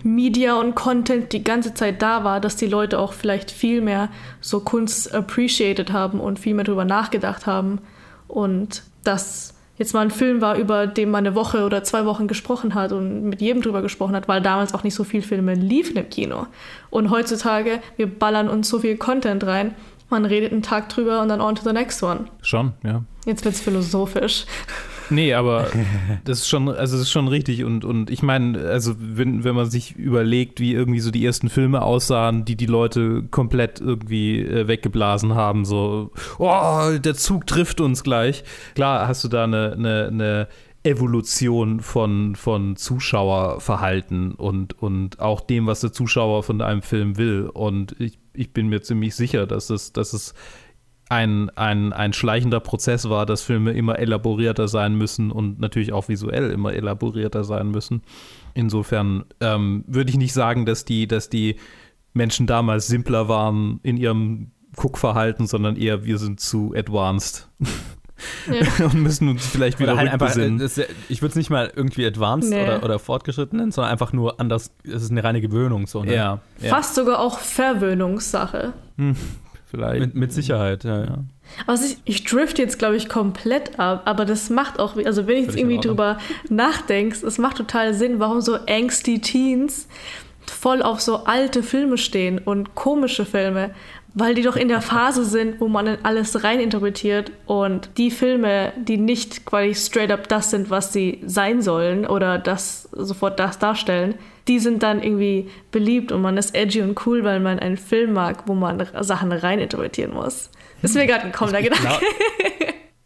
Media 0.03 0.55
und 0.59 0.75
Content 0.75 1.33
die 1.33 1.43
ganze 1.43 1.73
Zeit 1.73 2.01
da 2.01 2.23
war, 2.23 2.39
dass 2.39 2.55
die 2.55 2.67
Leute 2.67 2.99
auch 2.99 3.13
vielleicht 3.13 3.51
viel 3.51 3.81
mehr 3.81 4.09
so 4.41 4.59
Kunst 4.59 5.13
appreciated 5.13 5.91
haben 5.91 6.19
und 6.19 6.39
viel 6.39 6.53
mehr 6.53 6.65
darüber 6.65 6.85
nachgedacht 6.85 7.47
haben 7.47 7.79
und 8.29 8.83
das 9.03 9.53
jetzt 9.77 9.93
mal 9.93 10.01
ein 10.01 10.11
Film 10.11 10.41
war, 10.41 10.55
über 10.55 10.87
den 10.87 11.09
man 11.09 11.25
eine 11.25 11.35
Woche 11.35 11.65
oder 11.65 11.83
zwei 11.83 12.05
Wochen 12.05 12.27
gesprochen 12.27 12.75
hat 12.75 12.91
und 12.91 13.23
mit 13.23 13.41
jedem 13.41 13.61
drüber 13.61 13.81
gesprochen 13.81 14.15
hat, 14.15 14.27
weil 14.27 14.41
damals 14.41 14.73
auch 14.73 14.83
nicht 14.83 14.93
so 14.93 15.03
viele 15.03 15.23
Filme 15.23 15.55
liefen 15.55 15.95
im 15.97 16.09
Kino. 16.09 16.47
Und 16.89 17.09
heutzutage, 17.09 17.81
wir 17.97 18.07
ballern 18.07 18.49
uns 18.49 18.69
so 18.69 18.79
viel 18.79 18.97
Content 18.97 19.45
rein, 19.45 19.73
man 20.09 20.25
redet 20.25 20.51
einen 20.51 20.63
Tag 20.63 20.89
drüber 20.89 21.21
und 21.21 21.29
dann 21.29 21.39
on 21.39 21.55
to 21.55 21.63
the 21.63 21.73
next 21.73 22.03
one. 22.03 22.25
Schon, 22.41 22.73
ja. 22.83 23.03
Jetzt 23.25 23.45
wird's 23.45 23.61
philosophisch. 23.61 24.45
Nee, 25.09 25.33
aber 25.33 25.67
das 26.25 26.39
ist 26.39 26.47
schon, 26.47 26.69
also 26.69 26.95
das 26.95 27.03
ist 27.03 27.11
schon 27.11 27.27
richtig. 27.27 27.63
Und, 27.63 27.85
und 27.85 28.09
ich 28.09 28.21
meine, 28.21 28.59
also 28.59 28.95
wenn, 28.99 29.43
wenn 29.43 29.55
man 29.55 29.69
sich 29.69 29.95
überlegt, 29.95 30.59
wie 30.59 30.73
irgendwie 30.73 30.99
so 30.99 31.11
die 31.11 31.25
ersten 31.25 31.49
Filme 31.49 31.81
aussahen, 31.81 32.45
die 32.45 32.55
die 32.55 32.65
Leute 32.65 33.23
komplett 33.31 33.81
irgendwie 33.81 34.39
äh, 34.39 34.67
weggeblasen 34.67 35.35
haben, 35.35 35.65
so, 35.65 36.11
oh, 36.37 36.91
der 36.97 37.15
Zug 37.15 37.47
trifft 37.47 37.81
uns 37.81 38.03
gleich. 38.03 38.43
Klar 38.75 39.07
hast 39.07 39.23
du 39.23 39.27
da 39.27 39.43
eine, 39.43 39.73
eine, 39.73 40.07
eine 40.07 40.47
Evolution 40.83 41.81
von, 41.81 42.35
von 42.35 42.75
Zuschauerverhalten 42.77 44.33
und, 44.33 44.81
und 44.81 45.19
auch 45.19 45.41
dem, 45.41 45.67
was 45.67 45.81
der 45.81 45.91
Zuschauer 45.91 46.43
von 46.43 46.61
einem 46.61 46.81
Film 46.81 47.17
will. 47.17 47.49
Und 47.53 47.95
ich, 47.99 48.17
ich 48.33 48.53
bin 48.53 48.69
mir 48.69 48.81
ziemlich 48.81 49.15
sicher, 49.15 49.45
dass 49.45 49.69
es, 49.69 49.91
dass 49.91 50.13
es 50.13 50.33
ein, 51.09 51.49
ein, 51.57 51.91
ein 51.91 52.13
schleichender 52.13 52.59
Prozess 52.59 53.09
war, 53.09 53.25
dass 53.25 53.41
Filme 53.41 53.71
immer 53.71 53.97
elaborierter 53.97 54.67
sein 54.67 54.95
müssen 54.95 55.31
und 55.31 55.59
natürlich 55.59 55.91
auch 55.91 56.07
visuell 56.07 56.51
immer 56.51 56.73
elaborierter 56.73 57.43
sein 57.43 57.71
müssen. 57.71 58.03
Insofern 58.53 59.25
ähm, 59.41 59.83
würde 59.87 60.11
ich 60.11 60.17
nicht 60.17 60.33
sagen, 60.33 60.67
dass 60.67 60.85
die, 60.85 61.07
dass 61.07 61.29
die 61.29 61.55
Menschen 62.13 62.45
damals 62.45 62.87
simpler 62.87 63.27
waren 63.27 63.79
in 63.81 63.97
ihrem 63.97 64.51
Guckverhalten, 64.75 65.47
sondern 65.47 65.75
eher 65.75 66.05
wir 66.05 66.19
sind 66.19 66.39
zu 66.39 66.73
advanced. 66.75 67.49
Ja. 68.47 68.85
und 68.85 68.95
müssen 68.95 69.29
uns 69.29 69.47
vielleicht 69.47 69.79
wieder 69.79 69.97
halt 69.97 70.11
einfach, 70.11 70.35
Ich 70.35 71.21
würde 71.21 71.29
es 71.29 71.35
nicht 71.35 71.49
mal 71.49 71.71
irgendwie 71.75 72.05
advanced 72.05 72.51
nee. 72.51 72.63
oder, 72.63 72.83
oder 72.83 72.99
fortgeschritten 72.99 73.57
nennen, 73.57 73.71
sondern 73.71 73.91
einfach 73.91 74.13
nur 74.13 74.39
anders. 74.39 74.71
Es 74.83 75.03
ist 75.03 75.11
eine 75.11 75.23
reine 75.23 75.41
Gewöhnung. 75.41 75.87
So, 75.87 76.03
ne? 76.03 76.13
ja, 76.13 76.39
ja, 76.59 76.69
Fast 76.69 76.95
sogar 76.95 77.19
auch 77.19 77.39
Verwöhnungssache. 77.39 78.73
Hm, 78.97 79.15
vielleicht. 79.69 79.99
Mit, 79.99 80.15
mit, 80.15 80.33
Sicherheit, 80.33 80.83
ja, 80.83 81.03
ja. 81.03 81.17
Also 81.65 81.85
ich, 81.85 81.97
ich 82.05 82.23
drift 82.23 82.59
jetzt, 82.59 82.79
glaube 82.79 82.95
ich, 82.95 83.09
komplett 83.09 83.79
ab, 83.79 84.03
aber 84.05 84.25
das 84.25 84.49
macht 84.49 84.79
auch, 84.79 84.95
also 84.97 85.27
wenn 85.27 85.37
ich 85.37 85.45
jetzt 85.47 85.57
irgendwie 85.57 85.79
drüber 85.79 86.17
nachdenke, 86.49 87.25
es 87.25 87.37
macht 87.37 87.57
total 87.57 87.93
Sinn, 87.93 88.19
warum 88.19 88.41
so 88.41 88.55
angsty 88.67 89.19
Teens 89.19 89.87
voll 90.49 90.81
auf 90.81 90.99
so 90.99 91.25
alte 91.25 91.63
Filme 91.63 91.97
stehen 91.97 92.39
und 92.39 92.75
komische 92.75 93.25
Filme, 93.25 93.71
weil 94.13 94.33
die 94.35 94.41
doch 94.41 94.55
in 94.55 94.67
der 94.67 94.81
Phase 94.81 95.23
sind, 95.23 95.59
wo 95.61 95.67
man 95.67 95.87
in 95.87 95.97
alles 96.03 96.43
reininterpretiert 96.43 97.31
und 97.45 97.89
die 97.97 98.11
Filme, 98.11 98.73
die 98.77 98.97
nicht 98.97 99.45
quasi 99.45 99.75
straight 99.75 100.11
up 100.11 100.27
das 100.27 100.49
sind, 100.49 100.69
was 100.69 100.93
sie 100.93 101.21
sein 101.25 101.61
sollen 101.61 102.05
oder 102.05 102.37
das 102.37 102.89
sofort 102.91 103.39
das 103.39 103.59
darstellen, 103.59 104.15
die 104.47 104.59
sind 104.59 104.81
dann 104.83 105.03
irgendwie 105.03 105.49
beliebt 105.71 106.11
und 106.11 106.21
man 106.21 106.37
ist 106.37 106.55
edgy 106.55 106.81
und 106.81 107.05
cool, 107.05 107.23
weil 107.23 107.39
man 107.39 107.59
einen 107.59 107.77
Film 107.77 108.13
mag, 108.13 108.47
wo 108.47 108.55
man 108.55 108.85
Sachen 109.01 109.31
reininterpretieren 109.31 110.13
muss. 110.13 110.49
Das 110.81 110.91
ist 110.91 110.97
mir 110.97 111.05
gerade 111.05 111.25
ein 111.25 111.31
kommender 111.31 111.61
Gedanke. 111.61 111.99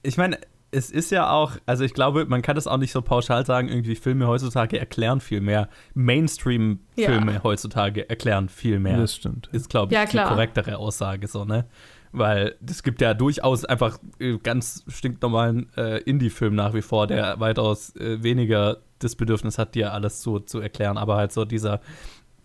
Ich 0.06 0.18
meine, 0.18 0.38
es 0.74 0.90
ist 0.90 1.12
ja 1.12 1.30
auch, 1.30 1.58
also 1.66 1.84
ich 1.84 1.94
glaube, 1.94 2.26
man 2.26 2.42
kann 2.42 2.56
das 2.56 2.68
auch 2.68 2.78
nicht 2.78 2.92
so 2.92 3.02
pauschal 3.02 3.46
sagen, 3.46 3.70
irgendwie 3.70 3.96
Filme 3.96 4.28
heutzutage 4.28 4.80
erklären 4.80 5.20
viel 5.20 5.40
mehr. 5.40 5.70
Mainstream-Filme 5.94 7.34
ja. 7.34 7.44
heutzutage 7.44 8.10
erklären 8.10 8.50
viel 8.50 8.80
mehr. 8.80 8.98
Das 8.98 9.16
stimmt. 9.16 9.50
Ist, 9.52 9.70
glaube 9.70 9.94
ich, 9.94 10.00
ja, 10.00 10.06
die 10.06 10.18
korrektere 10.18 10.78
Aussage 10.78 11.28
so, 11.28 11.46
ne? 11.46 11.66
Weil 12.12 12.56
es 12.68 12.84
gibt 12.84 13.02
ja 13.02 13.14
durchaus 13.14 13.66
einfach 13.66 13.98
äh, 14.20 14.38
ganz 14.38 14.84
stinknormalen 14.88 15.72
äh, 15.78 15.98
Indie-Film 16.02 16.56
nach 16.56 16.74
wie 16.74 16.82
vor, 16.82 17.08
der 17.08 17.40
weitaus 17.40 17.96
äh, 17.96 18.22
weniger 18.22 18.78
das 19.00 19.16
Bedürfnis 19.16 19.58
hat, 19.58 19.76
dir 19.76 19.94
alles 19.94 20.22
so 20.22 20.40
zu 20.40 20.60
erklären. 20.60 20.98
Aber 20.98 21.16
halt 21.16 21.32
so 21.32 21.46
dieser, 21.46 21.82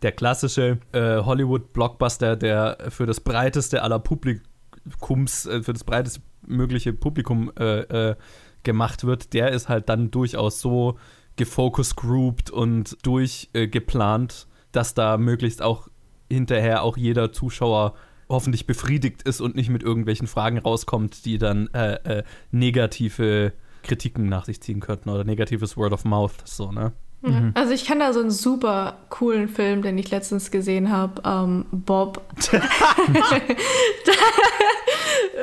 der 0.03 0.13
klassische 0.13 0.79
äh, 0.93 1.19
Hollywood-Blockbuster, 1.19 2.37
der 2.37 2.79
für 2.89 3.05
das 3.05 3.21
breiteste 3.21 3.83
aller 3.83 3.99
Publikums, 3.99 5.47
äh, 5.47 5.63
für 5.63 5.73
das 5.75 5.85
breiteste 5.85 6.23
mögliche 6.49 6.93
Publikum 6.93 7.53
äh, 7.59 8.11
äh, 8.11 8.17
gemacht 8.63 9.05
wird, 9.05 9.33
der 9.33 9.51
ist 9.51 9.69
halt 9.69 9.89
dann 9.89 10.11
durchaus 10.11 10.61
so 10.61 10.99
gefocus 11.37 11.97
grouped 11.97 12.51
und 12.51 12.97
durchgeplant, 13.03 14.47
äh, 14.49 14.55
dass 14.73 14.95
da 14.95 15.17
möglichst 15.17 15.63
auch 15.63 15.89
hinterher 16.31 16.83
auch 16.83 16.97
jeder 16.97 17.33
Zuschauer 17.33 17.95
hoffentlich 18.29 18.67
befriedigt 18.67 19.23
ist 19.23 19.41
und 19.41 19.57
nicht 19.57 19.71
mit 19.71 19.83
irgendwelchen 19.83 20.27
Fragen 20.27 20.59
rauskommt, 20.59 21.25
die 21.25 21.39
dann 21.39 21.69
äh, 21.69 22.19
äh, 22.19 22.25
negative 22.51 23.53
Kritiken 23.83 24.29
nach 24.29 24.45
sich 24.45 24.61
ziehen 24.61 24.81
könnten 24.81 25.09
oder 25.09 25.25
negatives 25.25 25.77
Word 25.77 25.93
of 25.93 26.05
Mouth, 26.05 26.35
so, 26.45 26.73
ne? 26.73 26.93
Mhm. 27.21 27.53
Also 27.55 27.73
ich 27.73 27.85
kann 27.85 27.99
da 27.99 28.13
so 28.13 28.21
einen 28.21 28.31
super 28.31 28.99
coolen 29.09 29.49
Film, 29.49 29.83
den 29.83 29.99
ich 29.99 30.11
letztens 30.11 30.51
gesehen 30.51 30.91
habe, 30.91 31.23
ähm, 31.25 31.67
Bob. 31.73 32.23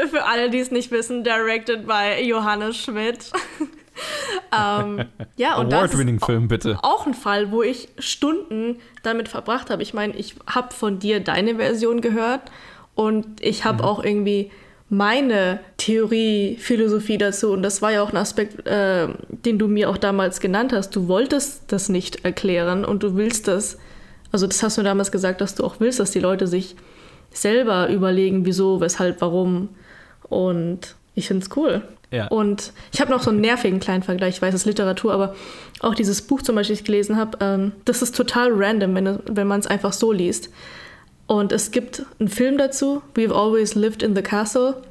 Für 0.10 0.26
alle, 0.26 0.50
die 0.50 0.60
es 0.60 0.72
nicht 0.72 0.92
wissen, 0.92 1.24
directed 1.24 1.86
by 1.86 2.22
Johannes 2.24 2.78
Schmidt. 2.78 3.32
ähm, 4.58 5.06
ja, 5.36 5.58
und 5.58 5.74
Award-winning 5.74 6.20
Film, 6.20 6.48
bitte. 6.48 6.80
Auch 6.82 7.06
ein 7.06 7.14
Fall, 7.14 7.52
wo 7.52 7.62
ich 7.62 7.90
Stunden 8.00 8.80
damit 9.04 9.28
verbracht 9.28 9.70
habe. 9.70 9.84
Ich 9.84 9.94
meine, 9.94 10.16
ich 10.16 10.36
habe 10.48 10.74
von 10.74 11.00
dir 11.00 11.20
deine 11.20 11.56
Version 11.56 12.00
gehört 12.02 12.42
und 12.94 13.42
ich 13.42 13.66
habe 13.66 13.84
mhm. 13.84 13.90
auch 13.90 14.04
irgendwie 14.04 14.52
meine 14.96 15.60
Theorie, 15.78 16.58
Philosophie 16.60 17.18
dazu. 17.18 17.52
Und 17.52 17.64
das 17.64 17.82
war 17.82 17.92
ja 17.92 18.02
auch 18.02 18.12
ein 18.12 18.18
Aspekt, 18.18 18.66
äh, 18.66 19.08
den 19.30 19.60
du 19.60 19.68
mir 19.68 19.90
auch 19.90 19.98
damals 19.98 20.40
genannt 20.40 20.74
hast. 20.74 20.96
Du 20.96 21.08
wolltest 21.08 21.64
das 21.68 21.90
nicht 21.90 22.24
erklären 22.24 22.86
und 22.86 23.04
du 23.04 23.16
willst 23.16 23.48
das, 23.48 23.78
also 24.32 24.48
das 24.48 24.64
hast 24.64 24.78
du 24.78 24.84
damals 24.84 25.12
gesagt, 25.12 25.42
dass 25.42 25.56
du 25.56 25.64
auch 25.64 25.76
willst, 25.80 26.00
dass 26.00 26.12
die 26.12 26.20
Leute 26.20 26.48
sich 26.48 26.76
selber 27.32 27.90
überlegen, 27.90 28.46
wieso, 28.46 28.80
weshalb, 28.80 29.22
warum. 29.22 29.70
Und 30.30 30.96
ich 31.14 31.28
finde 31.28 31.46
es 31.46 31.58
cool. 31.58 31.82
Ja. 32.12 32.28
Und 32.28 32.72
ich 32.94 33.02
habe 33.02 33.12
noch 33.12 33.22
so 33.22 33.32
einen 33.32 33.42
nervigen 33.42 33.80
kleinen 33.80 34.04
Vergleich. 34.04 34.36
Ich 34.36 34.42
weiß, 34.42 34.54
es 34.54 34.62
ist 34.62 34.66
Literatur, 34.66 35.14
aber 35.14 35.36
auch 35.82 35.96
dieses 35.96 36.22
Buch 36.22 36.42
zum 36.42 36.56
Beispiel, 36.56 36.76
das 36.76 36.82
ich 36.82 36.86
gelesen 36.86 37.18
habe, 37.18 37.38
ähm, 37.42 37.72
das 37.84 38.02
ist 38.02 38.16
total 38.16 38.52
random, 38.54 38.96
wenn, 38.96 39.20
wenn 39.26 39.48
man 39.48 39.60
es 39.60 39.68
einfach 39.68 39.92
so 39.92 40.14
liest. 40.14 40.50
Und 41.28 41.52
es 41.52 41.72
gibt 41.72 42.04
einen 42.20 42.30
Film 42.30 42.58
dazu, 42.58 43.02
We've 43.16 43.34
Always 43.34 43.76
Lived 43.76 44.04
in 44.04 44.16
the 44.16 44.22
Castle. 44.22 44.82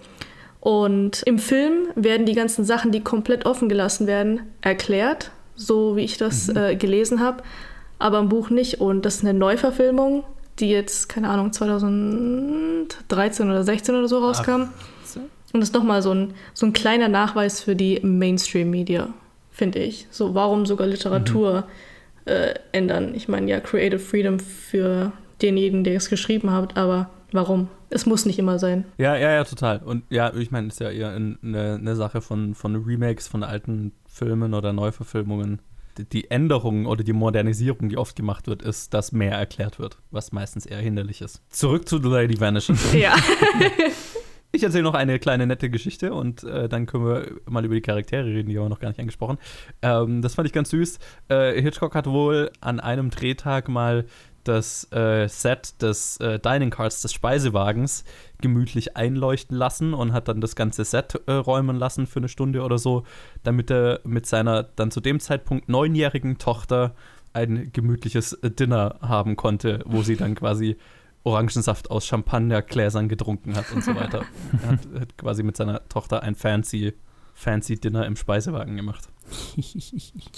Und 0.60 1.22
im 1.26 1.38
Film 1.38 1.88
werden 1.94 2.26
die 2.26 2.34
ganzen 2.34 2.64
Sachen, 2.64 2.90
die 2.90 3.00
komplett 3.00 3.46
offen 3.46 3.68
gelassen 3.68 4.06
werden, 4.06 4.40
erklärt, 4.62 5.30
so 5.54 5.96
wie 5.96 6.04
ich 6.04 6.16
das 6.16 6.48
mhm. 6.48 6.56
äh, 6.56 6.76
gelesen 6.76 7.20
habe, 7.20 7.42
aber 7.98 8.18
im 8.18 8.28
Buch 8.28 8.50
nicht. 8.50 8.80
Und 8.80 9.04
das 9.04 9.16
ist 9.16 9.24
eine 9.24 9.34
Neuverfilmung, 9.38 10.24
die 10.58 10.70
jetzt, 10.70 11.08
keine 11.08 11.28
Ahnung, 11.28 11.52
2013 11.52 13.48
oder 13.48 13.62
16 13.62 13.94
oder 13.94 14.08
so 14.08 14.18
rauskam. 14.18 14.68
Ach. 14.68 14.94
Und 15.54 15.60
das 15.60 15.68
ist 15.68 15.74
nochmal 15.74 16.02
so 16.02 16.12
ein, 16.12 16.34
so 16.52 16.66
ein 16.66 16.72
kleiner 16.72 17.08
Nachweis 17.08 17.60
für 17.60 17.76
die 17.76 18.00
Mainstream-Media, 18.02 19.10
finde 19.52 19.78
ich. 19.78 20.08
So, 20.10 20.34
warum 20.34 20.66
sogar 20.66 20.88
Literatur 20.88 21.64
mhm. 22.26 22.32
äh, 22.32 22.54
ändern? 22.72 23.14
Ich 23.14 23.28
meine, 23.28 23.48
ja, 23.48 23.60
Creative 23.60 24.00
Freedom 24.00 24.40
für 24.40 25.12
denjenigen, 25.42 25.84
der 25.84 25.96
es 25.96 26.08
geschrieben 26.08 26.50
hat, 26.50 26.76
aber 26.76 27.10
warum? 27.32 27.68
Es 27.90 28.06
muss 28.06 28.26
nicht 28.26 28.38
immer 28.38 28.58
sein. 28.58 28.84
Ja, 28.98 29.16
ja, 29.16 29.32
ja, 29.32 29.44
total. 29.44 29.78
Und 29.78 30.04
ja, 30.10 30.34
ich 30.34 30.50
meine, 30.50 30.68
es 30.68 30.74
ist 30.74 30.80
ja 30.80 30.90
eher 30.90 31.10
eine, 31.10 31.38
eine 31.42 31.96
Sache 31.96 32.20
von, 32.20 32.54
von 32.54 32.76
Remakes, 32.76 33.28
von 33.28 33.42
alten 33.42 33.92
Filmen 34.06 34.54
oder 34.54 34.72
Neuverfilmungen. 34.72 35.60
Die 36.12 36.28
Änderung 36.28 36.86
oder 36.86 37.04
die 37.04 37.12
Modernisierung, 37.12 37.88
die 37.88 37.96
oft 37.96 38.16
gemacht 38.16 38.48
wird, 38.48 38.62
ist, 38.62 38.94
dass 38.94 39.12
mehr 39.12 39.36
erklärt 39.36 39.78
wird, 39.78 39.98
was 40.10 40.32
meistens 40.32 40.66
eher 40.66 40.80
hinderlich 40.80 41.20
ist. 41.20 41.40
Zurück 41.50 41.88
zu 41.88 41.98
The 41.98 42.08
Lady 42.08 42.40
Vanishes. 42.40 42.92
Ja. 42.94 43.14
Ich 44.54 44.62
erzähle 44.62 44.84
noch 44.84 44.94
eine 44.94 45.18
kleine 45.18 45.48
nette 45.48 45.68
Geschichte 45.68 46.14
und 46.14 46.44
äh, 46.44 46.68
dann 46.68 46.86
können 46.86 47.04
wir 47.04 47.26
mal 47.50 47.64
über 47.64 47.74
die 47.74 47.80
Charaktere 47.80 48.24
reden, 48.26 48.48
die 48.48 48.56
haben 48.56 48.66
wir 48.66 48.68
noch 48.68 48.78
gar 48.78 48.88
nicht 48.88 49.00
angesprochen. 49.00 49.38
Ähm, 49.82 50.22
das 50.22 50.36
fand 50.36 50.46
ich 50.46 50.52
ganz 50.52 50.70
süß. 50.70 51.00
Äh, 51.28 51.60
Hitchcock 51.60 51.96
hat 51.96 52.06
wohl 52.06 52.52
an 52.60 52.78
einem 52.78 53.10
Drehtag 53.10 53.68
mal 53.68 54.04
das 54.44 54.90
äh, 54.92 55.28
Set 55.28 55.80
des 55.82 56.18
äh, 56.18 56.38
Dining 56.38 56.70
Cards, 56.70 57.02
des 57.02 57.12
Speisewagens, 57.12 58.04
gemütlich 58.40 58.96
einleuchten 58.96 59.56
lassen 59.56 59.94
und 59.94 60.12
hat 60.12 60.28
dann 60.28 60.40
das 60.40 60.56
ganze 60.56 60.84
Set 60.84 61.20
äh, 61.26 61.32
räumen 61.32 61.76
lassen 61.76 62.06
für 62.06 62.20
eine 62.20 62.28
Stunde 62.28 62.62
oder 62.62 62.78
so, 62.78 63.04
damit 63.42 63.70
er 63.70 64.00
mit 64.04 64.26
seiner 64.26 64.62
dann 64.62 64.90
zu 64.90 65.00
dem 65.00 65.20
Zeitpunkt 65.20 65.68
neunjährigen 65.68 66.38
Tochter 66.38 66.94
ein 67.32 67.70
gemütliches 67.72 68.34
äh, 68.34 68.50
Dinner 68.50 68.96
haben 69.02 69.36
konnte, 69.36 69.82
wo 69.86 70.02
sie 70.02 70.16
dann 70.16 70.34
quasi 70.34 70.76
Orangensaft 71.24 71.90
aus 71.90 72.06
Champagnergläsern 72.06 73.08
getrunken 73.08 73.56
hat 73.56 73.72
und 73.72 73.82
so 73.82 73.94
weiter. 73.94 74.24
er 74.62 74.68
hat, 74.68 74.80
hat 75.00 75.18
quasi 75.18 75.42
mit 75.42 75.56
seiner 75.56 75.86
Tochter 75.88 76.22
ein 76.22 76.34
fancy, 76.34 76.94
fancy 77.34 77.80
Dinner 77.80 78.06
im 78.06 78.16
Speisewagen 78.16 78.76
gemacht. 78.76 79.08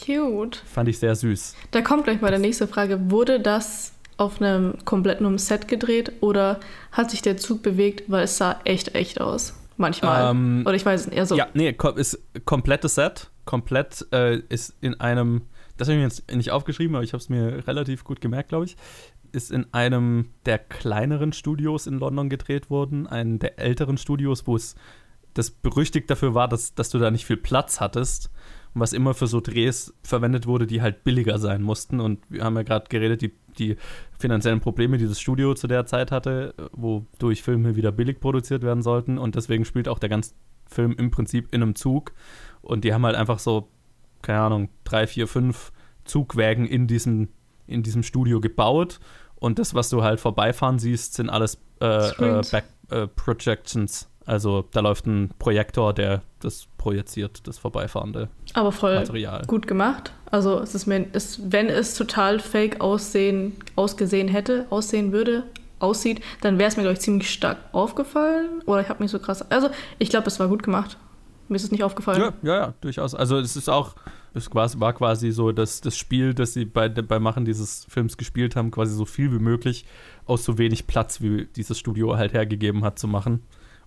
Cute. 0.07 0.63
Fand 0.65 0.89
ich 0.89 0.99
sehr 0.99 1.15
süß. 1.15 1.57
Da 1.73 1.83
kommt 1.83 2.05
gleich 2.05 2.21
mal 2.21 2.33
die 2.33 2.39
nächste 2.39 2.69
Frage. 2.69 3.11
Wurde 3.11 3.41
das 3.41 3.93
auf 4.17 4.41
einem 4.41 4.75
kompletten 4.85 5.39
Set 5.39 5.69
gedreht 5.69 6.13
oder 6.21 6.61
hat 6.93 7.11
sich 7.11 7.23
der 7.23 7.37
Zug 7.37 7.63
bewegt, 7.63 8.05
weil 8.11 8.25
es 8.25 8.37
sah 8.37 8.61
echt 8.65 8.95
echt 8.95 9.21
aus? 9.21 9.55
Manchmal. 9.77 10.31
Ähm, 10.31 10.63
oder 10.65 10.75
ich 10.75 10.87
weiß 10.87 11.03
es 11.03 11.07
nicht. 11.09 11.19
Also 11.19 11.37
ja, 11.37 11.49
nee, 11.55 11.75
ist 11.97 12.19
komplettes 12.45 12.95
Set. 12.95 13.31
Komplett 13.45 14.07
äh, 14.13 14.39
ist 14.49 14.75
in 14.81 14.99
einem, 15.01 15.43
das 15.77 15.89
habe 15.89 15.97
ich 15.97 15.99
mir 15.99 16.09
jetzt 16.09 16.35
nicht 16.35 16.51
aufgeschrieben, 16.51 16.97
aber 16.97 17.05
ich 17.05 17.13
habe 17.13 17.21
es 17.21 17.29
mir 17.29 17.67
relativ 17.67 18.05
gut 18.05 18.21
gemerkt, 18.21 18.49
glaube 18.49 18.65
ich. 18.65 18.77
Ist 19.33 19.51
in 19.51 19.67
einem 19.73 20.31
der 20.47 20.59
kleineren 20.59 21.33
Studios 21.33 21.87
in 21.87 21.99
London 21.99 22.31
gedreht 22.31 22.71
worden, 22.71 23.07
einen 23.07 23.39
der 23.39 23.59
älteren 23.59 23.99
Studios, 23.99 24.47
wo 24.47 24.57
es 24.57 24.77
das 25.35 25.51
berüchtigt 25.51 26.09
dafür 26.09 26.35
war, 26.35 26.49
dass, 26.49 26.75
dass 26.75 26.89
du 26.89 26.99
da 26.99 27.11
nicht 27.11 27.27
viel 27.27 27.37
Platz 27.37 27.81
hattest 27.81 28.31
was 28.79 28.93
immer 28.93 29.15
für 29.15 29.27
so 29.27 29.41
Drehs 29.41 29.95
verwendet 30.03 30.47
wurde, 30.47 30.67
die 30.67 30.83
halt 30.83 31.03
billiger 31.03 31.39
sein 31.39 31.63
mussten. 31.63 32.01
Und 32.01 32.21
wir 32.29 32.45
haben 32.45 32.57
ja 32.57 32.63
gerade 32.63 32.89
geredet, 32.89 33.23
die, 33.23 33.33
die 33.59 33.77
finanziellen 34.19 34.61
Probleme, 34.61 34.99
die 34.99 35.07
das 35.07 35.21
Studio 35.21 35.55
zu 35.55 35.67
der 35.67 35.87
Zeit 35.87 36.11
hatte, 36.11 36.55
wodurch 36.73 37.43
Filme 37.43 37.77
wieder 37.77 37.93
billig 37.93 38.21
produziert 38.21 38.63
werden 38.63 38.83
sollten. 38.83 39.19
Und 39.19 39.35
deswegen 39.35 39.65
spielt 39.65 39.89
auch 39.89 39.99
der 39.99 40.09
ganze 40.09 40.33
Film 40.67 40.95
im 40.99 41.11
Prinzip 41.11 41.53
in 41.53 41.63
einem 41.63 41.75
Zug. 41.75 42.13
Und 42.63 42.85
die 42.85 42.93
haben 42.93 43.05
halt 43.05 43.17
einfach 43.17 43.39
so, 43.39 43.69
keine 44.23 44.41
Ahnung, 44.41 44.69
drei, 44.85 45.07
vier, 45.07 45.29
fünf 45.29 45.73
Zugwägen 46.05 46.67
in 46.67 46.87
diesem, 46.87 47.29
in 47.67 47.83
diesem 47.83 48.03
Studio 48.03 48.41
gebaut. 48.41 49.01
Und 49.37 49.59
das, 49.59 49.75
was 49.75 49.91
du 49.91 50.03
halt 50.03 50.21
vorbeifahren 50.21 50.79
siehst, 50.79 51.15
sind 51.15 51.31
alles 51.31 51.59
äh, 51.81 52.09
äh, 52.09 52.43
Back 52.51 52.65
äh, 52.91 53.07
Projections. 53.07 54.09
Also 54.27 54.65
da 54.73 54.81
läuft 54.81 55.07
ein 55.07 55.31
Projektor, 55.39 55.95
der 55.95 56.23
das 56.41 56.67
projiziert, 56.79 57.47
das 57.47 57.59
vorbeifahrende 57.59 58.29
Aber 58.55 58.73
voll 58.73 58.97
Material. 58.97 59.43
gut 59.47 59.67
gemacht. 59.69 60.13
Also 60.31 60.59
es 60.59 60.75
ist 60.75 60.87
mir, 60.87 61.07
es, 61.13 61.41
wenn 61.51 61.69
es 61.69 61.95
total 61.95 62.41
fake 62.41 62.81
aussehen, 62.81 63.53
ausgesehen 63.77 64.27
hätte, 64.27 64.67
aussehen 64.71 65.13
würde, 65.13 65.45
aussieht, 65.79 66.21
dann 66.41 66.59
wäre 66.59 66.69
es 66.69 66.77
mir, 66.77 66.83
glaube 66.83 66.95
ich, 66.95 67.01
ziemlich 67.01 67.31
stark 67.31 67.59
aufgefallen. 67.73 68.63
Oder 68.67 68.81
ich 68.81 68.89
habe 68.89 69.03
mich 69.03 69.13
so 69.13 69.21
krass. 69.21 69.49
Also 69.51 69.69
ich 69.99 70.11
glaube, 70.11 70.27
es 70.27 70.41
war 70.41 70.49
gut 70.49 70.65
gemacht. 70.65 70.97
Mir 71.49 71.57
ist 71.57 71.65
es 71.65 71.71
nicht 71.71 71.85
aufgefallen. 71.85 72.21
Ja, 72.21 72.33
ja, 72.43 72.57
ja, 72.57 72.75
durchaus. 72.81 73.15
Also 73.15 73.39
es 73.39 73.55
ist 73.55 73.69
auch, 73.69 73.95
es 74.35 74.53
war 74.53 74.93
quasi 74.93 75.31
so 75.31 75.53
das, 75.53 75.81
das 75.81 75.97
Spiel, 75.97 76.35
das 76.35 76.55
sie 76.55 76.65
bei, 76.65 76.89
beim 76.89 77.23
Machen 77.23 77.45
dieses 77.45 77.87
Films 77.89 78.17
gespielt 78.17 78.57
haben, 78.57 78.73
quasi 78.73 78.95
so 78.95 79.05
viel 79.05 79.33
wie 79.33 79.39
möglich 79.39 79.87
aus 80.25 80.45
so 80.45 80.59
wenig 80.59 80.89
Platz, 80.89 81.21
wie 81.21 81.47
dieses 81.55 81.79
Studio 81.79 82.17
halt 82.17 82.33
hergegeben 82.33 82.85
hat, 82.85 82.99
zu 82.99 83.07
machen. 83.07 83.45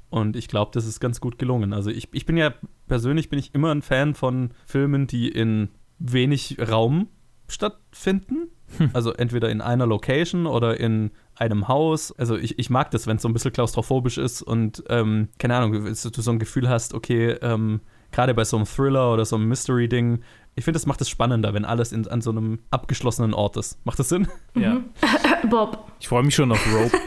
Und 0.10 0.36
ich 0.36 0.48
glaube, 0.48 0.72
das 0.74 0.86
ist 0.86 1.00
ganz 1.00 1.22
gut 1.22 1.38
gelungen. 1.38 1.74
Also 1.74 1.92
ich, 1.92 2.10
ich 2.12 2.26
bin 2.26 2.38
ja 2.38 2.54
persönlich 2.88 3.30
bin 3.30 3.40
ich 3.40 3.54
immer 3.54 3.74
ein 3.74 3.82
Fan 3.82 4.16
von 4.16 4.52
Filmen, 4.66 5.08
die 5.08 5.30
in 5.30 5.70
wenig 6.00 6.58
Raum 6.60 7.08
stattfinden. 7.48 8.50
Hm. 8.78 8.92
Also 8.94 9.14
entweder 9.14 9.50
in 9.50 9.62
einer 9.62 9.86
Location 9.86 10.46
oder 10.46 10.80
in 10.80 11.12
einem 11.36 11.68
Haus. 11.68 12.12
Also 12.18 12.38
ich, 12.38 12.60
ich 12.60 12.70
mag 12.70 12.92
das, 12.92 13.08
wenn 13.08 13.18
es 13.18 13.22
so 13.22 13.30
ein 13.30 13.34
bisschen 13.34 13.54
klaustrophobisch 13.54 14.18
ist 14.18 14.42
und 14.42 14.84
ähm, 14.90 15.30
keine 15.38 15.56
Ahnung, 15.56 15.86
du 15.86 15.94
so 15.94 16.32
ein 16.32 16.40
Gefühl 16.40 16.70
hast, 16.70 16.94
okay, 16.94 17.32
ähm, 17.42 17.82
gerade 18.12 18.34
bei 18.34 18.44
so 18.44 18.58
einem 18.58 18.66
Thriller 18.66 19.14
oder 19.14 19.26
so 19.26 19.36
einem 19.36 19.48
Mystery-Ding, 19.48 20.20
ich 20.60 20.66
finde, 20.66 20.76
das 20.76 20.86
macht 20.86 21.00
es 21.00 21.08
spannender, 21.08 21.54
wenn 21.54 21.64
alles 21.64 21.94
in, 21.94 22.06
an 22.10 22.22
so 22.22 22.32
einem 22.32 22.60
abgeschlossenen 22.70 23.34
Ort 23.34 23.56
ist. 23.56 23.84
Macht 23.86 23.98
das 23.98 24.10
Sinn? 24.10 24.28
Ja. 24.56 24.74
Mhm. 24.74 24.86
Bob. 25.50 25.90
Ich 26.02 26.10
freue 26.10 26.22
mich 26.22 26.36
schon 26.36 26.52
auf 26.52 26.60
Rope. 26.74 26.98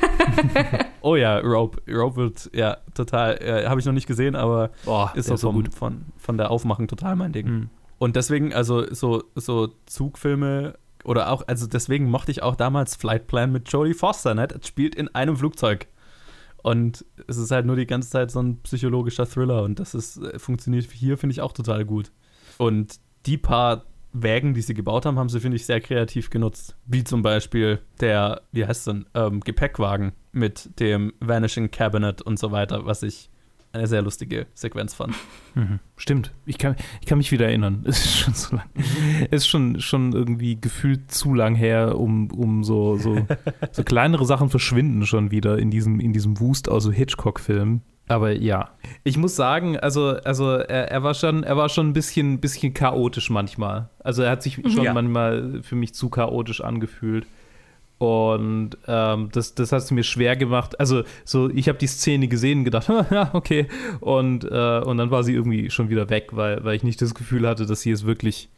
oh 1.03 1.17
ja, 1.17 1.39
Rope. 1.39 1.83
Rope 1.93 2.17
wird, 2.17 2.51
ja, 2.55 2.79
total, 2.95 3.37
äh, 3.43 3.67
habe 3.69 3.79
ich 3.79 3.85
noch 3.85 3.93
nicht 3.93 4.07
gesehen, 4.07 4.37
aber 4.37 4.71
oh, 4.87 5.07
ist 5.13 5.31
auch 5.31 5.37
so 5.37 5.53
gut. 5.53 5.75
Von, 5.75 6.07
von 6.17 6.39
der 6.39 6.51
Aufmachung 6.51 6.89
total 6.89 7.15
mein 7.15 7.33
Ding. 7.33 7.47
Mhm. 7.47 7.71
Und 7.99 8.17
deswegen, 8.17 8.55
also 8.55 8.87
so, 8.95 9.23
so 9.35 9.75
Zugfilme 9.85 10.79
oder 11.05 11.31
auch, 11.31 11.47
also 11.47 11.67
deswegen 11.67 12.09
mochte 12.09 12.31
ich 12.31 12.43
auch 12.43 12.57
damals 12.57 12.97
Flight 12.97 13.27
Plan 13.27 13.53
mit 13.53 13.71
Jodie 13.71 13.93
Foster, 13.93 14.35
ne? 14.35 14.49
Das 14.49 14.67
spielt 14.67 14.95
in 14.95 15.15
einem 15.15 15.37
Flugzeug. 15.37 15.89
Und 16.63 17.05
es 17.29 17.37
ist 17.37 17.51
halt 17.51 17.67
nur 17.67 17.77
die 17.77 17.87
ganze 17.87 18.09
Zeit 18.09 18.31
so 18.31 18.41
ein 18.41 18.63
psychologischer 18.63 19.27
Thriller 19.27 19.63
und 19.63 19.79
das 19.79 19.95
ist, 19.95 20.17
äh, 20.17 20.39
funktioniert 20.39 20.91
hier, 20.91 21.19
finde 21.19 21.35
ich, 21.35 21.43
auch 21.43 21.53
total 21.53 21.85
gut. 21.85 22.13
Und 22.57 22.99
die 23.27 23.39
paar 23.39 23.85
Wägen, 24.13 24.53
die 24.53 24.61
sie 24.61 24.75
gebaut 24.75 25.07
haben, 25.07 25.19
haben 25.19 25.31
sie, 25.31 25.41
finde 25.41 25.57
ich, 25.57 25.65
sehr 25.65 25.81
kreativ 25.81 26.29
genutzt. 26.29 26.77
Wie 26.85 27.03
zum 27.03 27.23
Beispiel 27.23 27.81
der, 28.01 28.43
wie 28.53 28.67
heißt 28.67 28.81
es 28.81 28.85
denn, 28.85 29.07
ähm, 29.15 29.41
Gepäckwagen 29.41 30.13
mit 30.33 30.79
dem 30.81 31.15
Vanishing 31.21 31.71
Cabinet 31.71 32.21
und 32.21 32.39
so 32.39 32.53
weiter, 32.53 32.85
was 32.85 33.03
ich 33.03 33.31
eine 33.73 33.87
sehr 33.87 34.03
lustige 34.03 34.47
Sequenz 34.55 34.95
fand. 34.95 35.15
Mhm. 35.55 35.81
Stimmt. 35.99 36.33
Ich 36.47 36.57
kann, 36.57 36.77
ich 37.03 37.07
kann 37.07 37.19
mich 37.19 37.31
wieder 37.31 37.45
erinnern. 37.45 37.85
Es 37.87 38.07
ist 38.07 38.17
schon 38.17 38.33
so 38.33 38.57
lang. 38.57 38.65
Es 39.31 39.43
ist 39.43 39.49
schon, 39.49 39.81
schon 39.81 40.15
irgendwie 40.15 40.59
gefühlt 40.59 41.13
zu 41.13 41.35
lang 41.35 41.55
her, 41.55 41.99
um, 42.01 42.31
um 42.31 42.65
so, 42.65 42.97
so, 42.97 43.27
so 43.71 43.85
kleinere 43.85 44.25
Sachen 44.25 44.49
verschwinden 44.49 45.05
schon 45.05 45.31
wieder 45.31 45.59
in 45.59 45.71
diesem, 45.71 46.01
in 46.01 46.15
diesem 46.15 46.41
Wust 46.41 46.71
aus 46.71 46.85
so 46.85 46.91
Hitchcock-Filmen. 46.91 47.83
Aber 48.09 48.33
ja, 48.33 48.71
ich 49.05 49.19
muss 49.19 49.37
sagen, 49.37 49.79
also, 49.79 50.17
also 50.25 50.53
er, 50.53 50.91
er, 50.91 51.03
war 51.03 51.13
schon, 51.13 51.45
er 51.45 51.59
war 51.59 51.69
schon 51.69 51.91
ein 51.91 51.93
bisschen, 51.93 52.41
bisschen 52.41 52.73
chaotisch 52.73 53.29
manchmal. 53.29 53.91
Also 54.01 54.23
er 54.23 54.31
hat 54.31 54.43
sich 54.43 54.55
schon 54.55 54.85
ja. 54.85 54.95
manchmal 54.95 55.63
für 55.63 55.77
mich 55.77 55.93
zu 55.95 56.09
chaotisch 56.09 56.63
angefühlt. 56.63 57.27
Und 58.03 58.79
ähm, 58.89 59.29
das, 59.31 59.55
das 59.55 59.71
hat 59.71 59.83
es 59.83 59.93
mir 59.93 60.03
schwer 60.03 60.35
gemacht. 60.35 60.81
Also, 60.81 61.05
so, 61.25 61.49
ich 61.51 61.69
habe 61.69 61.79
die 61.79 61.87
Szene 61.87 62.27
gesehen 62.27 62.59
und 62.59 62.65
gedacht, 62.65 62.89
ja, 63.13 63.31
okay. 63.33 63.69
Und, 64.01 64.43
äh, 64.43 64.81
und 64.81 64.99
dann 64.99 65.13
war 65.13 65.23
sie 65.23 65.35
irgendwie 65.35 65.71
schon 65.71 65.89
wieder 65.89 66.11
weg, 66.11 66.31
weil, 66.33 66.65
weil 66.65 66.75
ich 66.75 66.83
nicht 66.83 67.01
das 67.01 67.15
Gefühl 67.15 67.47
hatte, 67.47 67.65
dass 67.65 67.83
sie 67.83 67.91
jetzt 67.91 68.05
wirklich 68.05 68.49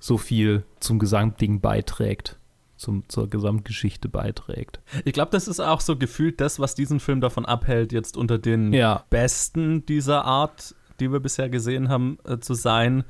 so 0.00 0.18
viel 0.18 0.64
zum 0.80 0.98
Gesamtding 0.98 1.60
beiträgt. 1.60 2.40
Zum, 2.76 3.04
zur 3.08 3.30
Gesamtgeschichte 3.30 4.08
beiträgt. 4.08 4.80
Ich 5.04 5.12
glaube, 5.12 5.30
das 5.32 5.46
ist 5.48 5.58
auch 5.58 5.80
so 5.80 5.96
gefühlt 5.96 6.40
das, 6.40 6.60
was 6.60 6.76
diesen 6.76 6.98
Film 7.00 7.20
davon 7.20 7.44
abhält, 7.44 7.92
jetzt 7.92 8.16
unter 8.16 8.38
den 8.38 8.72
ja. 8.72 9.04
Besten 9.10 9.84
dieser 9.86 10.24
Art, 10.24 10.74
die 10.98 11.10
wir 11.10 11.18
bisher 11.18 11.48
gesehen 11.48 11.88
haben, 11.88 12.18
äh, 12.24 12.38
zu 12.38 12.54
sein, 12.54 13.02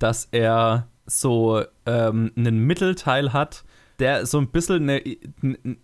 dass 0.00 0.28
er 0.30 0.88
so 1.06 1.62
ähm, 1.86 2.32
einen 2.36 2.58
Mittelteil 2.58 3.32
hat, 3.32 3.64
der 4.02 4.26
so 4.26 4.38
ein 4.38 4.48
bisschen 4.48 4.90
eine, 4.90 5.02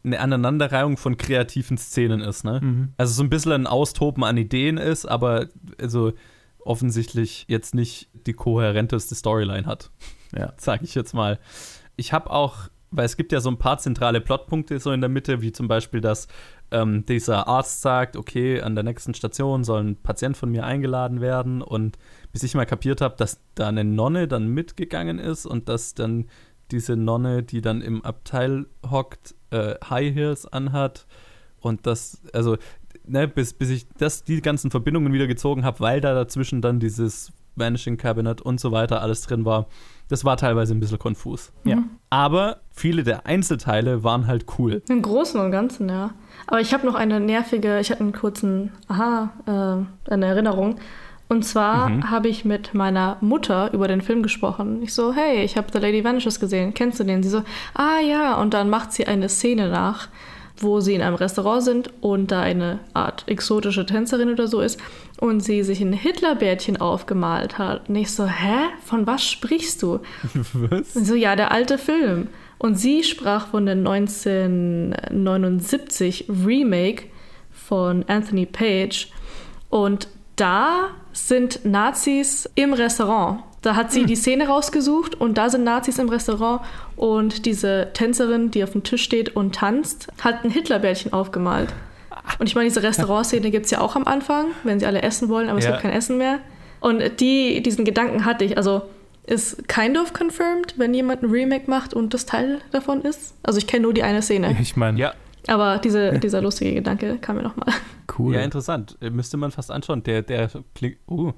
eine 0.05 0.21
Aneinanderreihung 0.21 0.97
von 0.97 1.17
kreativen 1.17 1.79
Szenen 1.79 2.21
ist, 2.21 2.45
ne? 2.45 2.61
Mhm. 2.61 2.89
Also 2.97 3.15
so 3.15 3.23
ein 3.23 3.31
bisschen 3.31 3.53
ein 3.53 3.67
Austoben 3.69 4.25
an 4.25 4.37
Ideen 4.37 4.77
ist, 4.77 5.07
aber 5.07 5.47
also 5.81 6.13
offensichtlich 6.59 7.45
jetzt 7.49 7.77
nicht 7.77 8.11
die 8.27 8.33
kohärenteste 8.33 9.15
Storyline 9.15 9.67
hat. 9.67 9.93
Ja, 10.37 10.53
sage 10.59 10.85
ich 10.85 10.97
jetzt 10.97 11.15
mal. 11.15 11.39
Ich 11.95 12.13
habe 12.13 12.31
auch, 12.31 12.69
weil 12.91 13.07
es 13.07 13.17
gibt 13.17 13.31
ja 13.31 13.41
so 13.41 13.51
ein 13.51 13.59
paar 13.59 13.79
zentrale 13.79 14.21
Plotpunkte 14.21 14.81
so 14.81 14.91
in 14.91 15.01
der 15.01 15.09
Mitte, 15.09 15.41
wie 15.41 15.53
zum 15.53 15.69
Beispiel, 15.69 16.01
dass 16.01 16.27
ähm, 16.73 17.07
dieser 17.07 17.47
Arzt 17.47 17.83
sagt, 17.83 18.17
okay, 18.17 18.61
an 18.61 18.75
der 18.75 18.83
nächsten 18.83 19.15
Station 19.15 19.63
soll 19.63 19.85
ein 19.85 19.97
Patient 20.03 20.37
von 20.37 20.51
mir 20.51 20.65
eingeladen 20.65 21.21
werden 21.21 21.63
und 21.63 21.99
bis 22.33 22.43
ich 22.43 22.57
mal 22.57 22.67
kapiert 22.67 23.01
habe, 23.01 23.15
dass 23.17 23.41
da 23.55 23.69
eine 23.69 23.85
Nonne 23.85 24.27
dann 24.27 24.49
mitgegangen 24.49 25.21
ist 25.21 25.47
und 25.47 25.69
dass 25.69 25.95
dann 25.95 26.27
diese 26.71 26.97
Nonne, 26.97 27.43
die 27.43 27.61
dann 27.61 27.81
im 27.81 28.05
Abteil 28.05 28.67
hockt, 28.89 29.35
äh, 29.51 29.75
High 29.89 30.15
Heels 30.15 30.47
anhat 30.47 31.07
und 31.61 31.87
das, 31.87 32.23
also, 32.33 32.57
ne, 33.05 33.29
bis, 33.29 33.55
bis 33.55 33.71
ich 33.71 33.87
das, 33.99 34.25
die 34.25 34.41
ganzen 34.41 34.71
Verbindungen 34.71 35.13
wieder 35.13 35.27
gezogen 35.27 35.65
habe, 35.65 35.81
weil 35.81 36.01
da 36.01 36.15
dazwischen 36.15 36.61
dann 36.63 36.81
dieses 36.81 37.33
Vanishing 37.59 37.97
Cabinet 37.97 38.41
und 38.41 38.61
so 38.61 38.73
weiter 38.73 39.03
alles 39.03 39.23
drin 39.23 39.45
war. 39.45 39.67
Das 40.09 40.25
war 40.25 40.37
teilweise 40.37 40.75
ein 40.75 40.81
bisschen 40.81 40.99
konfus. 40.99 41.53
Ja. 41.65 41.83
Aber 42.09 42.61
viele 42.71 43.03
der 43.03 43.27
Einzelteile 43.27 44.05
waren 44.05 44.27
halt 44.27 44.47
cool. 44.59 44.83
Im 44.89 45.03
Großen 45.03 45.39
und 45.41 45.51
Ganzen, 45.51 45.89
ja. 45.89 46.15
Aber 46.47 46.61
ich 46.61 46.73
habe 46.73 46.87
noch 46.87 46.95
eine 46.95 47.21
nervige, 47.21 47.79
ich 47.81 47.91
hatte 47.91 48.01
einen 48.01 48.13
kurzen, 48.13 48.73
aha, 48.87 49.31
äh, 50.07 50.11
eine 50.13 50.27
Erinnerung. 50.27 50.79
Und 51.29 51.45
zwar 51.45 51.91
mhm. 51.91 52.11
habe 52.11 52.29
ich 52.29 52.45
mit 52.45 52.75
meiner 52.75 53.19
Mutter 53.21 53.73
über 53.75 53.87
den 53.87 54.01
Film 54.01 54.23
gesprochen. 54.23 54.83
Ich 54.83 54.95
so, 54.95 55.13
hey, 55.13 55.45
ich 55.45 55.59
habe 55.59 55.69
The 55.73 55.79
Lady 55.79 56.03
Vanishes 56.03 56.41
gesehen. 56.41 56.73
Kennst 56.73 57.01
du 57.01 57.05
den? 57.05 57.23
Sie 57.23 57.29
so, 57.29 57.43
ah 57.75 58.01
ja. 58.01 58.41
Und 58.41 58.55
dann 58.55 58.71
macht 58.71 58.93
sie 58.93 59.07
eine 59.07 59.29
Szene 59.29 59.69
nach, 59.69 60.09
wo 60.57 60.81
sie 60.81 60.95
in 60.95 61.03
einem 61.03 61.17
Restaurant 61.17 61.63
sind 61.63 61.91
und 62.01 62.31
da 62.31 62.41
eine 62.41 62.79
Art 62.95 63.25
exotische 63.27 63.85
Tänzerin 63.85 64.31
oder 64.31 64.49
so 64.49 64.63
ist 64.63 64.81
und 65.19 65.41
sie 65.41 65.63
sich 65.63 65.83
ein 65.83 65.93
Hitlerbärtchen 65.93 66.79
aufgemalt 66.79 67.59
hat. 67.59 67.91
Und 67.91 67.97
ich 67.97 68.11
so, 68.11 68.27
hä? 68.27 68.71
Von 68.85 69.07
was 69.07 69.29
sprichst 69.29 69.83
du? 69.83 70.01
Was? 70.55 70.97
Und 70.97 71.05
so, 71.05 71.15
ja, 71.15 71.37
der 71.37 71.53
alte 71.53 71.77
Film. 71.77 72.29
Und 72.57 72.77
sie 72.77 73.05
sprach 73.05 73.49
von 73.49 73.67
dem 73.67 73.87
1979 73.87 76.31
Remake 76.47 77.05
von 77.53 78.07
Anthony 78.09 78.47
Page. 78.47 79.09
Und 79.69 80.09
da 80.37 80.93
sind 81.27 81.65
Nazis 81.65 82.49
im 82.55 82.73
Restaurant. 82.73 83.43
Da 83.63 83.75
hat 83.75 83.91
sie 83.91 84.01
hm. 84.01 84.07
die 84.07 84.17
Szene 84.17 84.47
rausgesucht 84.47 85.15
und 85.15 85.37
da 85.37 85.51
sind 85.51 85.65
Nazis 85.65 85.99
im 85.99 86.09
Restaurant 86.09 86.61
und 86.97 87.45
diese 87.45 87.89
Tänzerin, 87.93 88.51
die 88.51 88.63
auf 88.63 88.71
dem 88.71 88.85
Tisch 88.85 89.03
steht 89.03 89.35
und 89.35 89.55
tanzt, 89.57 90.09
hat 90.23 90.45
ein 90.45 90.51
Hitlerbällchen 90.51 91.13
aufgemalt. 91.13 91.75
Und 92.39 92.47
ich 92.47 92.55
meine, 92.55 92.69
diese 92.69 92.83
Restaurantszene 92.83 93.51
gibt 93.51 93.65
es 93.65 93.71
ja 93.71 93.81
auch 93.81 93.97
am 93.97 94.05
Anfang, 94.05 94.47
wenn 94.63 94.79
sie 94.79 94.87
alle 94.87 95.03
essen 95.03 95.29
wollen, 95.29 95.49
aber 95.49 95.59
ja. 95.59 95.67
es 95.67 95.73
gibt 95.73 95.83
kein 95.83 95.93
Essen 95.93 96.19
mehr. 96.19 96.39
Und 96.81 97.21
die, 97.21 97.63
diesen 97.63 97.85
Gedanken 97.85 98.25
hatte 98.25 98.45
ich, 98.45 98.57
also 98.57 98.83
ist 99.27 99.69
kind 99.69 99.99
of 99.99 100.13
confirmed, 100.13 100.75
wenn 100.79 100.95
jemand 100.95 101.23
ein 101.23 101.31
Remake 101.31 101.69
macht 101.69 101.93
und 101.93 102.15
das 102.15 102.27
Teil 102.27 102.61
davon 102.71 103.03
ist. 103.03 103.35
Also 103.43 103.59
ich 103.59 103.67
kenne 103.67 103.83
nur 103.83 103.93
die 103.93 104.03
eine 104.03 104.23
Szene. 104.23 104.57
Ich 104.61 104.77
meine, 104.77 104.99
ja. 104.99 105.13
Aber 105.49 105.79
diese, 105.79 106.19
dieser 106.19 106.41
lustige 106.43 106.75
Gedanke 106.75 107.19
kam 107.19 107.37
mir 107.37 107.43
nochmal. 107.43 107.75
Cool. 108.19 108.35
Ja, 108.35 108.41
interessant. 108.43 108.97
Müsste 109.01 109.37
man 109.37 109.51
fast 109.51 109.71
anschauen. 109.71 110.03
Der, 110.03 110.23
der 110.23 110.51
klingt. 110.75 110.99
Uh, 111.09 111.33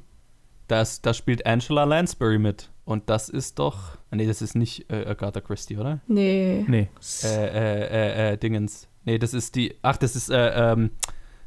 das, 0.69 1.01
da 1.03 1.15
spielt 1.15 1.47
Angela 1.47 1.85
Lansbury 1.85 2.39
mit. 2.39 2.71
Und 2.85 3.09
das 3.11 3.29
ist 3.29 3.59
doch. 3.59 3.97
Ah, 4.11 4.17
nee, 4.17 4.27
das 4.27 4.43
ist 4.43 4.55
nicht 4.57 4.91
äh, 4.91 5.05
Agatha 5.07 5.41
Christie, 5.41 5.77
oder? 5.79 6.01
Nee. 6.07 6.65
Nee. 6.69 6.89
Äh, 7.25 7.29
äh, 7.47 8.31
äh, 8.31 8.33
äh, 8.33 8.37
Dingens. 8.37 8.89
Nee, 9.05 9.19
das 9.19 9.33
ist 9.35 9.55
die. 9.57 9.77
Ach, 9.83 9.97
das 9.97 10.17
ist 10.17 10.31
äh, 10.31 10.73
ähm, 10.73 10.91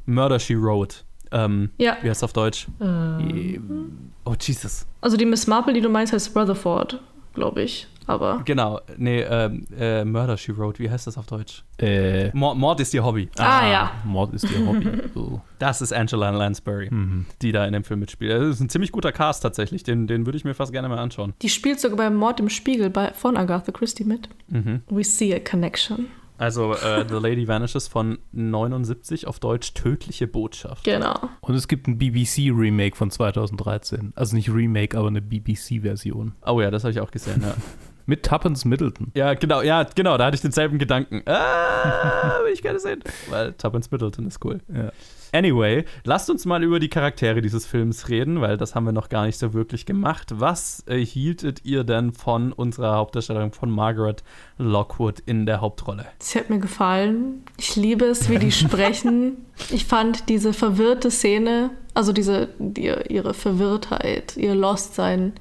Murder 0.06 0.38
She 0.38 0.56
Wrote. 0.60 0.96
Ähm, 1.32 1.70
Ja. 1.78 1.96
Wie 2.02 2.08
heißt 2.08 2.18
es 2.20 2.22
auf 2.24 2.32
Deutsch? 2.32 2.66
Ähm, 2.80 4.10
Oh, 4.24 4.34
Jesus. 4.40 4.86
also 5.00 5.16
die 5.16 5.26
Miss 5.26 5.46
Marple, 5.46 5.74
die 5.74 5.80
du 5.82 5.88
meinst, 5.90 6.12
heißt 6.12 6.34
Rutherford, 6.36 7.00
glaube 7.34 7.62
ich. 7.62 7.86
Aber 8.06 8.42
Genau, 8.44 8.80
nee, 8.96 9.20
ähm, 9.22 9.66
äh, 9.78 10.04
Murder, 10.04 10.36
She 10.36 10.56
Wrote, 10.56 10.78
wie 10.78 10.90
heißt 10.90 11.06
das 11.06 11.16
auf 11.18 11.26
Deutsch? 11.26 11.64
Äh, 11.78 12.30
Mord, 12.36 12.56
Mord 12.58 12.80
ist 12.80 12.92
ihr 12.94 13.04
Hobby. 13.04 13.28
Ah, 13.38 13.66
ja. 13.70 13.92
Mord 14.04 14.34
ist 14.34 14.44
ihr 14.50 14.66
Hobby. 14.66 14.88
So. 15.14 15.40
Das 15.58 15.80
ist 15.80 15.92
Angela 15.92 16.28
Lansbury, 16.30 16.88
Mhm. 16.90 17.24
die 17.40 17.50
da 17.52 17.64
in 17.64 17.72
dem 17.72 17.84
Film 17.84 18.00
mitspielt. 18.00 18.32
Das 18.32 18.42
ist 18.56 18.60
ein 18.60 18.68
ziemlich 18.68 18.92
guter 18.92 19.12
Cast 19.12 19.42
tatsächlich, 19.42 19.82
den, 19.82 20.06
den 20.06 20.26
würde 20.26 20.36
ich 20.36 20.44
mir 20.44 20.52
fast 20.54 20.72
gerne 20.72 20.88
mal 20.90 20.98
anschauen. 20.98 21.32
die 21.40 21.48
spielt 21.48 21.80
sogar 21.80 21.96
beim 21.96 22.14
Mord 22.16 22.40
im 22.40 22.50
Spiegel 22.50 22.90
bei, 22.90 23.12
von 23.12 23.36
Agatha 23.38 23.72
Christie 23.72 24.04
mit. 24.04 24.28
Mhm. 24.48 24.82
We 24.90 25.02
see 25.04 25.34
a 25.34 25.38
connection. 25.40 26.08
Also 26.36 26.74
äh, 26.74 27.04
The 27.08 27.14
Lady 27.14 27.46
Vanishes 27.46 27.86
von 27.86 28.18
79 28.32 29.28
auf 29.28 29.38
Deutsch 29.38 29.72
Tödliche 29.72 30.26
Botschaft. 30.26 30.82
Genau. 30.84 31.14
Und 31.40 31.54
es 31.54 31.68
gibt 31.68 31.86
ein 31.86 31.96
BBC-Remake 31.96 32.96
von 32.96 33.10
2013. 33.12 34.12
Also 34.16 34.34
nicht 34.34 34.50
Remake, 34.52 34.98
aber 34.98 35.06
eine 35.08 35.22
BBC-Version. 35.22 36.34
Oh 36.44 36.60
ja, 36.60 36.70
das 36.72 36.82
habe 36.84 36.90
ich 36.92 37.00
auch 37.00 37.12
gesehen, 37.12 37.40
ja. 37.42 37.54
Mit 38.06 38.24
Tuppence 38.24 38.64
Middleton. 38.64 39.10
Ja, 39.14 39.34
genau, 39.34 39.62
ja, 39.62 39.84
genau, 39.94 40.18
da 40.18 40.26
hatte 40.26 40.34
ich 40.34 40.42
denselben 40.42 40.78
Gedanken. 40.78 41.22
Ah, 41.26 42.40
will 42.44 42.52
ich 42.52 42.62
gerne 42.62 42.78
sehen. 42.78 43.02
Weil 43.30 43.52
Tuppence 43.54 43.90
Middleton 43.90 44.26
ist 44.26 44.44
cool. 44.44 44.60
Ja. 44.74 44.92
Anyway, 45.32 45.84
lasst 46.04 46.30
uns 46.30 46.44
mal 46.44 46.62
über 46.62 46.78
die 46.78 46.88
Charaktere 46.88 47.40
dieses 47.40 47.66
Films 47.66 48.08
reden, 48.08 48.40
weil 48.40 48.56
das 48.56 48.76
haben 48.76 48.84
wir 48.84 48.92
noch 48.92 49.08
gar 49.08 49.26
nicht 49.26 49.36
so 49.36 49.52
wirklich 49.52 49.84
gemacht. 49.84 50.30
Was 50.34 50.84
äh, 50.86 51.04
hieltet 51.04 51.64
ihr 51.64 51.82
denn 51.82 52.12
von 52.12 52.52
unserer 52.52 52.94
Hauptdarstellerin 52.94 53.50
von 53.50 53.68
Margaret 53.68 54.22
Lockwood 54.58 55.18
in 55.26 55.44
der 55.44 55.60
Hauptrolle? 55.60 56.06
Sie 56.20 56.38
hat 56.38 56.50
mir 56.50 56.60
gefallen. 56.60 57.42
Ich 57.56 57.74
liebe 57.74 58.04
es, 58.04 58.28
wie 58.28 58.38
die 58.38 58.52
sprechen. 58.52 59.46
Ich 59.70 59.86
fand 59.86 60.28
diese 60.28 60.52
verwirrte 60.52 61.10
Szene, 61.10 61.70
also 61.94 62.12
diese, 62.12 62.50
die, 62.58 62.94
ihre 63.08 63.34
Verwirrtheit, 63.34 64.36
ihr 64.36 64.54
Lostsein, 64.54 65.32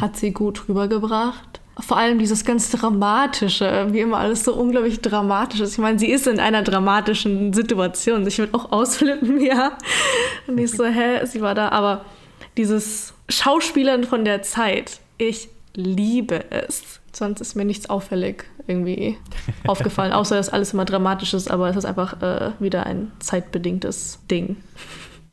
hat 0.00 0.16
sie 0.16 0.32
gut 0.32 0.66
rübergebracht. 0.68 1.57
Vor 1.80 1.96
allem 1.96 2.18
dieses 2.18 2.44
ganz 2.44 2.70
Dramatische, 2.70 3.88
wie 3.90 4.00
immer 4.00 4.18
alles 4.18 4.44
so 4.44 4.54
unglaublich 4.54 5.00
dramatisch 5.00 5.60
ist. 5.60 5.72
Ich 5.72 5.78
meine, 5.78 5.98
sie 5.98 6.10
ist 6.10 6.26
in 6.26 6.40
einer 6.40 6.62
dramatischen 6.62 7.52
Situation. 7.52 8.26
Ich 8.26 8.38
würde 8.38 8.54
auch 8.54 8.72
ausflippen, 8.72 9.40
ja. 9.44 9.78
Und 10.46 10.58
ich 10.58 10.72
so, 10.72 10.84
hä, 10.84 11.24
sie 11.24 11.40
war 11.40 11.54
da. 11.54 11.68
Aber 11.68 12.04
dieses 12.56 13.14
Schauspielern 13.28 14.04
von 14.04 14.24
der 14.24 14.42
Zeit, 14.42 15.00
ich 15.18 15.48
liebe 15.74 16.50
es. 16.50 17.00
Sonst 17.12 17.40
ist 17.40 17.54
mir 17.54 17.64
nichts 17.64 17.88
auffällig 17.88 18.44
irgendwie 18.66 19.16
aufgefallen, 19.66 20.12
außer 20.12 20.36
dass 20.36 20.50
alles 20.50 20.72
immer 20.72 20.84
dramatisch 20.84 21.34
ist, 21.34 21.50
aber 21.50 21.68
es 21.68 21.76
ist 21.76 21.84
einfach 21.84 22.20
äh, 22.22 22.52
wieder 22.58 22.86
ein 22.86 23.12
zeitbedingtes 23.20 24.20
Ding. 24.30 24.56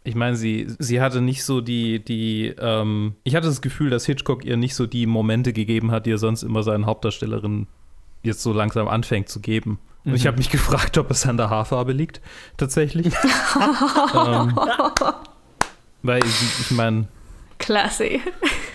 Ich 0.06 0.14
meine, 0.14 0.36
sie, 0.36 0.68
sie 0.78 1.01
hatte 1.01 1.20
nicht 1.20 1.43
so 1.43 1.62
die, 1.62 1.99
die, 1.99 2.53
ähm, 2.60 3.16
ich 3.24 3.36
hatte 3.36 3.47
das 3.47 3.62
Gefühl, 3.62 3.89
dass 3.89 4.06
Hitchcock 4.06 4.45
ihr 4.45 4.56
nicht 4.56 4.76
so 4.76 4.86
die 4.86 5.08
Momente 5.08 5.51
gegeben 5.51 5.89
hat, 5.89 6.06
die 6.06 6.12
er 6.12 6.20
sonst 6.20 6.43
immer 6.43 6.62
seinen 6.62 6.86
Hauptdarstellerinnen 6.86 7.68
jetzt 8.22 8.43
so 8.43 8.53
langsam 8.53 8.88
anfängt 8.88 9.30
zu 9.30 9.39
geben. 9.39 9.80
Und 10.03 10.14
ich 10.14 10.28
habe 10.28 10.38
mich 10.38 10.49
gefragt, 10.51 10.99
ob 10.99 11.10
es 11.10 11.26
an 11.26 11.38
der 11.38 11.49
Haarfarbe 11.49 11.91
liegt, 11.91 12.22
tatsächlich. 12.58 13.08
ähm, 14.16 14.56
weil, 16.03 16.24
ich, 16.24 16.60
ich 16.60 16.72
meine, 16.72 17.08
Classy. 17.58 18.22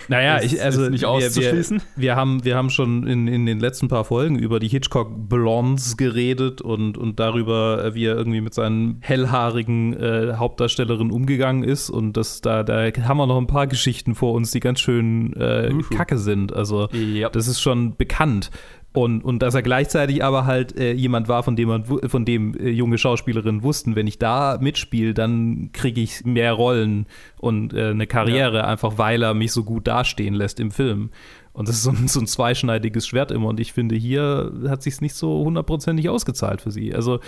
naja, 0.07 0.37
Ist- 0.37 0.53
ich, 0.53 0.61
also 0.63 0.89
nicht 0.89 1.01
wir, 1.01 1.09
auszuschließen. 1.09 1.81
Wir, 1.95 2.01
wir, 2.01 2.15
haben, 2.15 2.43
wir 2.43 2.55
haben 2.55 2.69
schon 2.69 3.05
in, 3.07 3.27
in 3.27 3.45
den 3.45 3.59
letzten 3.59 3.87
paar 3.87 4.03
Folgen 4.05 4.37
über 4.39 4.59
die 4.59 4.67
Hitchcock-Blondes 4.67 5.97
geredet 5.97 6.61
und, 6.61 6.97
und 6.97 7.19
darüber, 7.19 7.83
äh, 7.85 7.93
wie 7.95 8.05
er 8.05 8.15
irgendwie 8.15 8.41
mit 8.41 8.53
seinen 8.53 8.97
hellhaarigen 9.01 9.93
äh, 9.93 10.33
Hauptdarstellerinnen 10.35 11.11
umgegangen 11.11 11.63
ist. 11.63 11.89
Und 11.89 12.17
das, 12.17 12.41
da, 12.41 12.63
da 12.63 12.83
haben 13.07 13.17
wir 13.17 13.27
noch 13.27 13.37
ein 13.37 13.47
paar 13.47 13.67
Geschichten 13.67 14.15
vor 14.15 14.33
uns, 14.33 14.51
die 14.51 14.59
ganz 14.59 14.79
schön 14.79 15.33
äh, 15.33 15.71
kacke 15.93 16.17
sind. 16.17 16.53
Also 16.53 16.87
Ja. 16.91 17.29
das 17.29 17.47
ist 17.47 17.61
schon 17.61 17.95
bekannt. 17.95 18.51
Und, 18.93 19.23
und 19.23 19.39
dass 19.39 19.55
er 19.55 19.61
gleichzeitig 19.61 20.21
aber 20.21 20.45
halt 20.45 20.77
äh, 20.77 20.91
jemand 20.91 21.29
war, 21.29 21.43
von 21.43 21.55
dem 21.55 21.69
man 21.69 21.85
von 21.85 22.25
dem 22.25 22.53
äh, 22.55 22.69
junge 22.69 22.97
Schauspielerinnen 22.97 23.63
wussten, 23.63 23.95
wenn 23.95 24.05
ich 24.05 24.19
da 24.19 24.57
mitspiele, 24.59 25.13
dann 25.13 25.69
kriege 25.71 26.01
ich 26.01 26.25
mehr 26.25 26.51
Rollen 26.51 27.05
und 27.39 27.73
äh, 27.73 27.91
eine 27.91 28.05
Karriere, 28.05 28.65
einfach 28.65 28.97
weil 28.97 29.23
er 29.23 29.33
mich 29.33 29.53
so 29.53 29.63
gut 29.63 29.87
dastehen 29.87 30.33
lässt 30.33 30.59
im 30.59 30.71
Film. 30.71 31.09
Und 31.53 31.69
das 31.69 31.75
ist 31.77 31.83
so 31.83 31.91
ein, 31.91 32.07
so 32.09 32.19
ein 32.19 32.27
zweischneidiges 32.27 33.07
Schwert 33.07 33.31
immer. 33.31 33.47
Und 33.47 33.61
ich 33.61 33.71
finde, 33.71 33.95
hier 33.95 34.51
hat 34.67 34.83
sich 34.83 34.99
nicht 34.99 35.15
so 35.15 35.43
hundertprozentig 35.43 36.09
ausgezahlt 36.09 36.61
für 36.61 36.71
sie. 36.71 36.93
Also 36.93 37.19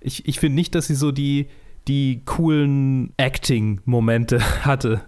ich, 0.00 0.26
ich 0.26 0.40
finde 0.40 0.56
nicht, 0.56 0.74
dass 0.74 0.88
sie 0.88 0.94
so 0.96 1.12
die, 1.12 1.46
die 1.88 2.22
coolen 2.24 3.12
Acting-Momente 3.16 4.40
hatte, 4.64 5.02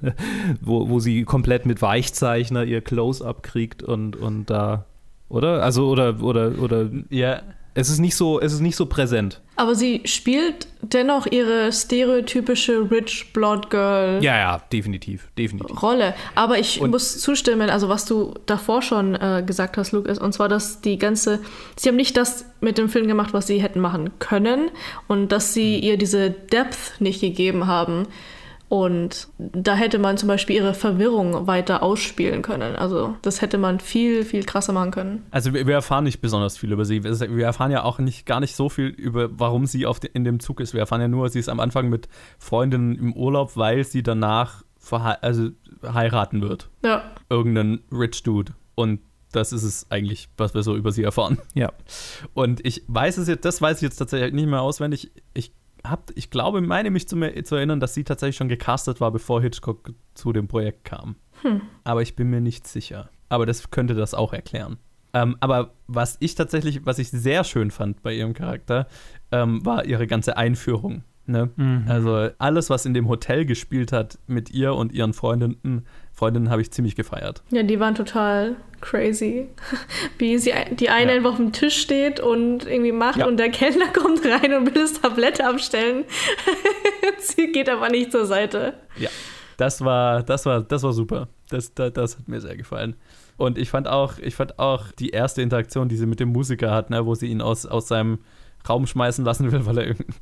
wo, 0.61 0.89
wo 0.89 1.01
sie 1.01 1.25
komplett 1.25 1.67
mit 1.67 1.83
Weichzeichner 1.83 2.65
ihr 2.65 2.81
Close-up 2.81 3.43
kriegt 3.43 3.83
und, 3.83 4.17
und 4.17 4.51
da, 4.51 4.87
oder? 5.29 5.63
Also, 5.63 5.89
oder, 5.89 6.23
oder, 6.23 6.53
oder, 6.61 6.89
Ja, 7.11 7.43
es 7.77 7.89
ist 7.91 7.99
nicht 7.99 8.15
so, 8.15 8.41
es 8.41 8.53
ist 8.53 8.61
nicht 8.61 8.77
so 8.77 8.87
präsent. 8.87 9.41
Aber 9.57 9.75
sie 9.75 10.03
spielt 10.05 10.69
dennoch 10.83 11.27
ihre 11.27 11.73
stereotypische 11.73 12.89
Rich 12.91 13.33
Blonde 13.33 13.69
Girl 13.69 14.19
Ja, 14.23 14.37
ja, 14.37 14.63
definitiv, 14.73 15.29
definitiv. 15.37 15.83
Rolle. 15.83 16.15
Aber 16.37 16.59
ich 16.59 16.81
Und- 16.81 16.91
muss 16.91 17.19
zustimmen, 17.21 17.71
also 17.71 17.89
was 17.89 18.05
du 18.05 18.35
davor 18.47 18.81
schon 18.83 19.15
äh, 19.17 19.43
gesagt 19.45 19.77
hast, 19.77 19.91
Luke, 19.93 20.09
ist, 20.09 20.21
und 20.21 20.33
zwar, 20.33 20.49
dass 20.49 20.81
die 20.83 20.99
ganze, 20.99 21.41
sie 21.77 21.89
haben 21.89 21.97
nicht 21.97 22.17
das 22.17 22.45
mit 22.61 22.79
dem 22.79 22.89
Film 22.89 23.09
gemacht, 23.09 23.33
was 23.33 23.47
sie 23.49 23.61
hätten 23.61 23.81
machen 23.81 24.11
können 24.21 24.71
und 25.09 25.33
dass 25.33 25.53
sie 25.55 25.79
ihr 25.81 25.97
diese 25.97 26.31
Depth 26.31 27.01
nicht 27.01 27.21
gegeben 27.21 27.67
haben. 27.67 28.07
Und 28.69 29.29
da 29.39 29.75
hätte 29.75 29.99
man 29.99 30.17
zum 30.17 30.29
Beispiel 30.29 30.57
ihre 30.57 30.75
Verwirrung 30.75 31.47
weiter 31.47 31.83
ausspielen 31.83 32.43
können. 32.43 32.77
Also 32.77 33.15
das 33.23 33.41
hätte 33.43 33.59
man 33.59 33.79
viel, 33.79 34.25
viel 34.25 34.43
krasser 34.45 34.73
machen 34.73 34.91
können. 34.91 35.27
Also 35.31 35.53
wir, 35.53 35.67
wir 35.67 35.75
erfahren 35.75 36.05
nicht 36.05 36.21
besonders 36.21 36.57
viel 36.57 36.73
über 36.73 36.85
sie. 36.85 37.05
Wir 37.05 37.45
erfahren 37.45 37.71
ja 37.71 37.85
auch 37.85 37.99
nicht, 37.99 38.27
gar 38.27 38.41
nicht 38.41 38.57
so 38.57 38.69
viel 38.69 38.87
über, 38.87 39.29
warum 39.39 39.67
sie 39.67 39.87
auf 39.87 40.01
de, 40.01 40.11
in 40.13 40.25
dem 40.25 40.41
Zug 40.41 40.61
ist. 40.61 40.73
Wir 40.73 40.81
erfahren 40.81 41.03
ja 41.03 41.09
nur, 41.09 41.29
sie 41.29 41.39
ist 41.39 41.49
am 41.49 41.61
Anfang 41.61 41.89
mit 41.89 42.09
Freundinnen 42.39 42.97
im 42.97 43.13
Urlaub, 43.13 43.57
weil 43.57 43.85
sie 43.85 44.03
danach 44.03 44.65
verhe 44.79 45.23
also 45.23 45.51
heiraten 45.83 46.43
wird. 46.43 46.69
Ja. 46.85 47.03
Irgendeinen 47.29 47.81
Rich 47.93 48.23
Dude. 48.23 48.55
Und 48.75 49.01
das 49.33 49.53
ist 49.53 49.63
es 49.63 49.91
eigentlich, 49.91 50.29
was 50.37 50.55
wir 50.55 50.63
so 50.63 50.77
über 50.77 50.93
sie 50.93 51.03
erfahren. 51.03 51.39
Ja. 51.55 51.73
Und 52.35 52.65
ich 52.65 52.83
weiß 52.87 53.19
es 53.19 53.29
jetzt, 53.29 53.45
das 53.45 53.61
weiß 53.61 53.79
ich 53.79 53.83
jetzt 53.83 53.97
tatsächlich 53.97 54.33
nicht 54.33 54.49
mehr 54.49 54.63
auswendig. 54.63 55.11
Ich 55.35 55.53
hab, 55.85 56.11
ich 56.15 56.31
glaube, 56.31 56.61
meine 56.61 56.91
mich 56.91 57.09
zu, 57.09 57.17
zu 57.45 57.55
erinnern, 57.57 57.81
dass 57.81 57.95
sie 57.95 58.05
tatsächlich 58.05 58.37
schon 58.37 58.49
gecastet 58.49 59.01
war, 59.01 59.11
bevor 59.11 59.43
Hitchcock 59.43 59.93
zu 60.15 60.33
dem 60.33 60.49
Projekt 60.49 60.85
kam. 60.85 61.17
Aber 61.85 62.03
ich 62.03 62.17
bin 62.17 62.31
mir 62.31 62.41
nicht 62.41 62.67
sicher. 62.67 63.11
Aber 63.29 63.47
das 63.47 63.71
könnte 63.71 63.95
das 63.95 64.15
auch 64.15 64.33
erklären. 64.33 64.79
Ähm, 65.13 65.37
aber 65.41 65.75
was 65.87 66.17
ich 66.21 66.35
tatsächlich, 66.35 66.85
was 66.87 66.99
ich 66.99 67.11
sehr 67.11 67.45
schön 67.45 67.71
fand 67.71 68.03
bei 68.03 68.15
ihrem 68.15 68.35
Charakter, 68.35 68.89
ähm, 69.31 69.65
war 69.65 69.85
ihre 69.85 70.07
ganze 70.07 70.37
Einführung. 70.37 71.05
Ne? 71.27 71.51
Also 71.89 72.29
alles, 72.39 72.69
was 72.71 72.85
in 72.85 72.93
dem 72.95 73.09
Hotel 73.09 73.47
gespielt 73.47 73.93
hat 73.93 74.19
mit 74.27 74.51
ihr 74.51 74.75
und 74.75 74.93
ihren 74.93 75.13
Freundinnen, 75.15 75.87
Freundinnen 76.13 76.51
habe 76.51 76.61
ich 76.63 76.71
ziemlich 76.71 76.97
gefeiert. 76.97 77.43
Ja, 77.51 77.63
die 77.63 77.81
waren 77.81 77.95
total 77.95 78.57
crazy. 78.83 79.49
Wie 80.19 80.37
sie, 80.39 80.53
die 80.79 80.91
eine 80.91 81.13
Ja. 81.13 81.17
einfach 81.17 81.31
auf 81.33 81.37
dem 81.39 81.53
Tisch 81.53 81.81
steht 81.81 82.21
und 82.21 82.67
irgendwie 82.67 82.93
macht 82.93 83.17
Ja. 83.19 83.27
und 83.27 83.39
der 83.39 83.49
Kellner 83.51 83.87
kommt 83.93 84.25
rein 84.25 84.53
und 84.55 84.67
will 84.67 84.83
das 84.83 84.93
Tablett 85.01 85.41
abstellen. 85.41 86.05
sie 87.19 87.53
geht 87.53 87.69
aber 87.69 87.89
nicht 87.89 88.13
zur 88.13 88.27
Seite. 88.27 88.75
Ja, 88.99 89.11
das 89.57 89.83
war, 89.85 90.23
das 90.23 90.45
war, 90.47 90.63
das 90.63 90.83
war 90.83 90.93
super. 90.93 91.29
Das, 91.49 91.73
das, 91.75 91.93
das 91.93 92.19
hat 92.19 92.29
mir 92.29 92.41
sehr 92.41 92.57
gefallen. 92.57 92.97
Und 93.37 93.59
ich 93.59 93.71
fand 93.71 93.89
auch, 93.89 94.19
ich 94.19 94.35
fand 94.35 94.59
auch 94.59 94.93
die 94.93 95.11
erste 95.11 95.43
Interaktion, 95.43 95.89
die 95.89 95.97
sie 95.97 96.07
mit 96.07 96.21
dem 96.21 96.29
Musiker 96.31 96.71
hat, 96.71 96.91
ne, 96.91 97.05
wo 97.07 97.15
sie 97.15 97.27
ihn 97.27 97.41
aus, 97.41 97.67
aus 97.67 97.89
seinem 97.89 98.19
Raum 98.69 98.87
schmeißen 98.87 99.25
lassen 99.25 99.51
will, 99.53 99.67
weil 99.67 99.79
er 99.79 99.87
irgendeinen, 99.89 100.19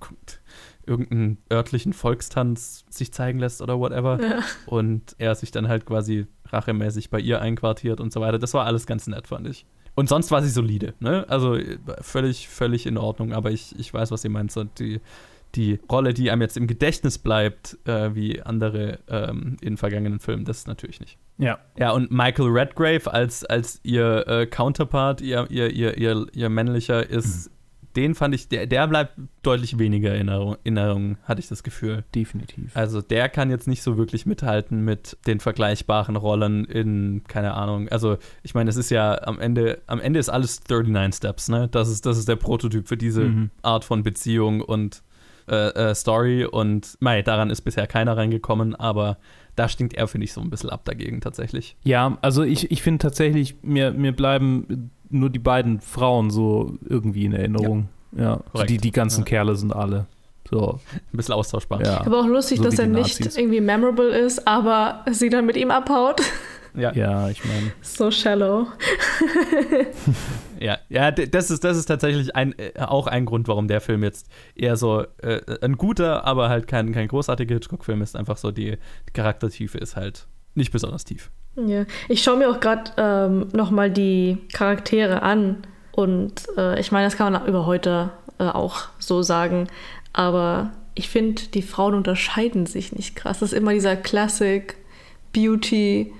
irgendeinen 0.87 1.39
örtlichen 1.53 1.93
Volkstanz 1.93 2.85
sich 2.91 3.13
zeigen 3.13 3.39
lässt 3.39 3.63
oder 3.63 3.79
whatever. 3.79 4.21
Ja. 4.21 4.41
Und 4.67 5.15
er 5.19 5.35
sich 5.35 5.51
dann 5.51 5.69
halt 5.69 5.87
quasi 5.87 6.27
rachemäßig 6.49 7.11
bei 7.11 7.21
ihr 7.21 7.41
einquartiert 7.41 8.01
und 8.01 8.13
so 8.13 8.21
weiter. 8.21 8.39
Das 8.39 8.55
war 8.55 8.67
alles 8.67 8.87
ganz 8.87 9.07
nett, 9.07 9.27
fand 9.29 9.47
ich. 9.47 9.67
Und 9.95 10.09
sonst 10.09 10.31
war 10.31 10.43
sie 10.43 10.49
solide, 10.49 10.95
ne? 11.01 11.27
Also 11.29 11.55
äh, 11.55 11.79
völlig, 12.01 12.49
völlig 12.49 12.87
in 12.87 12.97
Ordnung, 12.97 13.33
aber 13.33 13.51
ich, 13.51 13.79
ich 13.79 13.93
weiß, 13.93 14.11
was 14.11 14.23
sie 14.23 14.31
meint. 14.31 14.51
So 14.51 14.65
die, 14.65 15.01
die 15.55 15.81
Rolle, 15.91 16.15
die 16.15 16.31
einem 16.31 16.41
jetzt 16.41 16.57
im 16.57 16.67
Gedächtnis 16.67 17.19
bleibt, 17.19 17.77
äh, 17.87 18.15
wie 18.15 18.43
andere 18.43 19.01
ähm, 19.09 19.57
in 19.61 19.77
vergangenen 19.77 20.19
Filmen, 20.19 20.45
das 20.45 20.67
natürlich 20.67 21.01
nicht. 21.01 21.19
Ja. 21.39 21.59
Ja, 21.79 21.91
und 21.91 22.11
Michael 22.11 22.49
Redgrave 22.49 23.13
als, 23.13 23.45
als 23.45 23.81
ihr 23.83 24.27
äh, 24.27 24.47
Counterpart, 24.47 25.21
ihr, 25.21 25.47
ihr, 25.51 25.71
ihr, 25.71 25.99
ihr, 25.99 26.27
ihr 26.33 26.49
männlicher, 26.49 27.09
ist, 27.09 27.51
den 27.97 28.15
fand 28.15 28.35
ich, 28.35 28.49
der, 28.49 28.67
der 28.67 28.87
bleibt 28.89 29.15
deutlich 29.43 29.79
weniger 29.79 30.15
in 30.15 30.29
Erinnerung, 30.29 30.57
in 30.65 30.77
Erinnerung, 30.77 31.19
hatte 31.25 31.41
ich 31.41 31.49
das 31.49 31.63
Gefühl. 31.63 32.05
Definitiv. 32.15 32.77
Also 32.77 33.03
der 33.03 33.29
kann 33.29 33.51
jetzt 33.51 33.69
nicht 33.69 33.83
so 33.83 33.97
wirklich 33.97 34.27
mithalten 34.27 34.85
mit 34.85 35.17
den 35.27 35.41
vergleichbaren 35.41 36.17
Rollen 36.17 36.65
in, 36.65 37.23
keine 37.29 37.55
Ahnung, 37.55 37.89
also 37.89 38.17
ich 38.43 38.55
meine, 38.55 38.71
es 38.71 38.77
ist 38.77 38.91
ja 38.91 39.23
am 39.23 39.41
Ende, 39.41 39.81
am 39.87 40.01
Ende 40.01 40.19
ist 40.21 40.29
alles 40.29 40.61
39 40.69 41.17
Steps, 41.17 41.49
ne? 41.49 41.69
Das 41.69 41.89
ist, 41.89 42.07
das 42.07 42.19
ist 42.19 42.29
der 42.29 42.37
Prototyp 42.37 42.89
für 42.89 42.97
diese 42.97 43.23
Mhm. 43.23 43.51
Art 43.63 43.85
von 43.85 44.03
Beziehung 44.03 44.61
und 44.61 45.03
äh, 45.49 45.91
äh, 45.91 45.95
Story 45.95 46.45
und 46.45 46.97
mei, 47.01 47.23
daran 47.23 47.51
ist 47.51 47.63
bisher 47.63 47.87
keiner 47.87 48.17
reingekommen, 48.17 48.75
aber 48.75 49.19
da 49.57 49.69
stinkt 49.69 49.95
er, 49.95 50.09
finde 50.09 50.25
ich, 50.25 50.33
so 50.33 50.41
ein 50.41 50.51
bisschen 50.51 50.71
ab 50.71 50.85
dagegen 50.85 51.21
tatsächlich. 51.21 51.77
Ja, 51.83 52.17
also 52.23 52.43
ich, 52.43 52.71
ich 52.71 52.83
finde 52.83 52.99
tatsächlich, 52.99 53.57
mir, 53.63 53.91
mir 53.93 54.13
bleiben 54.13 54.91
nur 55.13 55.31
die 55.31 55.39
beiden 55.39 55.81
Frauen 55.81 56.31
so 56.31 56.77
irgendwie 56.89 57.25
in 57.25 57.33
Erinnerung. 57.33 57.89
Ja, 58.17 58.23
ja. 58.23 58.41
Also 58.53 58.67
die, 58.67 58.79
die 58.79 58.91
ganzen 58.91 59.21
ja. 59.21 59.25
Kerle 59.25 59.57
sind 59.57 59.75
alle. 59.75 60.07
So. 60.51 60.81
Ein 60.93 61.17
bisschen 61.17 61.35
austauschbar. 61.35 61.83
Ja. 61.83 62.01
Aber 62.05 62.21
auch 62.21 62.27
lustig, 62.27 62.59
so 62.59 62.65
dass 62.65 62.79
er 62.79 62.87
nicht 62.87 63.21
irgendwie 63.37 63.61
memorable 63.61 64.09
ist, 64.09 64.47
aber 64.47 65.05
sie 65.11 65.31
dann 65.31 65.47
mit 65.47 65.57
ihm 65.57 65.71
abhaut. 65.71 66.21
Ja, 66.75 66.93
ja 66.93 67.29
ich 67.29 67.45
meine. 67.45 67.73
So 67.81 68.11
shallow. 68.11 68.67
ja, 70.61 70.79
ja 70.89 71.11
das, 71.11 71.51
ist, 71.51 71.65
das 71.65 71.77
ist 71.77 71.87
tatsächlich 71.87 72.35
ein, 72.35 72.59
äh, 72.59 72.73
auch 72.79 73.07
ein 73.07 73.25
Grund, 73.25 73.49
warum 73.49 73.69
der 73.69 73.81
Film 73.81 74.03
jetzt 74.03 74.29
eher 74.55 74.77
so 74.77 75.05
äh, 75.19 75.41
ein 75.61 75.77
guter, 75.77 76.25
aber 76.25 76.49
halt 76.49 76.67
kein, 76.67 76.93
kein 76.93 77.09
großartiger 77.09 77.55
Hitchcock-Film 77.55 78.03
ist. 78.03 78.17
Einfach 78.17 78.37
so, 78.37 78.51
die, 78.51 78.79
die 79.09 79.13
Charaktertiefe 79.13 79.79
ist 79.79 79.97
halt 79.97 80.27
nicht 80.55 80.73
besonders 80.73 81.05
tief. 81.05 81.31
Ja, 81.57 81.85
ich 82.09 82.23
schaue 82.23 82.39
mir 82.39 82.51
auch 82.51 82.61
gerade 82.61 82.93
ähm, 82.97 83.49
nochmal 83.53 83.91
die 83.91 84.39
Charaktere 84.53 85.23
an. 85.23 85.59
Und 85.93 86.47
äh, 86.57 86.81
ich 86.81 86.93
meine, 86.93 87.05
das 87.05 87.17
kann 87.17 87.33
man 87.33 87.47
über 87.47 87.67
heute 87.67 88.11
äh, 88.39 88.45
auch 88.45 88.87
so 88.99 89.23
sagen, 89.23 89.69
aber 90.15 90.73
ich 90.95 91.09
finde, 91.09 91.43
die 91.55 91.63
Frauen 91.63 91.95
unterscheiden 91.95 92.67
sich 92.67 92.93
nicht 92.93 93.17
krass. 93.17 93.41
Das 93.41 93.53
ist 93.53 93.59
immer 93.59 93.73
dieser 93.73 93.97
Classic 93.97 94.75
Beauty 95.33 96.13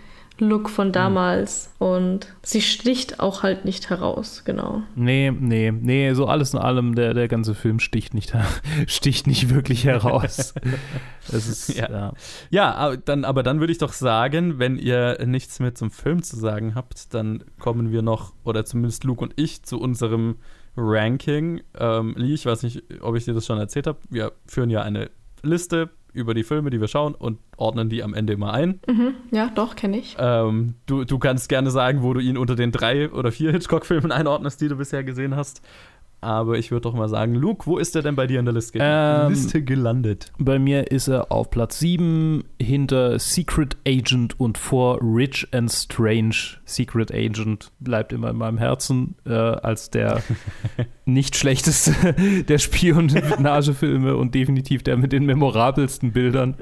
Look 0.43 0.69
von 0.69 0.89
mhm. 0.89 0.93
damals 0.93 1.71
mhm. 1.79 1.87
und 1.87 2.27
sie 2.43 2.61
sticht 2.61 3.21
auch 3.21 3.43
halt 3.43 3.65
nicht 3.65 3.91
heraus, 3.91 4.43
genau. 4.45 4.83
Nee, 4.95 5.31
nee, 5.31 5.73
nee, 5.73 6.13
so 6.15 6.27
alles 6.27 6.53
in 6.53 6.59
allem, 6.59 6.95
der, 6.95 7.15
der 7.15 7.29
ganze 7.29 7.55
Film 7.55 7.79
sticht 7.79 8.15
nicht, 8.15 8.33
sticht 8.87 9.27
nicht 9.27 9.51
wirklich 9.55 9.85
heraus. 9.85 10.55
das 11.31 11.49
ist, 11.49 11.77
ja. 11.77 11.91
ja. 11.91 12.13
Ja, 12.51 12.97
dann, 12.97 13.25
aber 13.25 13.43
dann 13.43 13.61
würde 13.61 13.73
ich 13.73 13.79
doch 13.79 13.93
sagen, 13.93 14.59
wenn 14.59 14.79
ihr 14.79 15.25
nichts 15.27 15.61
mehr 15.61 15.75
zum 15.75 15.91
Film 15.91 16.23
zu 16.23 16.37
sagen 16.37 16.75
habt, 16.75 17.15
dann 17.15 17.45
kommen 17.59 17.93
wir 17.93 18.03
noch, 18.03 18.35
oder 18.45 18.65
zumindest 18.65 19.05
Luke 19.05 19.23
und 19.23 19.33
ich, 19.37 19.63
zu 19.63 19.81
unserem 19.81 20.37
Ranking. 20.77 21.63
Ähm, 21.79 22.15
Lee, 22.17 22.35
ich 22.35 22.47
weiß 22.47 22.63
nicht, 22.63 22.83
ob 23.01 23.17
ich 23.17 23.25
dir 23.25 23.35
das 23.35 23.47
schon 23.47 23.59
erzählt 23.59 23.87
habe. 23.87 23.99
Wir 24.11 24.33
führen 24.47 24.71
ja 24.71 24.83
eine 24.83 25.11
Liste 25.43 25.91
über 26.13 26.35
die 26.35 26.45
Filme, 26.45 26.71
die 26.71 26.81
wir 26.81 26.89
schauen 26.89 27.15
und 27.15 27.39
ordnen 27.57 27.89
die 27.89 28.03
am 28.03 28.15
Ende 28.15 28.33
immer 28.33 28.53
ein. 28.53 28.81
Mhm, 28.87 29.15
ja, 29.31 29.51
doch, 29.55 29.77
kenne 29.77 29.99
ich. 29.99 30.17
Ähm, 30.19 30.75
du, 30.87 31.05
du 31.05 31.19
kannst 31.19 31.49
gerne 31.49 31.71
sagen, 31.71 32.03
wo 32.03 32.13
du 32.13 32.21
ihn 32.21 32.37
unter 32.37 32.55
den 32.55 32.73
drei 32.73 33.11
oder 33.11 33.33
vier 33.33 33.53
Hitchcock-Filmen 33.53 34.13
einordnest, 34.13 34.61
die 34.61 34.69
du 34.69 34.77
bisher 34.77 35.05
gesehen 35.05 35.37
hast. 35.37 35.63
Aber 36.23 36.57
ich 36.57 36.71
würde 36.71 36.83
doch 36.83 36.95
mal 36.95 37.09
sagen, 37.09 37.35
Luke, 37.35 37.67
wo 37.67 37.79
ist 37.79 37.97
er 37.97 38.03
denn 38.03 38.15
bei 38.15 38.29
dir 38.29 38.39
in 38.39 38.45
der 38.45 38.55
Liste, 38.55 38.79
ähm, 38.81 39.31
Liste 39.31 39.61
gelandet? 39.61 40.33
Bei 40.39 40.61
mir 40.61 40.93
ist 40.93 41.09
er 41.09 41.33
auf 41.33 41.51
Platz 41.51 41.81
7 41.81 42.45
hinter 42.61 43.19
Secret 43.19 43.77
Agent 43.87 44.39
und 44.39 44.57
vor 44.57 45.01
Rich 45.03 45.49
and 45.51 45.71
Strange. 45.71 46.37
Secret 46.65 47.13
Agent 47.13 47.73
bleibt 47.81 48.13
immer 48.13 48.31
in 48.31 48.37
meinem 48.37 48.57
Herzen 48.57 49.17
äh, 49.27 49.33
als 49.33 49.91
der 49.91 50.23
nicht 51.07 51.35
schlechteste 51.35 52.15
der 52.49 52.59
Spionagefilme 52.59 54.17
und 54.17 54.37
definitiv 54.37 54.85
der 54.85 54.97
mit 54.97 55.11
den 55.11 55.27
memorabelsten 55.27 56.13
Bildern. 56.13 56.55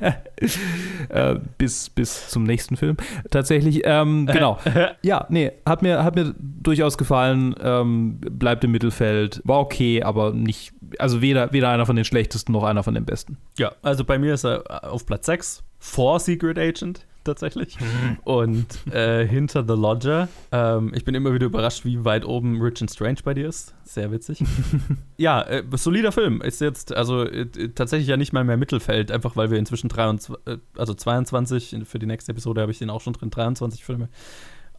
äh, 1.10 1.36
bis, 1.58 1.90
bis 1.90 2.28
zum 2.28 2.44
nächsten 2.44 2.78
Film. 2.78 2.96
Tatsächlich, 3.30 3.82
ähm, 3.84 4.24
genau. 4.24 4.58
Ja, 5.02 5.26
nee, 5.28 5.52
hat 5.66 5.82
mir, 5.82 6.02
hat 6.02 6.14
mir 6.14 6.34
durchaus 6.38 6.96
gefallen. 6.96 7.54
Ähm, 7.62 8.18
bleibt 8.20 8.64
im 8.64 8.69
Mittelfeld. 8.70 9.40
War 9.44 9.60
okay, 9.60 10.02
aber 10.02 10.32
nicht, 10.32 10.72
also 10.98 11.20
weder, 11.20 11.52
weder 11.52 11.68
einer 11.70 11.86
von 11.86 11.96
den 11.96 12.04
schlechtesten 12.04 12.52
noch 12.52 12.64
einer 12.64 12.82
von 12.82 12.94
den 12.94 13.04
besten. 13.04 13.38
Ja, 13.58 13.72
also 13.82 14.04
bei 14.04 14.18
mir 14.18 14.34
ist 14.34 14.44
er 14.44 14.84
auf 14.92 15.06
Platz 15.06 15.26
6 15.26 15.62
vor 15.78 16.20
Secret 16.20 16.58
Agent 16.58 17.06
tatsächlich. 17.24 17.76
Und 18.24 18.66
äh, 18.92 19.26
hinter 19.26 19.64
The 19.66 19.74
Lodger. 19.74 20.28
Ähm, 20.52 20.92
ich 20.94 21.04
bin 21.04 21.14
immer 21.14 21.32
wieder 21.32 21.46
überrascht, 21.46 21.84
wie 21.84 22.04
weit 22.04 22.24
oben 22.24 22.60
Rich 22.60 22.80
and 22.80 22.90
Strange 22.90 23.18
bei 23.24 23.34
dir 23.34 23.48
ist. 23.48 23.74
Sehr 23.84 24.10
witzig. 24.10 24.42
ja, 25.16 25.42
äh, 25.42 25.62
solider 25.74 26.12
Film. 26.12 26.40
Ist 26.40 26.60
jetzt 26.60 26.94
also 26.94 27.24
äh, 27.24 27.46
tatsächlich 27.74 28.08
ja 28.08 28.16
nicht 28.16 28.32
mal 28.32 28.44
mehr 28.44 28.56
Mittelfeld, 28.56 29.10
einfach 29.10 29.36
weil 29.36 29.50
wir 29.50 29.58
inzwischen 29.58 29.88
23, 29.88 30.34
äh, 30.46 30.58
also 30.76 30.94
22, 30.94 31.76
für 31.84 31.98
die 31.98 32.06
nächste 32.06 32.32
Episode 32.32 32.62
habe 32.62 32.72
ich 32.72 32.78
den 32.78 32.90
auch 32.90 33.00
schon 33.00 33.12
drin, 33.12 33.30
23 33.30 33.84
Filme 33.84 34.08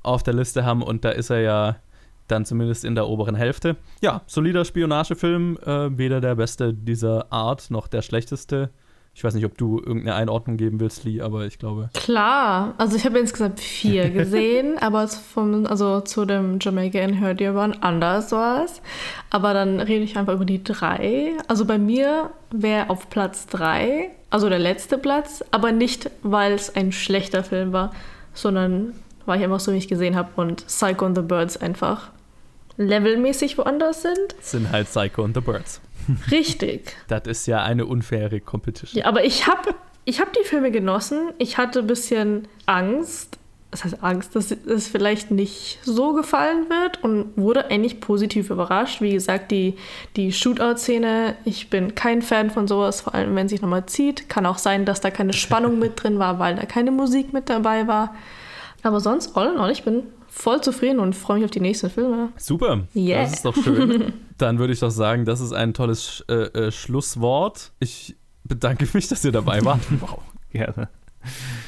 auf 0.03 0.23
der 0.23 0.33
Liste 0.33 0.65
haben 0.65 0.81
und 0.81 1.05
da 1.05 1.09
ist 1.09 1.29
er 1.29 1.41
ja 1.41 1.75
dann 2.31 2.45
zumindest 2.45 2.85
in 2.85 2.95
der 2.95 3.07
oberen 3.07 3.35
Hälfte. 3.35 3.75
Ja, 4.01 4.21
solider 4.25 4.65
Spionagefilm, 4.65 5.57
äh, 5.65 5.97
weder 5.97 6.21
der 6.21 6.35
beste 6.35 6.73
dieser 6.73 7.31
Art 7.31 7.69
noch 7.69 7.87
der 7.87 8.01
schlechteste. 8.01 8.71
Ich 9.13 9.25
weiß 9.25 9.33
nicht, 9.33 9.45
ob 9.45 9.57
du 9.57 9.77
irgendeine 9.77 10.15
Einordnung 10.15 10.55
geben 10.55 10.79
willst, 10.79 11.03
Lee, 11.03 11.19
aber 11.19 11.45
ich 11.45 11.59
glaube. 11.59 11.89
Klar, 11.93 12.75
also 12.77 12.95
ich 12.95 13.05
habe 13.05 13.19
insgesamt 13.19 13.59
vier 13.59 14.09
gesehen, 14.09 14.77
aber 14.79 15.07
vom, 15.09 15.65
also 15.65 15.99
zu 15.99 16.23
dem 16.23 16.59
Jamaica 16.61 16.99
in 16.99 17.19
Heard 17.19 17.41
You 17.41 17.53
waren 17.53 17.73
anders 17.83 18.31
was. 18.31 18.81
Aber 19.29 19.53
dann 19.53 19.81
rede 19.81 20.05
ich 20.05 20.17
einfach 20.17 20.33
über 20.33 20.45
die 20.45 20.63
drei. 20.63 21.33
Also 21.47 21.65
bei 21.65 21.77
mir 21.77 22.31
wäre 22.51 22.89
auf 22.89 23.09
Platz 23.09 23.47
drei, 23.47 24.11
also 24.29 24.47
der 24.47 24.59
letzte 24.59 24.97
Platz, 24.97 25.43
aber 25.51 25.73
nicht, 25.73 26.09
weil 26.23 26.53
es 26.53 26.73
ein 26.73 26.93
schlechter 26.93 27.43
Film 27.43 27.73
war, 27.73 27.91
sondern 28.33 28.93
weil 29.25 29.39
ich 29.39 29.43
einfach 29.43 29.59
so, 29.59 29.71
ich 29.71 29.89
gesehen 29.89 30.15
habe 30.15 30.29
und 30.35 30.65
Psycho 30.67 31.05
and 31.05 31.17
the 31.17 31.21
Birds 31.21 31.57
einfach 31.57 32.11
levelmäßig 32.77 33.57
woanders 33.57 34.01
sind. 34.01 34.35
Sind 34.41 34.71
halt 34.71 34.87
Psycho 34.87 35.23
and 35.23 35.35
the 35.35 35.41
Birds. 35.41 35.81
Richtig. 36.31 36.95
das 37.07 37.23
ist 37.27 37.45
ja 37.47 37.63
eine 37.63 37.85
unfaire 37.85 38.39
Competition. 38.39 38.99
Ja, 38.99 39.07
aber 39.07 39.23
ich 39.23 39.47
habe 39.47 39.75
ich 40.05 40.19
hab 40.19 40.33
die 40.33 40.43
Filme 40.43 40.71
genossen. 40.71 41.29
Ich 41.37 41.57
hatte 41.57 41.79
ein 41.79 41.87
bisschen 41.87 42.47
Angst. 42.65 43.37
Das 43.69 43.85
heißt 43.85 44.03
Angst, 44.03 44.35
dass 44.35 44.51
es 44.51 44.89
vielleicht 44.89 45.31
nicht 45.31 45.79
so 45.83 46.13
gefallen 46.13 46.69
wird 46.69 47.01
und 47.05 47.37
wurde 47.37 47.67
eigentlich 47.67 48.01
positiv 48.01 48.49
überrascht. 48.49 48.99
Wie 48.99 49.13
gesagt, 49.13 49.49
die, 49.49 49.75
die 50.17 50.33
Shootout-Szene, 50.33 51.35
ich 51.45 51.69
bin 51.69 51.95
kein 51.95 52.21
Fan 52.21 52.49
von 52.49 52.67
sowas, 52.67 52.99
vor 52.99 53.15
allem 53.15 53.33
wenn 53.35 53.45
es 53.45 53.51
sich 53.51 53.61
nochmal 53.61 53.85
zieht. 53.85 54.27
Kann 54.27 54.45
auch 54.45 54.57
sein, 54.57 54.83
dass 54.83 54.99
da 54.99 55.09
keine 55.09 55.31
Spannung 55.31 55.79
mit 55.79 56.03
drin 56.03 56.19
war, 56.19 56.37
weil 56.37 56.55
da 56.55 56.65
keine 56.65 56.91
Musik 56.91 57.31
mit 57.31 57.47
dabei 57.47 57.87
war. 57.87 58.13
Aber 58.83 58.99
sonst, 58.99 59.37
all 59.37 59.53
in 59.53 59.57
all, 59.57 59.71
ich 59.71 59.83
bin 59.83 60.03
voll 60.31 60.61
zufrieden 60.61 60.99
und 60.99 61.13
freue 61.13 61.37
mich 61.37 61.45
auf 61.45 61.51
die 61.51 61.59
nächsten 61.59 61.89
Filme. 61.89 62.29
Super. 62.37 62.87
Yeah. 62.95 63.23
Das 63.23 63.33
ist 63.33 63.45
doch 63.45 63.55
schön. 63.55 64.13
Dann 64.37 64.57
würde 64.57 64.73
ich 64.73 64.79
doch 64.79 64.89
sagen, 64.89 65.25
das 65.25 65.41
ist 65.41 65.51
ein 65.51 65.73
tolles 65.73 66.23
äh, 66.29 66.33
äh, 66.33 66.71
Schlusswort. 66.71 67.73
Ich 67.79 68.15
bedanke 68.45 68.87
mich, 68.93 69.09
dass 69.09 69.23
ihr 69.25 69.33
dabei 69.33 69.63
wart. 69.63 69.81
wow, 69.99 70.19
gerne. 70.49 70.87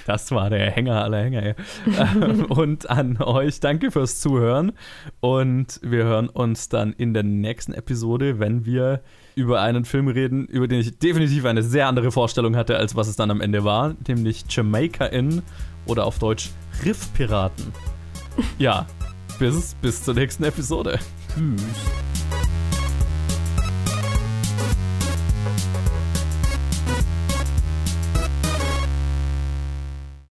Das 0.08 0.32
war 0.32 0.50
der 0.50 0.72
Hänger 0.72 1.04
aller 1.04 1.24
Hänger. 1.24 1.56
und 2.50 2.90
an 2.90 3.22
euch 3.22 3.60
danke 3.60 3.92
fürs 3.92 4.20
Zuhören. 4.20 4.72
Und 5.20 5.80
wir 5.84 6.06
hören 6.06 6.30
uns 6.30 6.70
dann 6.70 6.94
in 6.94 7.14
der 7.14 7.24
nächsten 7.24 7.74
Episode, 7.74 8.40
wenn 8.40 8.66
wir 8.66 9.02
über 9.36 9.62
einen 9.62 9.86
Film 9.86 10.08
reden, 10.08 10.48
über 10.48 10.68
den 10.68 10.80
ich 10.80 10.98
definitiv 10.98 11.46
eine 11.46 11.62
sehr 11.62 11.88
andere 11.88 12.12
Vorstellung 12.12 12.56
hatte, 12.56 12.78
als 12.78 12.96
was 12.96 13.08
es 13.08 13.16
dann 13.16 13.30
am 13.30 13.42
Ende 13.42 13.64
war, 13.64 13.94
nämlich 14.08 14.46
Jamaica 14.50 15.06
Inn 15.06 15.44
oder 15.86 16.06
auf 16.06 16.18
Deutsch 16.18 16.50
Riffpiraten. 16.84 17.93
Ja, 18.58 18.86
bis, 19.40 19.76
bis 19.76 20.04
zur 20.04 20.14
nächsten 20.14 20.44
Episode. 20.44 21.00
Tschüss. 21.34 21.64